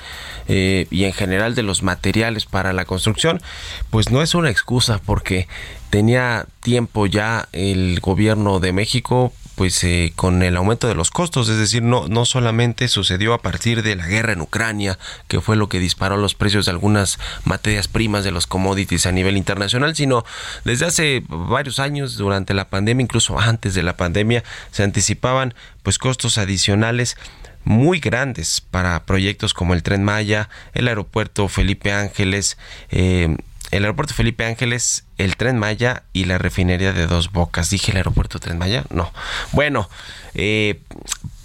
eh, 0.49 0.85
y 0.91 1.05
en 1.05 1.13
general 1.13 1.55
de 1.55 1.63
los 1.63 1.81
materiales 1.81 2.45
para 2.45 2.73
la 2.73 2.83
construcción, 2.83 3.41
pues 3.89 4.11
no 4.11 4.21
es 4.21 4.35
una 4.35 4.49
excusa 4.49 4.99
porque 5.05 5.47
tenía 5.89 6.45
tiempo 6.59 7.05
ya 7.05 7.47
el 7.53 8.01
gobierno 8.01 8.59
de 8.59 8.73
México 8.73 9.31
pues 9.61 9.83
eh, 9.83 10.11
con 10.15 10.41
el 10.41 10.57
aumento 10.57 10.87
de 10.87 10.95
los 10.95 11.11
costos, 11.11 11.47
es 11.47 11.59
decir, 11.59 11.83
no, 11.83 12.07
no 12.07 12.25
solamente 12.25 12.87
sucedió 12.87 13.35
a 13.35 13.43
partir 13.43 13.83
de 13.83 13.95
la 13.95 14.07
guerra 14.07 14.33
en 14.33 14.41
Ucrania, 14.41 14.97
que 15.27 15.39
fue 15.39 15.55
lo 15.55 15.69
que 15.69 15.77
disparó 15.77 16.17
los 16.17 16.33
precios 16.33 16.65
de 16.65 16.71
algunas 16.71 17.19
materias 17.43 17.87
primas 17.87 18.23
de 18.23 18.31
los 18.31 18.47
commodities 18.47 19.05
a 19.05 19.11
nivel 19.11 19.37
internacional, 19.37 19.95
sino 19.95 20.25
desde 20.65 20.87
hace 20.87 21.23
varios 21.27 21.77
años, 21.77 22.17
durante 22.17 22.55
la 22.55 22.71
pandemia, 22.71 23.03
incluso 23.03 23.39
antes 23.39 23.75
de 23.75 23.83
la 23.83 23.95
pandemia, 23.97 24.43
se 24.71 24.81
anticipaban 24.81 25.53
pues 25.83 25.99
costos 25.99 26.39
adicionales 26.39 27.15
muy 27.63 27.99
grandes 27.99 28.61
para 28.61 29.03
proyectos 29.03 29.53
como 29.53 29.75
el 29.75 29.83
Tren 29.83 30.03
Maya, 30.03 30.49
el 30.73 30.87
aeropuerto 30.87 31.47
Felipe 31.49 31.91
Ángeles, 31.91 32.57
eh, 32.89 33.37
el 33.71 33.83
aeropuerto 33.83 34.13
Felipe 34.13 34.45
Ángeles, 34.45 35.05
el 35.17 35.37
tren 35.37 35.57
Maya 35.57 36.03
y 36.13 36.25
la 36.25 36.37
refinería 36.37 36.91
de 36.93 37.07
Dos 37.07 37.31
Bocas. 37.31 37.69
¿Dije 37.69 37.91
el 37.91 37.97
aeropuerto 37.97 38.39
Tren 38.39 38.57
Maya? 38.57 38.83
No. 38.89 39.11
Bueno, 39.53 39.89
eh, 40.33 40.81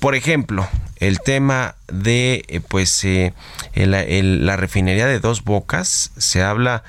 por 0.00 0.14
ejemplo, 0.14 0.68
el 0.96 1.20
tema 1.20 1.76
de 1.86 2.44
eh, 2.48 2.60
pues 2.60 3.04
eh, 3.04 3.32
la 3.74 4.56
refinería 4.56 5.06
de 5.06 5.20
Dos 5.20 5.44
Bocas 5.44 6.10
se 6.16 6.42
habla 6.42 6.82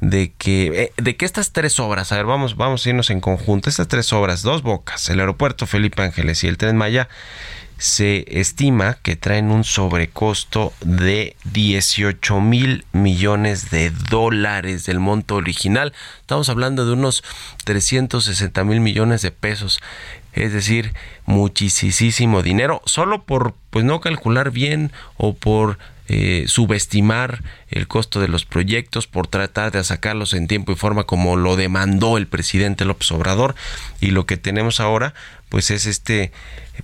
de 0.00 0.32
que 0.32 0.92
de 0.96 1.16
que 1.16 1.24
estas 1.24 1.52
tres 1.52 1.80
obras, 1.80 2.12
a 2.12 2.16
ver, 2.16 2.26
vamos 2.26 2.56
vamos 2.56 2.84
a 2.84 2.88
irnos 2.88 3.10
en 3.10 3.20
conjunto, 3.20 3.70
estas 3.70 3.88
tres 3.88 4.12
obras, 4.12 4.42
Dos 4.42 4.62
Bocas, 4.62 5.08
el 5.08 5.18
aeropuerto 5.18 5.66
Felipe 5.66 6.02
Ángeles 6.02 6.44
y 6.44 6.48
el 6.48 6.58
tren 6.58 6.76
Maya 6.76 7.08
se 7.78 8.24
estima 8.28 8.98
que 9.02 9.16
traen 9.16 9.50
un 9.50 9.64
sobrecosto 9.64 10.72
de 10.80 11.36
18 11.44 12.40
mil 12.40 12.84
millones 12.92 13.70
de 13.70 13.90
dólares 13.90 14.86
del 14.86 15.00
monto 15.00 15.36
original. 15.36 15.92
Estamos 16.20 16.48
hablando 16.48 16.86
de 16.86 16.92
unos 16.92 17.24
360 17.64 18.64
mil 18.64 18.80
millones 18.80 19.22
de 19.22 19.30
pesos. 19.30 19.80
Es 20.32 20.52
decir, 20.52 20.94
muchísimo 21.26 22.42
dinero, 22.42 22.82
solo 22.86 23.22
por 23.22 23.54
pues 23.70 23.84
no 23.84 24.00
calcular 24.00 24.50
bien 24.50 24.92
o 25.16 25.34
por 25.34 25.78
eh, 26.08 26.44
subestimar 26.48 27.42
el 27.70 27.88
costo 27.88 28.20
de 28.20 28.28
los 28.28 28.44
proyectos, 28.44 29.06
por 29.06 29.26
tratar 29.26 29.72
de 29.72 29.82
sacarlos 29.84 30.34
en 30.34 30.46
tiempo 30.46 30.72
y 30.72 30.76
forma 30.76 31.04
como 31.04 31.36
lo 31.36 31.56
demandó 31.56 32.18
el 32.18 32.26
presidente 32.26 32.84
López 32.84 33.10
Obrador. 33.12 33.54
Y 34.00 34.10
lo 34.10 34.26
que 34.26 34.36
tenemos 34.36 34.80
ahora, 34.80 35.14
pues 35.48 35.70
es 35.70 35.86
este 35.86 36.32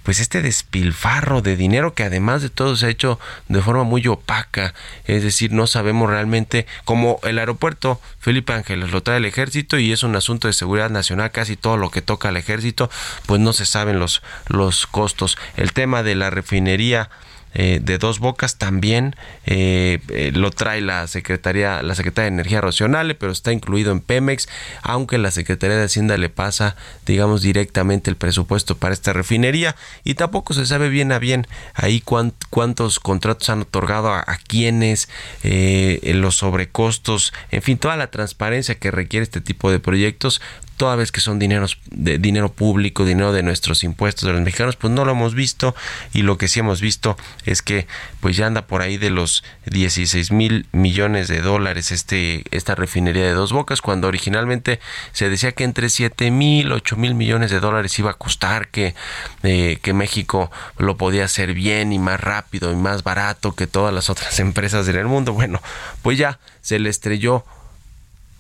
pues 0.05 0.21
este 0.21 0.41
despilfarro 0.41 1.43
de 1.43 1.57
dinero 1.57 1.95
que 1.95 2.05
además 2.05 2.43
de 2.43 2.49
todo 2.49 2.77
se 2.77 2.87
ha 2.87 2.91
hecho 2.91 3.19
de 3.49 3.61
forma 3.61 3.83
muy 3.83 4.07
opaca, 4.07 4.73
es 5.05 5.23
decir, 5.23 5.53
no 5.53 5.67
sabemos 5.67 6.09
realmente 6.09 6.67
como 6.85 7.19
el 7.25 7.39
aeropuerto 7.39 8.01
Felipe 8.21 8.53
Ángeles 8.53 8.93
lo 8.93 9.03
trae 9.03 9.17
el 9.17 9.25
ejército 9.25 9.79
y 9.79 9.93
es 9.93 10.05
un 10.05 10.15
asunto 10.15 10.47
de 10.47 10.55
seguridad 10.55 10.91
nacional, 10.91 11.33
casi 11.33 11.57
todo 11.57 11.77
lo 11.77 11.91
que 11.91 12.03
toca 12.03 12.29
al 12.29 12.37
ejército, 12.37 12.89
pues 13.27 13.41
no 13.41 13.53
se 13.53 13.67
saben 13.67 13.99
los 13.99 14.23
los 14.47 14.87
costos. 14.87 15.37
El 15.57 15.73
tema 15.73 16.03
de 16.03 16.15
la 16.15 16.31
refinería 16.31 17.11
eh, 17.55 17.81
de 17.83 17.99
dos 17.99 18.21
bocas 18.21 18.57
también 18.57 19.17
eh, 19.45 19.99
eh, 20.09 20.31
lo 20.33 20.51
trae 20.51 20.81
la 20.81 21.07
Secretaría, 21.09 21.83
la 21.83 21.95
Secretaría 21.95 22.31
de 22.31 22.35
Energía 22.35 22.61
Racional, 22.61 23.17
pero 23.17 23.33
está 23.33 23.53
incluido 23.53 23.91
en 23.91 24.01
Pemex, 24.01 24.49
aunque 24.83 25.19
la 25.19 25.31
Secretaría 25.31 25.77
de 25.77 25.85
Hacienda 25.85 26.17
le 26.17 26.29
pasa, 26.29 26.77
digamos, 27.07 27.43
directamente 27.43 28.09
el 28.09 28.17
presupuesto 28.17 28.77
para 28.77 28.95
esta 28.95 29.13
refinería 29.13 29.75
y 30.05 30.15
tampoco 30.15 30.55
se 30.55 30.67
sabe 30.67 30.89
bien 30.89 31.11
a 31.13 31.19
bien 31.19 31.47
ahí 31.75 32.01
cuántos 32.01 33.01
contratos 33.01 33.51
han 33.51 33.63
otorgado 33.63 34.11
a, 34.11 34.21
a 34.21 34.37
quienes, 34.37 35.09
los 35.43 36.37
sobrecostos, 36.37 37.33
en 37.51 37.63
fin, 37.63 37.79
toda 37.79 37.97
la 37.97 38.11
transparencia 38.11 38.77
que 38.77 38.91
requiere 38.91 39.25
este 39.25 39.41
tipo 39.41 39.71
de 39.71 39.81
proyectos 39.81 40.41
toda 40.81 40.97
vez 40.97 41.13
que 41.13 41.21
son 41.21 41.39
dineros 41.39 41.77
de 41.91 42.17
dinero 42.17 42.51
público, 42.51 43.05
dinero 43.05 43.35
de 43.35 43.43
nuestros 43.43 43.85
impuestos 43.85 44.27
de 44.27 44.33
los 44.33 44.41
mexicanos, 44.41 44.77
pues 44.77 44.91
no 44.91 45.05
lo 45.05 45.13
hemos 45.13 45.35
visto. 45.35 45.75
Y 46.15 46.23
lo 46.23 46.39
que 46.39 46.49
sí 46.49 46.61
hemos 46.61 46.81
visto 46.81 47.19
es 47.45 47.61
que 47.61 47.87
pues 48.21 48.35
ya 48.35 48.47
anda 48.47 48.67
por 48.67 48.81
ahí 48.81 48.97
de 48.97 49.11
los 49.11 49.45
16 49.67 50.33
mil 50.33 50.65
millones 50.73 51.29
de 51.29 51.43
dólares 51.43 51.93
este 51.93 52.45
esta 52.51 52.75
refinería 52.75 53.25
de 53.25 53.33
Dos 53.33 53.53
Bocas 53.53 53.83
cuando 53.83 54.09
originalmente 54.09 54.81
se 55.13 55.29
decía 55.29 55.53
que 55.53 55.65
entre 55.65 55.91
7 55.91 56.31
mil 56.31 56.73
8 56.73 56.97
mil 56.97 57.15
millones 57.15 57.51
de 57.51 57.61
dólares 57.61 57.99
iba 57.99 58.13
a 58.13 58.15
costar 58.15 58.69
que 58.69 58.95
eh, 59.43 59.81
que 59.83 59.93
México 59.93 60.51
lo 60.79 60.97
podía 60.97 61.27
hacer 61.27 61.53
bien 61.53 61.93
y 61.93 61.99
más 61.99 62.19
rápido 62.19 62.73
y 62.73 62.77
más 62.77 63.03
barato 63.03 63.55
que 63.55 63.67
todas 63.67 63.93
las 63.93 64.09
otras 64.09 64.41
empresas 64.41 64.89
en 64.89 64.97
el 64.97 65.09
mundo. 65.09 65.35
Bueno 65.35 65.61
pues 66.01 66.17
ya 66.17 66.39
se 66.63 66.79
le 66.79 66.89
estrelló 66.89 67.45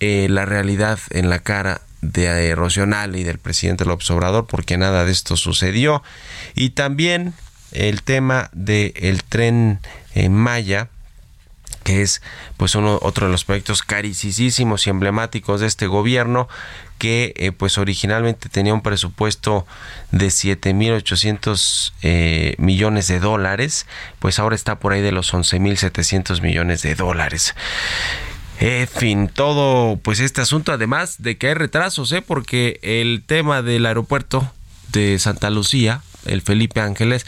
eh, 0.00 0.28
la 0.30 0.46
realidad 0.46 0.98
en 1.10 1.28
la 1.28 1.40
cara 1.40 1.82
de 2.00 2.54
Rocional 2.54 3.16
y 3.16 3.24
del 3.24 3.38
presidente 3.38 3.84
López 3.84 4.10
Obrador, 4.10 4.46
porque 4.46 4.78
nada 4.78 5.04
de 5.04 5.12
esto 5.12 5.36
sucedió. 5.36 6.02
Y 6.54 6.70
también 6.70 7.34
el 7.72 8.02
tema 8.02 8.50
del 8.52 9.22
tren 9.24 9.80
en 10.14 10.34
Maya, 10.34 10.88
que 11.84 12.02
es 12.02 12.20
pues 12.56 12.74
uno 12.74 12.98
otro 13.02 13.26
de 13.26 13.32
los 13.32 13.44
proyectos 13.44 13.82
carísimos 13.82 14.86
y 14.86 14.90
emblemáticos 14.90 15.60
de 15.60 15.66
este 15.66 15.86
gobierno 15.86 16.48
que 16.98 17.32
eh, 17.36 17.52
pues 17.52 17.78
originalmente 17.78 18.50
tenía 18.50 18.74
un 18.74 18.82
presupuesto 18.82 19.66
de 20.10 20.26
7.800 20.26 21.92
eh, 22.02 22.54
millones 22.58 23.08
de 23.08 23.20
dólares, 23.20 23.86
pues 24.18 24.38
ahora 24.38 24.54
está 24.54 24.78
por 24.78 24.92
ahí 24.92 25.00
de 25.00 25.10
los 25.10 25.32
11.700 25.32 26.42
millones 26.42 26.82
de 26.82 26.94
dólares. 26.94 27.54
En 28.60 28.86
fin, 28.86 29.28
todo 29.28 29.96
pues 29.96 30.20
este 30.20 30.42
asunto 30.42 30.70
además 30.70 31.22
de 31.22 31.38
que 31.38 31.48
hay 31.48 31.54
retrasos, 31.54 32.12
¿eh? 32.12 32.20
porque 32.20 32.78
el 32.82 33.22
tema 33.26 33.62
del 33.62 33.86
aeropuerto 33.86 34.52
de 34.92 35.18
Santa 35.18 35.48
Lucía, 35.48 36.02
el 36.26 36.42
Felipe 36.42 36.82
Ángeles, 36.82 37.24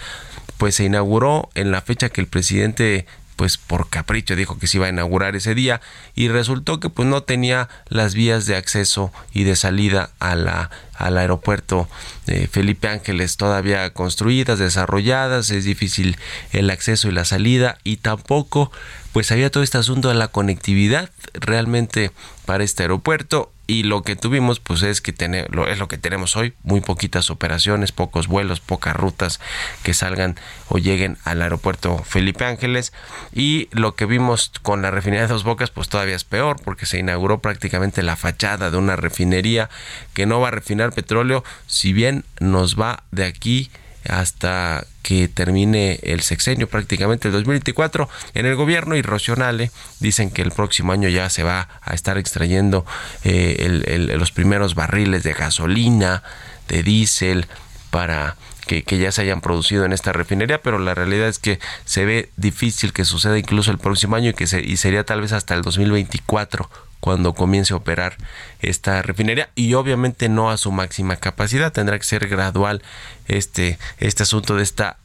pues 0.58 0.74
se 0.74 0.84
inauguró 0.84 1.48
en 1.54 1.70
la 1.70 1.80
fecha 1.80 2.10
que 2.10 2.20
el 2.20 2.26
presidente 2.26 3.06
pues 3.42 3.56
por 3.58 3.88
capricho 3.88 4.36
dijo 4.36 4.56
que 4.56 4.68
se 4.68 4.76
iba 4.76 4.86
a 4.86 4.90
inaugurar 4.90 5.34
ese 5.34 5.56
día 5.56 5.80
y 6.14 6.28
resultó 6.28 6.78
que 6.78 6.90
pues 6.90 7.08
no 7.08 7.24
tenía 7.24 7.68
las 7.88 8.14
vías 8.14 8.46
de 8.46 8.54
acceso 8.54 9.10
y 9.32 9.42
de 9.42 9.56
salida 9.56 10.10
a 10.20 10.36
la 10.36 10.70
al 10.94 11.18
aeropuerto 11.18 11.88
de 12.26 12.46
Felipe 12.46 12.86
Ángeles 12.86 13.36
todavía 13.36 13.92
construidas, 13.92 14.60
desarrolladas, 14.60 15.50
es 15.50 15.64
difícil 15.64 16.18
el 16.52 16.70
acceso 16.70 17.08
y 17.08 17.10
la 17.10 17.24
salida 17.24 17.78
y 17.82 17.96
tampoco 17.96 18.70
pues 19.12 19.32
había 19.32 19.50
todo 19.50 19.64
este 19.64 19.78
asunto 19.78 20.08
de 20.08 20.14
la 20.14 20.28
conectividad 20.28 21.10
realmente 21.34 22.12
para 22.46 22.62
este 22.62 22.84
aeropuerto 22.84 23.51
y 23.66 23.84
lo 23.84 24.02
que 24.02 24.16
tuvimos 24.16 24.60
pues 24.60 24.82
es 24.82 25.00
que 25.00 25.12
tener, 25.12 25.48
es 25.68 25.78
lo 25.78 25.88
que 25.88 25.98
tenemos 25.98 26.36
hoy, 26.36 26.54
muy 26.62 26.80
poquitas 26.80 27.30
operaciones, 27.30 27.92
pocos 27.92 28.26
vuelos, 28.26 28.60
pocas 28.60 28.94
rutas 28.94 29.40
que 29.82 29.94
salgan 29.94 30.36
o 30.68 30.78
lleguen 30.78 31.16
al 31.24 31.42
aeropuerto 31.42 31.98
Felipe 31.98 32.44
Ángeles. 32.44 32.92
Y 33.32 33.68
lo 33.70 33.94
que 33.94 34.06
vimos 34.06 34.50
con 34.62 34.82
la 34.82 34.90
refinería 34.90 35.22
de 35.22 35.32
Dos 35.32 35.44
Bocas 35.44 35.70
pues 35.70 35.88
todavía 35.88 36.16
es 36.16 36.24
peor 36.24 36.60
porque 36.62 36.86
se 36.86 36.98
inauguró 36.98 37.38
prácticamente 37.38 38.02
la 38.02 38.16
fachada 38.16 38.70
de 38.70 38.76
una 38.76 38.96
refinería 38.96 39.70
que 40.12 40.26
no 40.26 40.40
va 40.40 40.48
a 40.48 40.52
refinar 40.52 40.92
petróleo, 40.92 41.44
si 41.66 41.92
bien 41.92 42.24
nos 42.40 42.78
va 42.78 43.04
de 43.10 43.24
aquí 43.24 43.70
hasta 44.08 44.86
que 45.02 45.28
termine 45.28 45.98
el 46.02 46.20
sexenio 46.20 46.68
prácticamente 46.68 47.28
el 47.28 47.32
2024 47.32 48.08
en 48.34 48.46
el 48.46 48.54
gobierno 48.54 48.96
y 48.96 49.02
Rocionale 49.02 49.70
dicen 50.00 50.30
que 50.30 50.42
el 50.42 50.52
próximo 50.52 50.92
año 50.92 51.08
ya 51.08 51.28
se 51.28 51.42
va 51.42 51.68
a 51.82 51.94
estar 51.94 52.18
extrayendo 52.18 52.86
eh, 53.24 54.08
los 54.16 54.30
primeros 54.30 54.74
barriles 54.74 55.22
de 55.22 55.32
gasolina 55.32 56.22
de 56.68 56.82
diésel 56.82 57.46
para 57.90 58.36
que, 58.66 58.84
que, 58.84 58.98
ya 58.98 59.10
se 59.12 59.22
hayan 59.22 59.40
producido 59.40 59.84
en 59.84 59.92
esta 59.92 60.12
refinería, 60.12 60.62
pero 60.62 60.78
la 60.78 60.94
realidad 60.94 61.28
es 61.28 61.38
que 61.38 61.58
se 61.84 62.04
ve 62.04 62.30
difícil 62.36 62.92
que 62.92 63.04
suceda 63.04 63.36
incluso 63.36 63.70
el 63.70 63.78
próximo 63.78 64.16
año 64.16 64.30
y 64.30 64.34
que 64.34 64.46
se, 64.46 64.62
y 64.62 64.76
sería 64.76 65.04
tal 65.04 65.20
vez 65.20 65.32
hasta 65.32 65.54
el 65.54 65.62
2024 65.62 66.70
cuando 67.02 67.34
comience 67.34 67.74
a 67.74 67.78
operar 67.78 68.16
esta 68.60 69.02
refinería 69.02 69.50
y 69.56 69.74
obviamente 69.74 70.28
no 70.28 70.50
a 70.50 70.56
su 70.56 70.70
máxima 70.70 71.16
capacidad, 71.16 71.72
tendrá 71.72 71.98
que 71.98 72.04
ser 72.04 72.28
gradual 72.28 72.80
este, 73.26 73.76
este 73.98 74.22
asunto 74.22 74.54
de 74.54 74.62
esta 74.62 74.98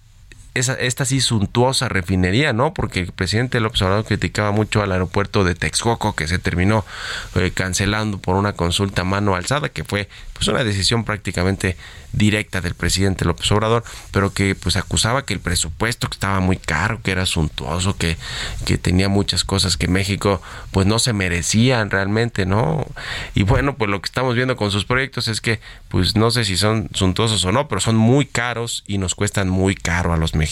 esa, 0.57 0.73
esta 0.73 1.05
sí 1.05 1.21
suntuosa 1.21 1.89
refinería, 1.89 2.53
¿no? 2.53 2.73
Porque 2.73 3.01
el 3.01 3.11
presidente 3.11 3.59
López 3.59 3.81
Obrador 3.81 4.05
criticaba 4.05 4.51
mucho 4.51 4.81
al 4.81 4.91
aeropuerto 4.91 5.43
de 5.43 5.55
Texcoco 5.55 6.15
que 6.15 6.27
se 6.27 6.39
terminó 6.39 6.85
eh, 7.35 7.51
cancelando 7.53 8.17
por 8.17 8.35
una 8.35 8.53
consulta 8.53 9.03
mano 9.03 9.35
alzada, 9.35 9.69
que 9.69 9.83
fue 9.83 10.09
pues 10.33 10.47
una 10.47 10.63
decisión 10.63 11.03
prácticamente 11.03 11.77
directa 12.13 12.61
del 12.61 12.73
presidente 12.73 13.25
López 13.25 13.51
Obrador, 13.51 13.83
pero 14.11 14.33
que 14.33 14.55
pues 14.55 14.77
acusaba 14.77 15.25
que 15.25 15.33
el 15.33 15.39
presupuesto 15.39 16.07
que 16.07 16.15
estaba 16.15 16.39
muy 16.39 16.57
caro, 16.57 17.01
que 17.01 17.11
era 17.11 17.25
suntuoso, 17.25 17.95
que, 17.97 18.17
que 18.65 18.77
tenía 18.77 19.09
muchas 19.09 19.43
cosas 19.43 19.77
que 19.77 19.87
México 19.87 20.41
pues 20.71 20.87
no 20.87 20.99
se 20.99 21.13
merecían 21.13 21.89
realmente, 21.89 22.45
¿no? 22.45 22.85
Y 23.35 23.43
bueno, 23.43 23.75
pues 23.75 23.89
lo 23.89 24.01
que 24.01 24.07
estamos 24.07 24.35
viendo 24.35 24.55
con 24.55 24.71
sus 24.71 24.85
proyectos 24.85 25.27
es 25.27 25.41
que 25.41 25.59
pues 25.89 26.15
no 26.15 26.31
sé 26.31 26.45
si 26.45 26.57
son 26.57 26.89
suntuosos 26.93 27.43
o 27.45 27.51
no, 27.51 27.67
pero 27.67 27.81
son 27.81 27.95
muy 27.95 28.25
caros 28.25 28.83
y 28.87 28.97
nos 28.97 29.15
cuestan 29.15 29.49
muy 29.49 29.75
caro 29.75 30.13
a 30.13 30.17
los 30.17 30.33
mexicanos. 30.33 30.46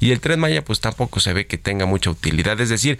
Y 0.00 0.12
el 0.12 0.20
Tren 0.20 0.40
Maya 0.40 0.64
pues 0.64 0.80
tampoco 0.80 1.20
se 1.20 1.32
ve 1.32 1.46
que 1.46 1.58
tenga 1.58 1.86
mucha 1.86 2.10
utilidad, 2.10 2.60
es 2.60 2.68
decir, 2.68 2.98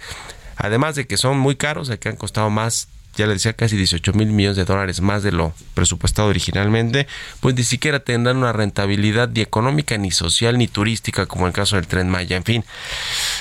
además 0.55 0.95
de 0.95 1.07
que 1.07 1.17
son 1.17 1.37
muy 1.37 1.55
caros, 1.55 1.87
de 1.87 1.99
que 1.99 2.09
han 2.09 2.15
costado 2.15 2.49
más 2.49 2.89
ya 3.17 3.25
le 3.25 3.33
decía 3.33 3.53
casi 3.53 3.75
18 3.75 4.13
mil 4.13 4.27
millones 4.27 4.57
de 4.57 4.65
dólares 4.65 5.01
más 5.01 5.23
de 5.23 5.31
lo 5.31 5.53
presupuestado 5.73 6.29
originalmente, 6.29 7.07
pues 7.39 7.55
ni 7.55 7.63
siquiera 7.63 7.99
tendrán 7.99 8.37
una 8.37 8.53
rentabilidad 8.53 9.29
ni 9.29 9.41
económica, 9.41 9.97
ni 9.97 10.11
social, 10.11 10.57
ni 10.57 10.67
turística, 10.67 11.25
como 11.25 11.47
el 11.47 11.53
caso 11.53 11.75
del 11.75 11.87
tren 11.87 12.09
Maya. 12.09 12.37
En 12.37 12.43
fin, 12.43 12.63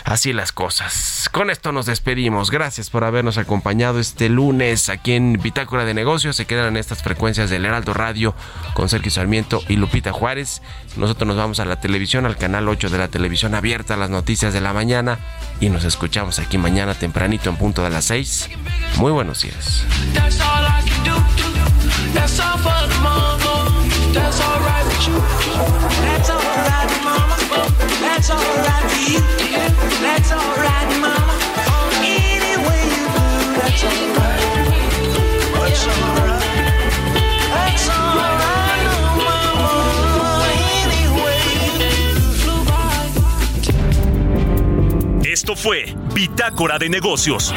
así 0.05 0.33
las 0.33 0.53
cosas. 0.53 1.29
Con 1.31 1.51
esto 1.51 1.73
nos 1.73 1.87
despedimos. 1.87 2.51
Gracias 2.51 2.89
por 2.89 3.05
habernos 3.05 3.37
acompañado 3.37 4.01
este 4.01 4.29
lunes 4.31 4.89
aquí 4.89 5.13
en 5.13 5.35
Bitácora 5.43 5.85
de 5.85 5.93
Negocios. 5.93 6.37
Se 6.37 6.47
quedan 6.47 6.69
en 6.69 6.77
estas 6.79 7.03
frecuencias 7.03 7.51
del 7.51 7.67
Heraldo 7.67 7.93
Radio 7.93 8.35
con 8.73 8.89
Sergio 8.89 9.11
Sarmiento 9.11 9.63
y 9.69 9.77
Lupita 9.77 10.13
Juárez. 10.13 10.63
Nosotros 10.97 11.29
nos 11.29 11.37
vamos 11.37 11.61
a 11.61 11.67
la 11.67 11.81
televisión, 11.81 12.25
al 12.25 12.39
canal 12.39 12.69
8 12.69 12.89
de 12.89 12.99
la 12.99 13.09
televisión 13.09 13.55
abierta, 13.55 13.97
las 13.99 14.09
noticias 14.09 14.55
de 14.55 14.63
la 14.63 14.73
mañana. 14.73 15.19
Y 15.61 15.69
nos 15.69 15.85
escuchamos 15.85 16.39
aquí 16.39 16.57
mañana 16.57 16.95
tempranito 16.95 17.51
en 17.51 17.57
punto 17.57 17.83
de 17.83 17.91
las 17.91 18.07
6. 18.07 18.49
Muy 18.97 19.13
buenos 19.13 19.43
días. 19.43 19.66
That's 20.15 20.41
all 20.41 20.65
I 20.65 20.81
can 20.87 21.01
do. 21.05 21.17
That's 22.13 22.39
all 22.41 22.59
for 22.59 22.87
the 22.89 22.99
moment. 23.03 24.15
That's 24.15 24.41
all 24.41 24.61
right 24.61 24.85
with 24.87 25.07
you. 25.09 25.17
That's 26.07 26.31
all 26.31 26.41
right, 26.41 26.91
mama. 27.05 27.37
That's 28.01 28.31
all 28.31 28.57
right 28.67 28.85
with 28.85 29.11
you. 29.13 29.21
That's 30.03 30.31
all 30.33 30.57
right, 30.57 30.89
mama. 31.01 31.35
Any 32.03 32.57
way 32.67 32.83
you 32.95 33.05
do, 33.15 33.25
that's 33.61 33.83
all 33.85 33.91
right. 34.17 34.41
That's 35.55 35.87
all 35.87 36.15
right. 36.17 36.41
That's 37.55 37.89
all 37.89 38.17
right, 38.17 38.87
mama. 39.27 39.73
Any 40.83 41.05
way 41.23 41.47
Esto 45.33 45.55
fue 45.57 45.95
Bitácora 46.15 46.79
de 46.79 46.89
Negocios 46.89 47.53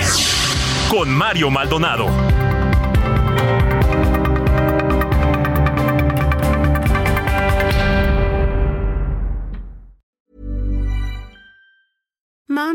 con 0.90 1.08
Mario 1.08 1.52
Maldonado. 1.52 2.59